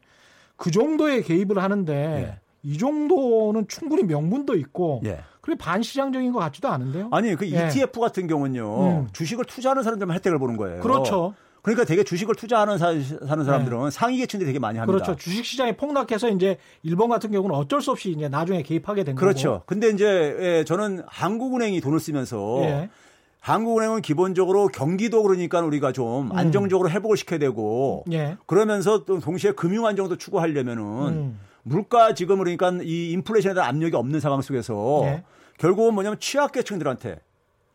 그 0.56 0.70
정도의 0.70 1.22
개입을 1.22 1.59
하는데 1.59 1.94
예. 1.94 2.40
이 2.62 2.76
정도는 2.76 3.66
충분히 3.68 4.02
명분도 4.02 4.54
있고 4.56 5.00
예. 5.06 5.20
그게 5.40 5.56
반시장적인 5.56 6.33
것 6.33 6.38
같지도 6.38 6.68
않은데요. 6.68 7.09
아니 7.12 7.35
그 7.35 7.46
ETF 7.46 7.98
같은 7.98 8.26
경우는요 8.26 8.87
음. 8.87 9.09
주식을 9.12 9.46
투자하는 9.46 9.83
사람들만 9.83 10.14
혜택을 10.16 10.38
보는 10.38 10.59
거예요. 10.59 10.80
그렇죠. 10.83 11.35
그러니까 11.62 11.84
되게 11.84 12.02
주식을 12.02 12.34
투자하는 12.34 12.78
사, 12.78 12.86
사는 13.26 13.44
사람들은 13.44 13.84
네. 13.84 13.90
상위 13.90 14.16
계층들이 14.18 14.46
되게 14.46 14.58
많이 14.58 14.78
합니다. 14.78 15.04
그렇죠. 15.04 15.16
주식 15.16 15.44
시장이 15.44 15.76
폭락해서 15.76 16.30
이제 16.30 16.58
일본 16.82 17.10
같은 17.10 17.30
경우는 17.30 17.54
어쩔 17.54 17.82
수 17.82 17.90
없이 17.90 18.10
이제 18.10 18.28
나중에 18.28 18.62
개입하게 18.62 19.04
된 19.04 19.14
그렇죠. 19.14 19.48
거고. 19.48 19.64
그렇죠. 19.64 19.64
근데 19.66 19.90
이제 19.90 20.36
예, 20.40 20.64
저는 20.64 21.02
한국은행이 21.06 21.80
돈을 21.80 22.00
쓰면서 22.00 22.60
예. 22.62 22.90
한국은행은 23.40 24.02
기본적으로 24.02 24.68
경기도 24.68 25.22
그러니까 25.22 25.60
우리가 25.60 25.92
좀 25.92 26.30
음. 26.30 26.36
안정적으로 26.36 26.90
회복을 26.90 27.16
시켜야 27.16 27.38
되고 27.38 28.04
예. 28.12 28.36
그러면서 28.46 29.04
또 29.04 29.18
동시에 29.18 29.52
금융 29.52 29.86
안정도 29.86 30.16
추구하려면은 30.16 30.82
음. 30.84 31.40
물가 31.62 32.14
지금 32.14 32.38
그러니까 32.38 32.70
이 32.82 33.12
인플레이션에 33.12 33.54
대한 33.54 33.68
압력이 33.68 33.96
없는 33.96 34.20
상황 34.20 34.40
속에서 34.40 35.02
예. 35.04 35.24
결국은 35.58 35.94
뭐냐면 35.94 36.18
취약계층들한테 36.18 37.20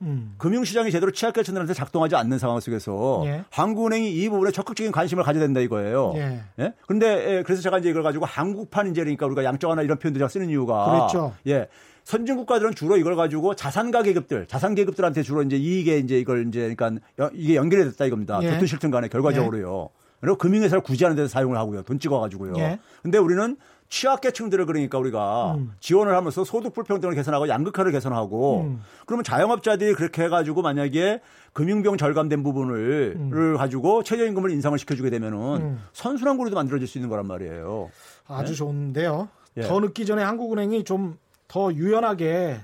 음. 0.02 0.36
금융시장이 0.38 0.92
제대로 0.92 1.12
취약계 1.12 1.44
층들한테 1.44 1.74
작동하지 1.74 2.16
않는 2.16 2.38
상황 2.38 2.60
속에서 2.60 3.24
예. 3.26 3.46
한국은행이 3.50 4.12
이 4.12 4.30
부분에 4.30 4.52
적극적인 4.52 4.92
관심을 4.92 5.24
가져야 5.24 5.44
된다 5.44 5.62
이거예요. 5.62 6.14
예. 6.16 6.42
예? 6.60 6.74
그런데 6.86 7.38
예, 7.38 7.44
그래서 7.44 7.62
제가 7.62 7.80
이제 7.80 7.90
이걸 7.90 8.04
가지고 8.04 8.26
한국판 8.26 8.92
이제 8.92 9.02
그러니까 9.02 9.26
우리가 9.26 9.44
양적 9.44 9.72
하나 9.72 9.82
이런 9.82 9.98
표현들 9.98 10.20
제가 10.20 10.28
쓰는 10.30 10.50
이유가 10.50 10.86
그렇죠. 10.86 11.34
예. 11.48 11.68
선진 12.04 12.36
국가들은 12.36 12.76
주로 12.76 12.98
이걸 12.98 13.16
가지고 13.16 13.56
자산가 13.56 14.04
계급들, 14.04 14.46
자산 14.48 14.76
계급들한테 14.76 15.24
주로 15.24 15.42
이제 15.42 15.56
이익에 15.58 15.98
이제 15.98 16.20
이걸 16.20 16.48
이제 16.48 16.76
그러니까 16.76 17.02
이게 17.34 17.56
연결이 17.56 17.84
됐다 17.86 18.06
이겁니다. 18.06 18.40
예. 18.44 18.52
좋든 18.52 18.68
싫든 18.68 18.92
간에 18.92 19.08
결과적으로요. 19.08 19.90
예. 19.92 20.06
그리고 20.22 20.38
금융회사를 20.38 20.82
구제하는 20.82 21.16
데서 21.16 21.28
사용을 21.28 21.58
하고요. 21.58 21.84
돈 21.84 22.00
찍어 22.00 22.20
가지고요. 22.20 22.54
예. 22.58 22.80
근데 23.02 23.18
우리는 23.18 23.58
취약계층들을 23.90 24.66
그러니까 24.66 24.98
우리가 24.98 25.56
음. 25.56 25.74
지원을 25.80 26.16
하면서 26.16 26.44
소득 26.44 26.74
불평등을 26.74 27.16
개선하고 27.16 27.48
양극화를 27.48 27.92
개선하고 27.92 28.62
음. 28.62 28.82
그러면 29.06 29.24
자영업자들이 29.24 29.94
그렇게 29.94 30.24
해가지고 30.24 30.62
만약에 30.62 31.22
금융비용 31.54 31.98
절감된 31.98 32.44
부분을 32.44 33.16
음. 33.18 33.58
가지고 33.58 34.04
최저임금을 34.04 34.52
인상을 34.52 34.78
시켜주게 34.80 35.10
되면은 35.10 35.38
음. 35.62 35.84
선순환 35.94 36.38
구리도 36.38 36.56
만들어질 36.56 36.88
수 36.88 36.98
있는 36.98 37.10
거란 37.10 37.28
말이에요. 37.28 37.90
아주 38.28 38.52
네? 38.52 38.58
좋은데요. 38.58 39.30
예. 39.58 39.62
더 39.62 39.80
늦기 39.80 40.06
전에 40.06 40.24
한국은행이 40.24 40.84
좀 40.84 41.18
더 41.48 41.74
유연하게 41.74 42.60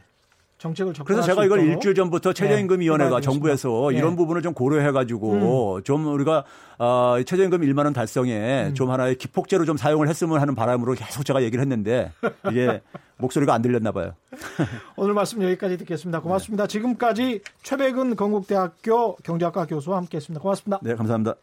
정책을 0.62 0.94
그래서 1.04 1.24
제가 1.24 1.44
이걸 1.44 1.62
일주일 1.62 1.96
전부터 1.96 2.34
최저임금위원회가 2.34 3.16
네, 3.16 3.22
정부에서 3.22 3.88
네. 3.90 3.98
이런 3.98 4.16
부분을 4.16 4.44
좀 4.44 4.54
고려해가지고 4.54 5.78
음. 5.78 5.84
좀 5.84 6.06
우리가 6.06 6.44
어, 6.78 7.16
최저임금 7.26 7.62
1만 7.62 7.86
원 7.86 7.94
달성에 7.94 8.68
음. 8.68 8.74
좀 8.76 8.92
하나의 8.92 9.16
기폭제로 9.16 9.66
좀 9.66 9.76
사용을 9.76 10.08
했으면 10.08 10.40
하는 10.40 10.54
바람으로 10.54 10.94
계속 10.94 11.26
제가 11.26 11.42
얘기를 11.42 11.62
했는데 11.62 12.12
이게 12.50 12.82
목소리가 13.18 13.56
안 13.56 13.64
들렸나 13.64 13.92
봐요. 13.92 14.14
오늘 14.98 15.16
말씀 15.16 15.42
여기까지 15.42 15.78
듣겠습니다. 15.80 16.22
고맙습니다. 16.22 16.66
네. 16.66 16.68
지금까지 16.68 17.42
최백은 17.64 18.16
건국대학교 18.16 19.16
경제학과 19.18 19.66
교수와 19.66 19.98
함께했습니다. 19.98 20.42
고맙습니다. 20.42 20.80
네, 20.84 20.94
감사합니다. 20.94 21.36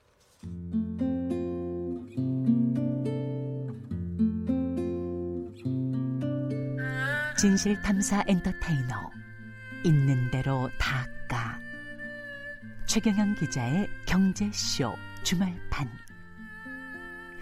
진실 7.38 7.80
탐사 7.82 8.24
엔터테이너 8.26 9.12
있는 9.84 10.28
대로 10.32 10.68
닦아 10.76 11.60
최경영 12.84 13.36
기자의 13.36 13.88
경제쇼 14.06 14.96
주말판 15.22 15.88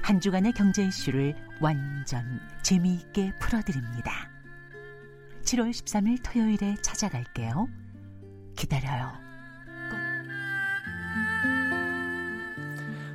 한 0.03 0.21
주간의 0.21 0.53
경제 0.53 0.85
이슈를 0.85 1.35
완전 1.62 2.41
재미있게 2.61 3.33
풀어드립니다. 3.39 4.31
7월 5.45 5.70
13일 5.70 6.23
토요일에 6.23 6.77
찾아갈게요. 6.83 7.66
기다려요. 8.55 9.18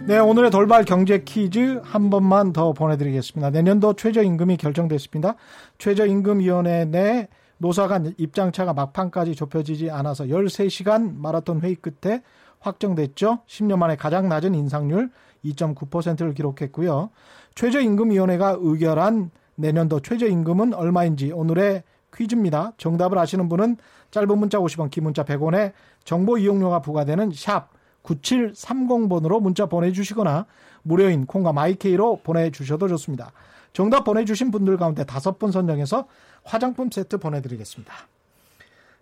네, 0.07 0.17
오늘의 0.17 0.49
돌발 0.49 0.83
경제 0.83 1.19
퀴즈 1.19 1.79
한 1.83 2.09
번만 2.09 2.53
더 2.53 2.73
보내드리겠습니다. 2.73 3.51
내년도 3.51 3.93
최저임금이 3.93 4.57
결정됐습니다. 4.57 5.35
최저임금위원회 5.77 6.85
내 6.85 7.27
노사 7.59 7.87
간 7.87 8.11
입장차가 8.17 8.73
막판까지 8.73 9.35
좁혀지지 9.35 9.91
않아서 9.91 10.25
13시간 10.25 11.15
마라톤 11.17 11.61
회의 11.61 11.75
끝에 11.75 12.23
확정됐죠. 12.59 13.39
10년 13.47 13.77
만에 13.77 13.95
가장 13.95 14.27
낮은 14.27 14.55
인상률 14.55 15.11
2.9%를 15.45 16.33
기록했고요. 16.33 17.11
최저임금위원회가 17.53 18.57
의결한 18.59 19.29
내년도 19.55 19.99
최저임금은 19.99 20.73
얼마인지 20.73 21.31
오늘의 21.31 21.83
퀴즈입니다. 22.15 22.73
정답을 22.77 23.19
아시는 23.19 23.47
분은 23.49 23.77
짧은 24.09 24.37
문자 24.37 24.57
50원, 24.57 24.89
긴 24.89 25.03
문자 25.03 25.23
100원에 25.23 25.73
정보 26.03 26.39
이용료가 26.39 26.81
부과되는 26.81 27.31
샵 27.33 27.69
9730번으로 28.03 29.41
문자 29.41 29.65
보내주시거나 29.65 30.45
무료인 30.83 31.25
콩과 31.25 31.53
마이케이로 31.53 32.21
보내주셔도 32.23 32.87
좋습니다. 32.87 33.31
정답 33.73 34.03
보내주신 34.03 34.51
분들 34.51 34.77
가운데 34.77 35.05
다섯 35.05 35.39
분 35.39 35.51
선정해서 35.51 36.07
화장품 36.43 36.89
세트 36.91 37.17
보내드리겠습니다. 37.17 37.93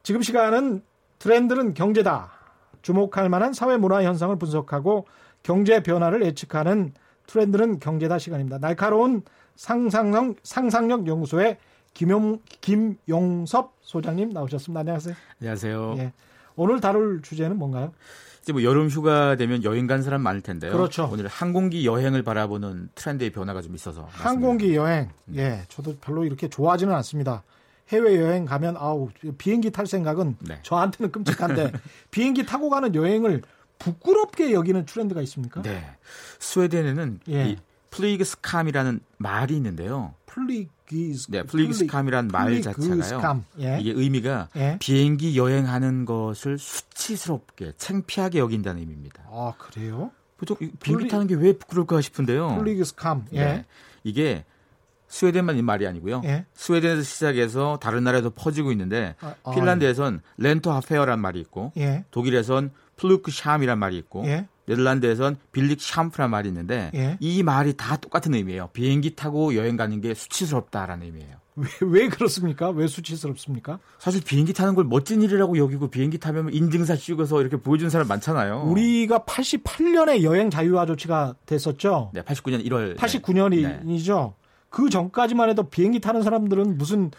지금 0.03 0.21
시간은 0.21 0.83
트렌드는 1.19 1.73
경제다. 1.73 2.31
주목할 2.81 3.29
만한 3.29 3.53
사회 3.53 3.77
문화 3.77 4.03
현상을 4.03 4.35
분석하고 4.37 5.05
경제 5.43 5.81
변화를 5.83 6.23
예측하는 6.23 6.93
트렌드는 7.27 7.79
경제다 7.79 8.19
시간입니다. 8.19 8.57
날카로운 8.59 9.23
상상력, 9.55 10.37
상상력 10.43 11.07
연구소의 11.07 11.57
김용, 11.93 12.39
김용섭 12.61 13.73
소장님 13.81 14.29
나오셨습니다. 14.29 14.79
안녕하세요. 14.79 15.15
안녕하세요. 15.41 15.95
예. 15.97 16.13
오늘 16.55 16.79
다룰 16.81 17.21
주제는 17.21 17.57
뭔가요? 17.57 17.93
이제 18.41 18.53
뭐 18.53 18.63
여름 18.63 18.89
휴가 18.89 19.35
되면 19.35 19.63
여행 19.63 19.85
간 19.85 20.01
사람 20.01 20.21
많을 20.21 20.41
텐데요. 20.41 20.71
그렇죠. 20.71 21.09
오늘 21.11 21.27
항공기 21.27 21.85
여행을 21.85 22.23
바라보는 22.23 22.89
트렌드의 22.95 23.31
변화가 23.31 23.61
좀 23.61 23.75
있어서. 23.75 24.07
항공기 24.11 24.75
여행. 24.75 25.09
예. 25.35 25.63
저도 25.67 25.97
별로 25.99 26.25
이렇게 26.25 26.47
좋아하지는 26.49 26.93
않습니다. 26.95 27.43
해외 27.89 28.19
여행 28.21 28.45
가면 28.45 28.77
아우 28.77 29.09
비행기 29.37 29.71
탈 29.71 29.87
생각은 29.87 30.37
네. 30.39 30.59
저한테는 30.63 31.11
끔찍한데 31.11 31.71
비행기 32.11 32.45
타고 32.45 32.69
가는 32.69 32.93
여행을 32.93 33.41
부끄럽게 33.79 34.51
여기는 34.53 34.85
트렌드가 34.85 35.21
있습니까? 35.23 35.61
네. 35.61 35.83
스웨덴에는 36.39 37.19
예. 37.29 37.49
이 37.49 37.57
flygskam이라는 37.91 38.99
말이 39.17 39.55
있는데요. 39.55 40.13
flygs 40.25 41.31
네, 41.31 41.43
flygskam이란 41.43 42.27
말 42.27 42.61
자체가요. 42.61 43.43
예. 43.59 43.77
이게 43.79 43.91
의미가 43.91 44.49
예. 44.55 44.77
비행기 44.79 45.37
여행하는 45.37 46.05
것을 46.05 46.57
수치스럽게 46.57 47.73
창피하게 47.77 48.39
여긴다는 48.39 48.79
의미입니다. 48.81 49.23
아, 49.31 49.53
그래요? 49.57 50.11
보통 50.37 50.55
비행기 50.79 51.07
타는 51.07 51.27
게 51.27 51.35
왜 51.35 51.53
부끄러울까 51.53 52.01
싶은데요. 52.01 52.57
flygskam. 52.57 53.25
예. 53.33 53.43
네. 53.43 53.65
이게 54.03 54.45
스웨덴만 55.07 55.57
이 55.57 55.61
말이 55.63 55.87
아니고요. 55.87 56.21
예. 56.25 56.45
스웨덴에서 56.53 57.01
시작해서 57.01 57.79
다른 57.81 58.03
나라에도 58.03 58.29
퍼지고 58.29 58.71
있는데 58.71 59.15
아, 59.21 59.33
아, 59.43 59.51
핀란드에선 59.51 60.21
lentohäpeä란 60.37 61.19
말이 61.19 61.39
있고 61.41 61.71
예. 61.77 62.05
독일에선 62.11 62.71
Flugscham이란 62.95 63.79
말이 63.79 63.97
있고 63.97 64.25
예. 64.27 64.47
네덜란드에선 64.69 65.37
vliegschaamte란 65.51 66.29
말이 66.29 66.47
있는데 66.47 66.91
예. 66.93 67.17
이 67.19 67.41
말이 67.41 67.73
다 67.73 67.97
똑같은 67.97 68.35
의미예요. 68.35 68.69
비행기 68.73 69.15
타고 69.15 69.55
여행 69.55 69.75
가는 69.77 69.99
게 69.99 70.13
수치스럽다라는 70.13 71.05
의미예요. 71.05 71.37
왜, 71.55 71.67
왜 71.81 72.07
그렇습니까? 72.07 72.69
왜 72.69 72.87
수치스럽습니까? 72.87 73.79
사실 73.97 74.23
비행기 74.23 74.53
타는 74.53 74.75
걸 74.75 74.85
멋진 74.85 75.21
일이라고 75.21 75.57
여기고 75.57 75.89
비행기 75.89 76.19
타면 76.19 76.53
인증샷 76.53 76.95
찍어서 76.95 77.41
이렇게 77.41 77.57
보여주는 77.57 77.89
사람 77.89 78.07
많잖아요. 78.07 78.63
우리가 78.67 79.19
88년에 79.19 80.23
여행 80.23 80.49
자유화 80.49 80.85
조치가 80.85 81.35
됐었죠. 81.45 82.11
네, 82.13 82.21
89년 82.21 82.63
1월. 82.65 82.95
89년이죠. 82.95 84.27
네. 84.27 84.33
그 84.69 84.89
전까지만 84.89 85.49
해도 85.49 85.63
비행기 85.63 85.99
타는 85.99 86.21
사람들은 86.21 86.77
무슨 86.77 87.11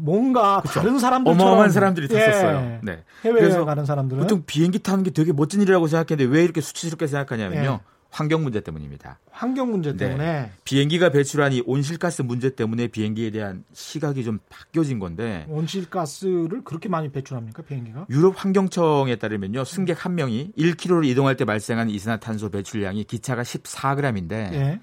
뭔가 0.00 0.60
그쵸. 0.62 0.80
다른 0.80 0.98
사람들 0.98 1.32
어마어마한 1.32 1.70
사람들이 1.70 2.08
탔었어요. 2.08 2.56
예. 2.56 2.80
네. 2.82 3.04
해외에 3.24 3.50
가는 3.64 3.84
사람들은 3.84 4.22
보통 4.22 4.42
비행기 4.46 4.80
타는 4.80 5.04
게 5.04 5.10
되게 5.10 5.32
멋진 5.32 5.60
일이라고 5.60 5.86
생각했는데 5.86 6.34
왜 6.34 6.42
이렇게 6.42 6.60
수치스럽게 6.60 7.06
생각하냐면요. 7.06 7.80
예. 7.82 7.90
환경 8.10 8.42
문제 8.42 8.60
때문입니다. 8.60 9.20
환경 9.30 9.70
문제 9.70 9.92
네. 9.92 9.96
때문에 9.96 10.24
네. 10.24 10.50
비행기가 10.64 11.10
배출한 11.10 11.52
이 11.52 11.62
온실가스 11.64 12.22
문제 12.22 12.54
때문에 12.54 12.88
비행기에 12.88 13.30
대한 13.30 13.64
시각이 13.72 14.24
좀 14.24 14.40
바뀌어진 14.48 14.98
건데 14.98 15.46
온실가스를 15.48 16.64
그렇게 16.64 16.88
많이 16.88 17.10
배출합니까 17.10 17.62
비행기가? 17.62 18.06
유럽 18.10 18.34
환경청에 18.36 19.16
따르면요 19.16 19.64
승객 19.64 20.04
한 20.04 20.16
명이 20.16 20.52
1km를 20.58 21.04
이동할 21.06 21.36
때 21.36 21.44
발생한 21.44 21.88
이산화탄소 21.88 22.50
배출량이 22.50 23.04
기차가 23.04 23.42
14g인데 23.42 24.32
예. 24.32 24.80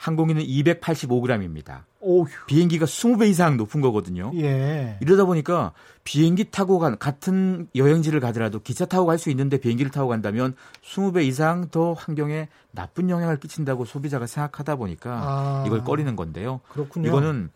항공기는 0.00 0.42
285g입니다. 0.42 1.82
오휴. 2.00 2.26
비행기가 2.46 2.86
20배 2.86 3.28
이상 3.28 3.58
높은 3.58 3.82
거거든요. 3.82 4.32
예. 4.36 4.96
이러다 5.02 5.26
보니까 5.26 5.72
비행기 6.04 6.50
타고 6.50 6.78
간 6.78 6.98
같은 6.98 7.68
여행지를 7.74 8.18
가더라도 8.20 8.60
기차 8.60 8.86
타고 8.86 9.04
갈 9.04 9.18
수 9.18 9.28
있는데 9.28 9.58
비행기를 9.58 9.90
타고 9.90 10.08
간다면 10.08 10.54
20배 10.82 11.24
이상 11.26 11.68
더 11.70 11.92
환경에 11.92 12.48
나쁜 12.70 13.10
영향을 13.10 13.38
끼친다고 13.38 13.84
소비자가 13.84 14.26
생각하다 14.26 14.76
보니까 14.76 15.20
아. 15.22 15.64
이걸 15.66 15.84
꺼리는 15.84 16.16
건데요. 16.16 16.60
그렇군요. 16.70 17.08
이거는 17.08 17.50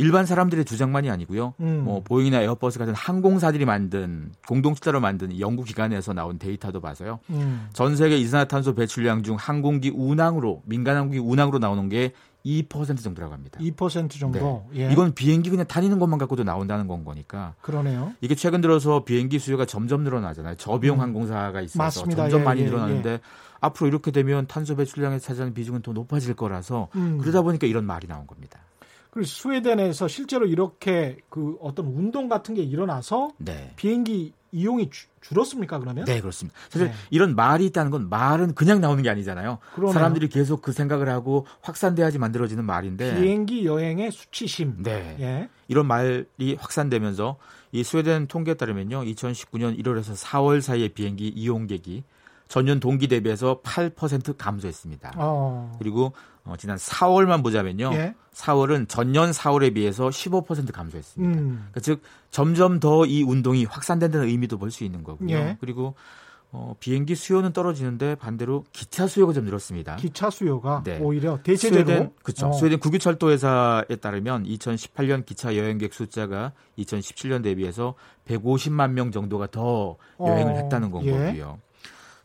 일반 0.00 0.24
사람들의 0.24 0.64
주장만이 0.64 1.10
아니고요. 1.10 1.54
음. 1.60 1.84
뭐 1.84 2.02
보잉이나 2.02 2.40
에어버스 2.40 2.78
같은 2.78 2.94
항공사들이 2.94 3.66
만든 3.66 4.32
공동 4.48 4.74
투자로 4.74 4.98
만든 5.00 5.38
연구 5.38 5.62
기관에서 5.62 6.14
나온 6.14 6.38
데이터도 6.38 6.80
봐서요. 6.80 7.20
음. 7.28 7.68
전 7.74 7.96
세계 7.96 8.16
이산화탄소 8.16 8.74
배출량 8.74 9.22
중 9.22 9.36
항공기 9.36 9.90
운항으로 9.94 10.62
민간 10.64 10.96
항공기 10.96 11.18
운항으로 11.18 11.58
나오는 11.58 11.88
게 11.90 12.12
2% 12.46 13.02
정도라고 13.02 13.34
합니다. 13.34 13.58
2% 13.60 14.18
정도. 14.18 14.66
네. 14.72 14.86
예. 14.86 14.92
이건 14.92 15.12
비행기 15.12 15.50
그냥 15.50 15.66
다니는 15.66 15.98
것만 15.98 16.18
갖고도 16.18 16.44
나온다는 16.44 16.86
건 16.86 17.04
거니까. 17.04 17.54
그러네요. 17.60 18.14
이게 18.22 18.34
최근 18.34 18.62
들어서 18.62 19.04
비행기 19.04 19.38
수요가 19.38 19.66
점점 19.66 20.02
늘어나잖아요. 20.04 20.54
저비용 20.56 20.96
음. 20.96 21.00
항공사가 21.02 21.60
있어서 21.60 21.78
맞습니다. 21.78 22.22
점점 22.22 22.40
예, 22.40 22.44
많이 22.44 22.60
예, 22.62 22.64
늘어나는데 22.64 23.10
예. 23.10 23.20
앞으로 23.60 23.88
이렇게 23.88 24.10
되면 24.10 24.46
탄소 24.46 24.74
배출량에 24.76 25.18
차지하는 25.18 25.52
비중은 25.52 25.82
더 25.82 25.92
높아질 25.92 26.32
거라서 26.34 26.88
음. 26.96 27.18
그러다 27.18 27.42
보니까 27.42 27.66
이런 27.66 27.84
말이 27.84 28.06
나온 28.06 28.26
겁니다. 28.26 28.60
그리고 29.10 29.26
스웨덴에서 29.26 30.08
실제로 30.08 30.46
이렇게 30.46 31.18
그 31.28 31.56
어떤 31.60 31.86
운동 31.86 32.28
같은 32.28 32.54
게 32.54 32.62
일어나서 32.62 33.30
네. 33.38 33.72
비행기 33.76 34.32
이용이 34.52 34.90
주, 34.90 35.06
줄었습니까 35.20 35.78
그러면? 35.78 36.04
네 36.04 36.20
그렇습니다. 36.20 36.58
사실 36.68 36.88
네. 36.88 36.94
이런 37.10 37.36
말이 37.36 37.66
있다는 37.66 37.90
건 37.90 38.08
말은 38.08 38.54
그냥 38.54 38.80
나오는 38.80 39.02
게 39.02 39.10
아니잖아요. 39.10 39.58
그러네요. 39.74 39.92
사람들이 39.92 40.28
계속 40.28 40.62
그 40.62 40.72
생각을 40.72 41.08
하고 41.08 41.46
확산돼야지 41.60 42.18
만들어지는 42.18 42.64
말인데 42.64 43.20
비행기 43.20 43.64
여행의 43.64 44.10
수치심. 44.10 44.82
네. 44.82 45.16
예. 45.20 45.48
이런 45.68 45.86
말이 45.86 46.56
확산되면서 46.58 47.36
이 47.72 47.84
스웨덴 47.84 48.26
통계에 48.26 48.54
따르면요, 48.54 49.04
2019년 49.04 49.78
1월에서 49.80 50.16
4월 50.16 50.60
사이에 50.60 50.88
비행기 50.88 51.28
이용객이 51.28 52.02
전년 52.48 52.80
동기 52.80 53.06
대비해서 53.06 53.60
8% 53.62 54.34
감소했습니다. 54.36 55.12
어. 55.16 55.76
그리고 55.78 56.12
어, 56.50 56.56
지난 56.56 56.76
4월만 56.76 57.42
보자면요. 57.44 57.90
예? 57.94 58.14
4월은 58.34 58.88
전년 58.88 59.30
4월에 59.30 59.72
비해서 59.74 60.08
15% 60.08 60.72
감소했습니다. 60.72 61.38
음. 61.38 61.46
그러니까 61.70 61.80
즉 61.80 62.02
점점 62.30 62.80
더 62.80 63.04
이 63.06 63.22
운동이 63.22 63.64
확산된다는 63.64 64.26
의미도 64.28 64.58
볼 64.58 64.70
수 64.70 64.84
있는 64.84 65.02
거고요. 65.04 65.30
예? 65.30 65.56
그리고 65.60 65.94
어, 66.52 66.74
비행기 66.80 67.14
수요는 67.14 67.52
떨어지는데 67.52 68.16
반대로 68.16 68.64
기차 68.72 69.06
수요가 69.06 69.32
좀 69.32 69.44
늘었습니다. 69.44 69.94
기차 69.96 70.30
수요가 70.30 70.82
네. 70.84 70.98
오히려 71.00 71.38
대체적으로 71.44 71.86
스웨덴, 71.86 72.10
그렇죠. 72.24 72.48
어. 72.48 72.52
스웨덴 72.52 72.80
국유철도 72.80 73.30
회사에 73.30 73.94
따르면 74.00 74.44
2018년 74.46 75.24
기차 75.24 75.56
여행객 75.56 75.94
숫자가 75.94 76.50
2017년 76.78 77.44
대비해서 77.44 77.94
150만 78.26 78.90
명 78.90 79.12
정도가 79.12 79.46
더 79.52 79.96
여행을 80.18 80.54
어. 80.54 80.56
했다는 80.56 80.90
건 80.90 81.04
예. 81.06 81.12
거고요. 81.12 81.58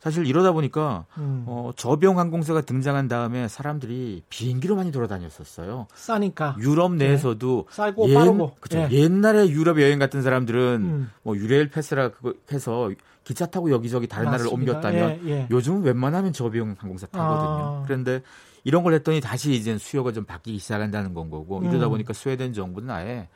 사실 0.05 0.27
이러다 0.27 0.51
보니까 0.51 1.05
음. 1.17 1.45
어, 1.47 1.71
저병 1.75 2.19
항공사가 2.19 2.61
등장한 2.61 3.07
다음에 3.07 3.47
사람들이 3.47 4.21
비행기로 4.29 4.75
많이 4.75 4.91
돌아다녔었어요. 4.91 5.87
싸니까. 5.95 6.57
유럽 6.59 6.93
네. 6.93 7.07
내에서도 7.07 7.65
네. 7.67 7.75
싸고 7.75 8.09
옛, 8.09 8.13
빠르고. 8.13 8.51
그쵸. 8.59 8.77
네. 8.77 8.91
옛날에 8.91 9.49
유럽 9.49 9.81
여행 9.81 9.97
갔던 9.97 10.21
사람들은 10.21 10.61
음. 10.83 11.11
뭐 11.23 11.35
유레일 11.35 11.71
패스라 11.71 12.09
그거 12.09 12.35
해서 12.51 12.91
기차 13.23 13.47
타고 13.47 13.71
여기저기 13.71 14.05
다른 14.05 14.29
맞습니다. 14.29 14.73
나라를 14.73 14.93
옮겼다면 14.93 15.27
예, 15.27 15.31
예. 15.31 15.47
요즘은 15.49 15.81
웬만하면 15.81 16.33
저비용 16.33 16.75
항공사 16.77 17.07
타거든요. 17.07 17.79
아. 17.79 17.83
그런데 17.87 18.21
이런 18.63 18.83
걸 18.83 18.93
했더니 18.93 19.21
다시 19.21 19.53
이제 19.53 19.75
수요가 19.79 20.11
좀 20.11 20.23
바뀌기 20.23 20.59
시작한다는 20.59 21.15
건 21.15 21.31
거고 21.31 21.63
이러다 21.63 21.87
음. 21.87 21.89
보니까 21.89 22.13
스웨덴 22.13 22.53
정부는 22.53 22.91
아예 22.91 23.27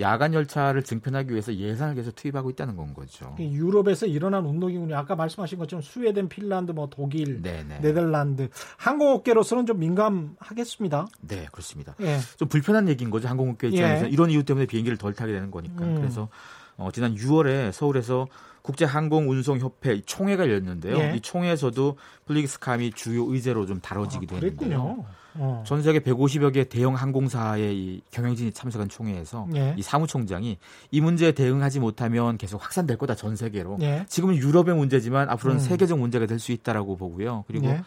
야간 0.00 0.32
열차를 0.32 0.82
증편하기 0.84 1.30
위해서 1.30 1.52
예산을 1.54 1.94
계속 1.94 2.14
투입하고 2.14 2.50
있다는 2.50 2.76
건 2.76 2.94
거죠. 2.94 3.34
유럽에서 3.38 4.06
일어난 4.06 4.44
운동이군요. 4.44 4.96
아까 4.96 5.16
말씀하신 5.16 5.58
것처럼 5.58 5.82
스웨덴, 5.82 6.28
핀란드, 6.28 6.72
뭐 6.72 6.88
독일, 6.88 7.42
네네. 7.42 7.80
네덜란드 7.80 8.48
항공업계로서는 8.76 9.66
좀 9.66 9.80
민감하겠습니다. 9.80 11.06
네, 11.22 11.46
그렇습니다. 11.50 11.94
예. 12.00 12.18
좀 12.36 12.48
불편한 12.48 12.88
얘기인 12.88 13.10
거죠. 13.10 13.28
항공업계 13.28 13.68
입장에서 13.68 14.06
예. 14.06 14.08
이런 14.08 14.30
이유 14.30 14.44
때문에 14.44 14.66
비행기를 14.66 14.98
덜 14.98 15.14
타게 15.14 15.32
되는 15.32 15.50
거니까. 15.50 15.84
음. 15.84 15.96
그래서 15.96 16.28
어, 16.76 16.90
지난 16.92 17.14
6월에 17.14 17.72
서울에서 17.72 18.28
국제항공운송협회 18.68 20.02
총회가 20.04 20.44
열렸는데요. 20.44 20.98
예. 20.98 21.14
이 21.16 21.20
총회에서도 21.20 21.96
flygskam이 22.26 22.92
주요 22.92 23.24
의제로 23.32 23.64
좀 23.66 23.80
다뤄지기도 23.80 24.36
아, 24.36 24.40
했는데요. 24.40 25.04
어. 25.40 25.62
전 25.66 25.82
세계 25.82 26.00
150여 26.00 26.52
개 26.52 26.64
대형 26.64 26.94
항공사의 26.94 27.76
이 27.76 28.02
경영진이 28.10 28.52
참석한 28.52 28.88
총회에서 28.88 29.48
예. 29.54 29.74
이 29.76 29.82
사무총장이 29.82 30.58
이 30.90 31.00
문제에 31.00 31.32
대응하지 31.32 31.80
못하면 31.80 32.36
계속 32.38 32.62
확산될 32.62 32.98
거다 32.98 33.14
전 33.14 33.36
세계로. 33.36 33.78
예. 33.80 34.04
지금은 34.08 34.36
유럽의 34.36 34.74
문제지만 34.74 35.30
앞으로는 35.30 35.60
음. 35.60 35.64
세계적 35.64 35.98
문제가 35.98 36.26
될 36.26 36.38
수 36.38 36.52
있다라고 36.52 36.96
보고요. 36.96 37.44
그리고 37.48 37.66
예. 37.66 37.82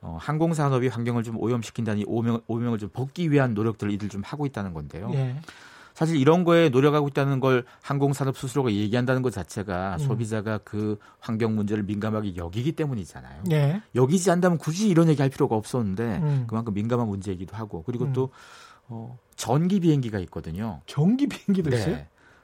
어, 0.00 0.18
항공 0.20 0.54
산업이 0.54 0.88
환경을 0.88 1.22
좀 1.22 1.38
오염시킨다니 1.38 2.04
오명, 2.08 2.40
오명을 2.48 2.78
좀 2.78 2.90
벗기 2.92 3.30
위한 3.30 3.54
노력들을 3.54 3.92
이들 3.92 4.08
좀 4.08 4.22
하고 4.24 4.46
있다는 4.46 4.74
건데요. 4.74 5.12
예. 5.92 5.94
사실 5.94 6.16
이런 6.16 6.44
거에 6.44 6.68
노력하고 6.68 7.08
있다는 7.08 7.40
걸 7.40 7.64
항공산업 7.82 8.36
스스로가 8.36 8.72
얘기한다는 8.72 9.22
것 9.22 9.32
자체가 9.32 9.94
음. 9.94 9.98
소비자가 9.98 10.58
그 10.58 10.98
환경 11.20 11.54
문제를 11.54 11.82
민감하게 11.84 12.36
여기기 12.36 12.72
때문이잖아요. 12.72 13.44
네. 13.46 13.82
여기지 13.94 14.30
않다면 14.30 14.58
굳이 14.58 14.88
이런 14.88 15.08
얘기 15.08 15.20
할 15.20 15.30
필요가 15.30 15.56
없었는데 15.56 16.02
음. 16.22 16.44
그만큼 16.46 16.74
민감한 16.74 17.08
문제이기도 17.08 17.56
하고 17.56 17.82
그리고 17.84 18.06
음. 18.06 18.12
또 18.12 18.30
어, 18.88 19.18
전기 19.36 19.80
비행기가 19.80 20.18
있거든요. 20.20 20.80
전기 20.86 21.26
비행기도 21.26 21.70
네. 21.70 21.76
있어요? 21.76 21.98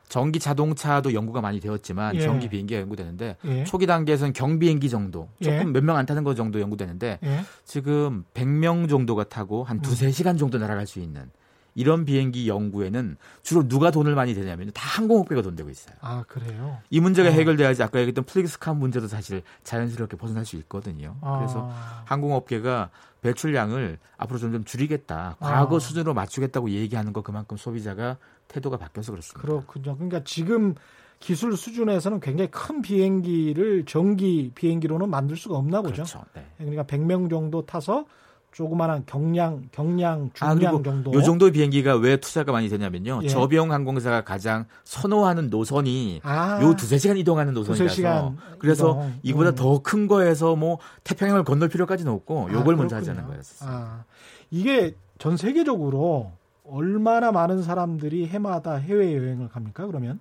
전기 0.08 0.38
자동차도 0.38 1.12
연구가 1.12 1.40
많이 1.40 1.60
되었지만 1.60 2.16
예. 2.16 2.20
전기 2.20 2.48
비행기가 2.48 2.80
연구되는데 2.80 3.36
예. 3.44 3.64
초기 3.64 3.86
단계에서는 3.86 4.32
경비행기 4.32 4.88
정도 4.88 5.28
조금 5.42 5.58
예. 5.58 5.64
몇명 5.64 5.96
안 5.96 6.06
타는 6.06 6.24
거 6.24 6.34
정도 6.34 6.60
연구되는데 6.60 7.18
예. 7.22 7.40
지금 7.64 8.24
100명 8.34 8.88
정도가 8.88 9.24
타고 9.24 9.64
한 9.64 9.80
두세 9.80 10.06
음. 10.06 10.10
시간 10.10 10.36
정도 10.38 10.58
날아갈 10.58 10.86
수 10.86 10.98
있는 10.98 11.30
이런 11.78 12.04
비행기 12.04 12.48
연구에는 12.48 13.16
주로 13.44 13.68
누가 13.68 13.92
돈을 13.92 14.16
많이 14.16 14.34
대냐면 14.34 14.72
다 14.74 14.82
항공업계가 14.84 15.42
돈 15.42 15.54
되고 15.54 15.70
있어요. 15.70 15.94
아 16.00 16.24
그래요? 16.26 16.78
이 16.90 16.98
문제가 16.98 17.28
어. 17.28 17.32
해결돼야지 17.32 17.84
아까 17.84 18.00
얘기했던 18.00 18.24
플릭스카 18.24 18.74
문제도 18.74 19.06
사실 19.06 19.42
자연스럽게 19.62 20.16
벗어날 20.16 20.44
수 20.44 20.56
있거든요. 20.56 21.14
아. 21.20 21.38
그래서 21.38 21.70
항공업계가 22.04 22.90
배출량을 23.20 23.98
앞으로 24.16 24.40
점점 24.40 24.64
줄이겠다, 24.64 25.36
과거 25.38 25.76
아. 25.76 25.78
수준으로 25.78 26.14
맞추겠다고 26.14 26.70
얘기하는 26.70 27.12
거 27.12 27.22
그만큼 27.22 27.56
소비자가 27.56 28.16
태도가 28.48 28.76
바뀌어서 28.76 29.12
그렇습니다. 29.12 29.40
그렇군요. 29.40 29.94
그러니까 29.94 30.24
지금 30.24 30.74
기술 31.20 31.56
수준에서는 31.56 32.18
굉장히 32.18 32.50
큰 32.50 32.82
비행기를 32.82 33.84
전기 33.84 34.50
비행기로는 34.52 35.10
만들 35.10 35.36
수가 35.36 35.56
없나 35.56 35.80
보죠. 35.80 35.94
그렇죠. 35.94 36.24
네. 36.34 36.44
그러니까 36.58 36.82
100명 36.82 37.30
정도 37.30 37.64
타서 37.64 38.04
조그마한 38.52 39.04
경량, 39.06 39.68
경량, 39.72 40.30
아, 40.40 40.54
중량 40.54 40.76
아, 40.76 40.82
정도. 40.82 41.12
요 41.12 41.22
정도 41.22 41.50
비행기가 41.50 41.96
왜 41.96 42.16
투자가 42.16 42.50
많이 42.50 42.68
되냐면요. 42.68 43.20
예. 43.22 43.28
저비용 43.28 43.72
항공사가 43.72 44.22
가장 44.22 44.64
선호하는 44.84 45.50
노선이 45.50 46.20
아, 46.24 46.60
요 46.62 46.74
두세 46.74 46.98
시간 46.98 47.16
이동하는 47.16 47.54
노선이라서. 47.54 47.94
시간 47.94 48.36
그래서 48.58 48.90
이동. 48.92 49.12
이보다 49.22 49.50
음. 49.50 49.54
더큰 49.54 50.08
거에서 50.08 50.56
뭐 50.56 50.78
태평양을 51.04 51.44
건널 51.44 51.68
필요까지는 51.68 52.10
없고 52.12 52.48
요걸 52.52 52.74
아, 52.74 52.76
먼저 52.78 52.96
하자는 52.96 53.26
거였어요. 53.26 53.70
아, 53.70 54.04
이게 54.50 54.96
전 55.18 55.36
세계적으로 55.36 56.32
얼마나 56.64 57.30
많은 57.32 57.62
사람들이 57.62 58.26
해마다 58.26 58.74
해외 58.74 59.16
여행을 59.16 59.48
갑니까? 59.48 59.86
그러면? 59.86 60.20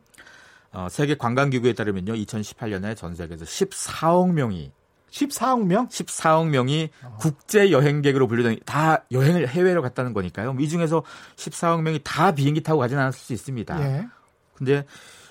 어, 0.73 0.87
세계 0.91 1.15
관광기구에 1.15 1.73
따르면요. 1.73 2.13
2018년에 2.13 2.95
전 2.95 3.15
세계에서 3.15 3.45
14억 3.45 4.31
명이 4.31 4.71
14억 5.11 5.65
명? 5.65 5.87
14억 5.87 6.47
명이 6.49 6.89
어. 7.03 7.17
국제 7.19 7.71
여행객으로 7.71 8.27
분류된 8.27 8.59
다 8.65 9.05
여행을 9.11 9.47
해외로 9.47 9.81
갔다는 9.81 10.13
거니까요. 10.13 10.55
이 10.59 10.67
중에서 10.67 11.03
14억 11.35 11.81
명이 11.81 12.01
다 12.03 12.33
비행기 12.33 12.61
타고 12.61 12.79
가지는 12.79 13.01
않을 13.03 13.13
수 13.13 13.33
있습니다. 13.33 13.81
예. 13.81 14.07
근데 14.53 14.85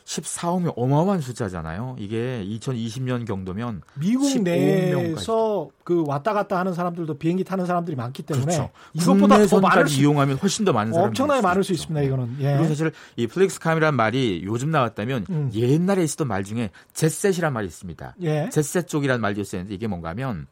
14억 0.07 0.63
명 0.63 0.73
어마어마한 0.77 1.21
숫자잖아요. 1.21 1.97
이게 1.99 2.45
2020년 2.49 3.27
경도면 3.27 3.83
미국 3.95 4.41
내에서 4.41 5.69
그 5.83 6.05
왔다 6.07 6.33
갔다 6.33 6.59
하는 6.59 6.75
사람들도 6.75 7.19
비행기 7.19 7.43
타는 7.43 7.67
사람들이 7.67 7.97
많기 7.97 8.23
때문에 8.23 8.47
그렇죠. 8.47 8.71
이것보다 8.93 9.45
더 9.47 9.61
많을 9.61 9.89
수, 9.89 10.01
이용하면 10.01 10.37
훨씬 10.37 10.65
더 10.65 10.73
많은 10.73 10.93
사람이 10.93 11.09
엄청나게 11.09 11.43
많을 11.43 11.65
수 11.65 11.73
있습니다. 11.73 12.03
이거는. 12.03 12.37
예. 12.39 12.53
그리고 12.53 12.69
사실 12.69 12.93
이 13.17 13.27
flygskam이라는 13.27 13.97
말이 13.97 14.43
요즘 14.45 14.71
나왔다면 14.71 15.27
음. 15.29 15.51
옛날에 15.53 16.05
있었던 16.05 16.29
말 16.29 16.45
중에 16.45 16.71
제셋이란 16.95 17.53
말이 17.53 17.67
있습니다. 17.67 18.15
예. 18.23 18.49
jet 18.51 18.87
set족이라는 18.87 19.21
말도 19.21 19.41
있었는데 19.41 19.75
이게 19.75 19.89
뭔가하면 19.89 20.47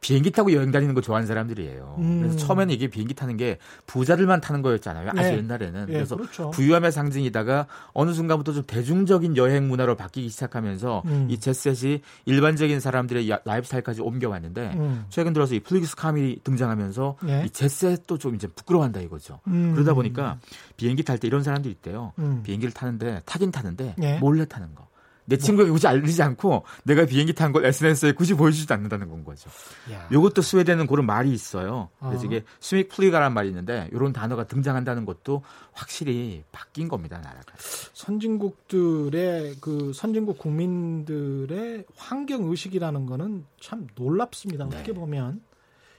비행기 0.00 0.30
타고 0.30 0.52
여행 0.52 0.70
다니는 0.70 0.94
거 0.94 1.00
좋아하는 1.02 1.26
사람들이에요. 1.26 1.96
음. 1.98 2.20
그래서 2.22 2.38
처음에는 2.38 2.74
이게 2.74 2.88
비행기 2.88 3.14
타는 3.14 3.36
게 3.36 3.58
부자들만 3.86 4.40
타는 4.40 4.62
거였잖아요. 4.62 5.10
아주 5.10 5.30
네. 5.30 5.36
옛날에는. 5.36 5.86
네, 5.86 5.92
그래서 5.92 6.16
그렇죠. 6.16 6.50
부유함의 6.50 6.90
상징이다가 6.90 7.66
어느 7.92 8.12
순간부터 8.12 8.52
좀 8.52 8.64
대중적인 8.66 9.36
여행 9.36 9.68
문화로 9.68 9.96
바뀌기 9.96 10.30
시작하면서 10.30 11.02
음. 11.04 11.26
이 11.30 11.38
제셋이 11.38 12.00
일반적인 12.24 12.80
사람들의 12.80 13.28
라이프스타일까지 13.44 14.00
옮겨왔는데 14.00 14.72
음. 14.74 15.04
최근 15.10 15.34
들어서 15.34 15.54
이 15.54 15.60
flygskam이 15.60 16.40
등장하면서 16.44 17.16
네. 17.22 17.44
이 17.46 17.50
제셋도 17.50 18.16
좀 18.16 18.34
이제 18.34 18.46
부끄러워한다 18.46 19.00
이거죠. 19.00 19.40
음. 19.48 19.72
그러다 19.74 19.92
보니까 19.94 20.38
비행기 20.76 21.02
탈 21.04 21.18
때 21.18 21.28
이런 21.28 21.42
사람들이 21.42 21.72
있대요. 21.74 22.14
음. 22.18 22.40
비행기를 22.42 22.72
타는데 22.72 23.20
타긴 23.26 23.52
타는데 23.52 23.94
네. 23.98 24.18
몰래 24.18 24.46
타는 24.46 24.74
거. 24.74 24.88
내 25.30 25.36
친구에게 25.36 25.70
굳이 25.70 25.86
알리지 25.86 26.22
않고 26.22 26.64
내가 26.84 27.06
비행기 27.06 27.34
탄 27.34 27.52
걸 27.52 27.64
SNS에 27.64 28.12
굳이 28.12 28.34
보여주지도 28.34 28.74
않는다는 28.74 29.08
건 29.08 29.24
거죠. 29.24 29.48
야. 29.92 30.08
이것도 30.10 30.42
스웨덴은 30.42 30.88
그런 30.88 31.06
말이 31.06 31.30
있어요. 31.30 31.88
그래서 32.00 32.22
어. 32.22 32.26
이게 32.26 32.44
스믹 32.58 32.88
플리가란 32.88 33.32
말이 33.32 33.48
있는데 33.48 33.88
이런 33.92 34.12
단어가 34.12 34.44
등장한다는 34.44 35.06
것도 35.06 35.42
확실히 35.72 36.42
바뀐 36.50 36.88
겁니다, 36.88 37.18
나라가. 37.18 37.54
선진국들의 37.92 39.56
그 39.60 39.92
선진국 39.94 40.38
국민들의 40.38 41.84
환경 41.96 42.44
의식이라는 42.50 43.06
거는 43.06 43.44
참 43.60 43.86
놀랍습니다. 43.94 44.68
네. 44.68 44.76
어떻게 44.76 44.92
보면 44.92 45.40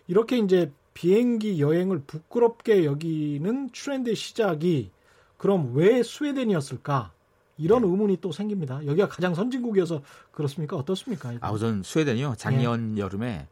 이렇게 0.07 0.37
이제 0.37 0.71
비행기 0.93 1.61
여행을 1.61 2.01
부끄럽게 2.05 2.83
여기는 2.83 3.69
트렌드의 3.69 4.15
시작이 4.15 4.91
그럼 5.37 5.71
왜 5.73 6.03
스웨덴이었을까? 6.03 7.13
이런 7.61 7.83
네. 7.83 7.87
의문이 7.87 8.17
또 8.21 8.31
생깁니다. 8.31 8.85
여기가 8.85 9.07
가장 9.07 9.35
선진국이어서 9.35 10.01
그렇습니까? 10.31 10.75
어떻습니까? 10.75 11.33
아, 11.41 11.51
우선 11.51 11.83
스웨덴이요. 11.83 12.35
작년 12.37 12.97
예. 12.97 13.01
여름에 13.01 13.47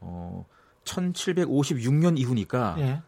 어 0.00 0.44
1756년 0.84 2.18
이후니까 2.18 2.74
예. 2.78 3.02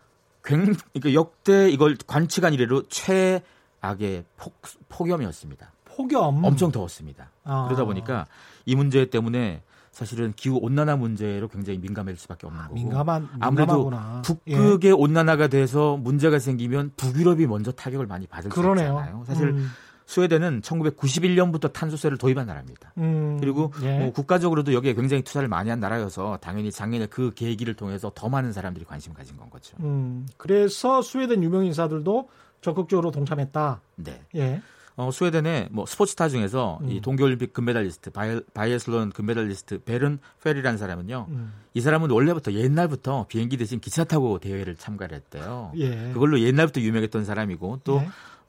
굉 0.44 0.74
그러니까 0.92 1.14
역대 1.14 1.70
이걸 1.70 1.96
관측한 2.06 2.52
이래로 2.54 2.84
최악의 2.88 4.24
폭, 4.36 4.60
폭염이었습니다. 4.88 5.72
폭염 5.84 6.44
엄청 6.44 6.70
더웠습니다. 6.70 7.30
아. 7.44 7.64
그러다 7.66 7.84
보니까 7.84 8.26
이 8.66 8.74
문제 8.74 9.06
때문에 9.06 9.62
사실은 9.90 10.32
기후 10.34 10.58
온난화 10.60 10.96
문제로 10.96 11.46
굉장히 11.46 11.78
민감할 11.78 12.16
수밖에 12.16 12.48
없는 12.48 12.60
아, 12.60 12.64
거고 12.64 12.74
민감한 12.74 13.28
아무래도 13.38 13.90
북극의 14.24 14.88
예. 14.88 14.90
온난화가 14.90 15.46
돼서 15.46 15.96
문제가 15.96 16.40
생기면 16.40 16.92
북유럽이 16.96 17.46
먼저 17.46 17.70
타격을 17.70 18.06
많이 18.06 18.26
받을 18.26 18.50
그러네요. 18.50 18.96
수 18.96 19.00
있잖아요. 19.00 19.24
사실 19.24 19.48
음. 19.50 19.70
스웨덴은 20.06 20.60
1991년부터 20.60 21.72
탄소세를 21.72 22.18
도입한 22.18 22.46
나라입니다. 22.46 22.92
음, 22.98 23.38
그리고 23.40 23.72
예. 23.82 23.98
뭐 23.98 24.12
국가적으로도 24.12 24.74
여기에 24.74 24.94
굉장히 24.94 25.22
투자를 25.22 25.48
많이 25.48 25.70
한 25.70 25.80
나라여서 25.80 26.38
당연히 26.40 26.70
작년에 26.70 27.06
그 27.06 27.32
계기를 27.34 27.74
통해서 27.74 28.12
더 28.14 28.28
많은 28.28 28.52
사람들이 28.52 28.84
관심 28.84 29.14
가진 29.14 29.36
건 29.36 29.48
거죠. 29.50 29.76
음, 29.80 30.26
그래서 30.36 31.02
스웨덴 31.02 31.42
유명 31.42 31.64
인사들도 31.64 32.28
적극적으로 32.60 33.10
동참했다. 33.10 33.80
네. 33.96 34.20
예. 34.36 34.62
어, 34.96 35.10
스웨덴의 35.10 35.68
뭐 35.72 35.86
스포츠 35.86 36.12
스타 36.12 36.28
중에서 36.28 36.78
음. 36.82 36.90
이 36.90 37.00
동계올림픽 37.00 37.52
금메달리스트 37.52 38.10
바이애슬론 38.10 39.10
금메달리스트 39.10 39.82
비에른 39.82 40.20
페리라는 40.42 40.78
사람은요. 40.78 41.26
음. 41.30 41.52
이 41.74 41.80
사람은 41.80 42.10
원래부터 42.10 42.52
옛날부터 42.52 43.26
비행기 43.28 43.56
대신 43.56 43.80
기차 43.80 44.04
타고 44.04 44.38
대회를 44.38 44.76
참가를 44.76 45.16
했대요. 45.16 45.72
예. 45.76 46.10
그걸로 46.12 46.40
옛날부터 46.40 46.80
유명했던 46.80 47.24
사람이고 47.24 47.80
또 47.82 48.02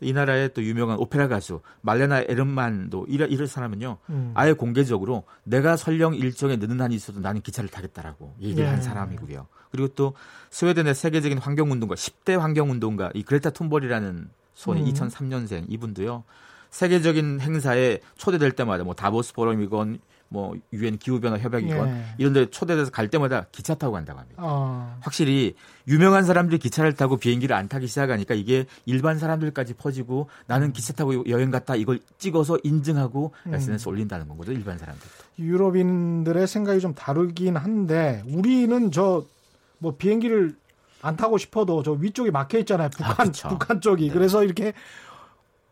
이 0.06 0.14
나라의 0.14 0.54
또 0.54 0.64
유명한 0.64 0.98
오페라 1.00 1.28
가수 1.28 1.62
말레나 1.82 2.22
에른만도 2.22 3.08
이런 3.10 3.30
이런 3.32 3.48
사람은요 3.48 3.98
음. 4.10 4.32
아예 4.36 4.54
공개적으로 4.54 5.24
내가 5.44 5.76
설령 5.76 6.14
일정에 6.14 6.58
늦는 6.58 6.80
한이 6.80 6.96
있어도 6.96 7.20
나는 7.20 7.42
기차를 7.42 7.70
타겠다라고 7.70 8.36
얘기를 8.40 8.66
네. 8.66 8.70
한 8.70 8.82
사람이고요. 8.82 9.48
그리고 9.72 9.88
또 9.90 10.14
스웨덴의 10.52 10.94
세계적인 10.94 11.40
환경 11.40 11.72
운동가 11.72 11.96
10대 11.96 12.38
환경 12.38 12.70
운동가 12.70 13.10
이 13.14 13.24
그레타 13.24 13.50
툰베리라는 13.50 14.30
소녀 14.54 14.82
음. 14.82 14.86
2003년생 14.86 15.66
이분도요 15.70 16.24
세계적인 16.70 17.40
행사에 17.42 18.00
초대될 18.18 18.52
때마다 18.52 18.84
뭐 18.84 18.94
다보스 18.94 19.34
포럼이건 19.34 20.00
뭐 20.28 20.56
유엔 20.74 20.98
기후 20.98 21.20
변화 21.20 21.38
협약이건 21.38 21.88
예. 21.88 22.04
이런 22.18 22.34
데 22.34 22.50
초대돼서 22.50 22.92
갈 22.92 23.10
때마다 23.10 23.46
기차 23.52 23.76
타고 23.76 23.94
간다고 23.94 24.20
합니다. 24.20 24.42
어. 24.44 24.98
확실히 25.02 25.56
유명한 25.88 26.24
사람들이 26.24 26.58
기차를 26.60 26.94
타고 26.94 27.18
비행기를 27.18 27.56
안 27.56 27.68
타기 27.68 27.88
시작하니까 27.88 28.34
이게 28.34 28.66
일반 28.86 29.20
사람들까지 29.20 29.76
퍼지고 29.76 30.30
나는 30.48 30.74
기차 30.74 30.94
타고 30.94 31.28
여행 31.30 31.52
갔다 31.52 31.76
이걸 31.76 32.00
찍어서 32.18 32.58
인증하고 32.64 33.34
음. 33.46 33.78
올린다는 33.86 34.28
건 34.28 34.38
거죠. 34.38 34.52
일반 34.52 34.78
사람들. 34.78 35.08
유럽인들의 35.40 36.48
생각이 36.48 36.80
좀 36.80 36.94
다르긴 36.94 37.58
한데 37.58 38.24
우리는 38.28 38.92
저 38.92 39.26
뭐 39.86 39.96
비행기를 39.98 40.56
안 41.02 41.16
타고 41.16 41.38
싶어도 41.38 41.84
저 41.84 41.92
위쪽에 41.92 42.32
막혀 42.32 42.58
있잖아요. 42.60 42.90
북한 42.90 43.30
아, 43.44 43.48
북한 43.50 43.80
쪽이. 43.82 44.08
네. 44.08 44.14
그래서 44.14 44.44
이렇게 44.44 44.74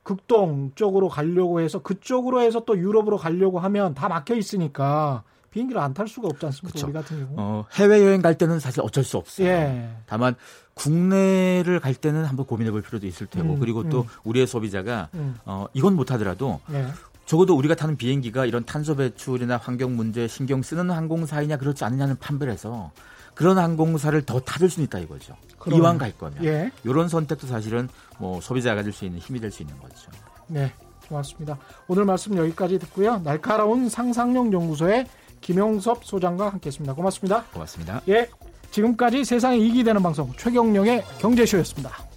극동 0.04 0.72
쪽으로 0.76 1.08
가려고 1.10 1.62
해서 1.62 1.80
그쪽으로 1.82 2.42
해서 2.42 2.64
또 2.66 2.78
유럽으로 2.78 3.18
가려고 3.18 3.60
하면 3.60 3.94
다 3.94 4.08
막혀 4.10 4.36
있으니까 4.36 5.24
비행기를 5.52 5.80
안 5.82 5.94
탈 5.94 6.08
수가 6.08 6.28
없지 6.30 6.46
않습니까? 6.48 6.74
그쵸. 6.74 6.88
우리 6.88 6.94
같은 6.94 7.20
경우. 7.20 7.34
어, 7.38 7.66
해외 7.74 8.04
여행 8.04 8.22
갈 8.22 8.38
때는 8.38 8.60
사실 8.60 8.82
어쩔 8.82 9.04
수 9.04 9.18
없어요. 9.18 9.48
예. 9.48 9.90
다만 10.08 10.36
국내를 10.74 11.80
갈 11.80 11.94
때는 11.94 12.26
한번 12.26 12.46
고민해 12.46 12.72
볼 12.72 12.82
필요도 12.82 13.06
있을 13.08 13.28
테고 13.28 13.54
음, 13.54 13.60
그리고 13.60 13.88
또 13.90 14.02
음. 14.02 14.08
우리의 14.24 14.48
소비자가 14.48 15.10
음. 15.14 15.36
어, 15.46 15.68
이건 15.74 15.96
못 15.96 16.12
하더라도 16.12 16.60
예. 16.72 16.88
적어도 17.26 17.56
우리가 17.56 17.76
타는 17.76 17.96
비행기가 17.96 18.46
이런 18.46 18.66
탄소 18.66 18.96
배출이나 18.96 19.58
환경 19.58 19.96
문제 19.96 20.28
신경 20.28 20.62
쓰는 20.62 20.90
항공사이냐 20.92 21.58
그렇지 21.58 21.86
않느냐는 21.86 22.18
판별해서 22.18 22.92
그런 23.34 23.58
항공사를 23.58 24.22
더 24.26 24.40
타줄 24.40 24.70
수 24.70 24.82
있다 24.82 25.00
이거죠. 25.00 25.36
그러네. 25.60 25.78
이왕 25.80 25.98
갈 25.98 26.12
거면 26.18 26.44
예. 26.44 26.72
이런 26.84 27.08
선택도 27.08 27.48
사실은 27.48 27.90
뭐 28.20 28.42
소비자가 28.42 28.76
가질 28.78 28.92
수 28.94 29.06
있는 29.06 29.20
힘이 29.20 29.40
될 29.40 29.52
수 29.52 29.64
있는 29.64 29.78
거죠. 29.80 30.12
네, 30.48 30.72
고맙습니다. 31.08 31.58
오늘 31.88 32.06
말씀 32.06 32.36
여기까지 32.38 32.80
듣고요. 32.80 33.20
날카로운 33.24 33.90
상상력 33.90 34.52
연구소의 34.52 35.08
김용섭 35.42 36.06
소장과 36.06 36.52
함께했습니다. 36.52 36.94
고맙습니다. 36.94 37.44
고맙습니다. 37.54 38.02
예, 38.10 38.30
지금까지 38.72 39.24
세상에 39.26 39.58
이익이 39.58 39.84
되는 39.84 40.02
방송 40.02 40.32
최경령의 40.38 41.04
경제쇼였습니다. 41.20 42.13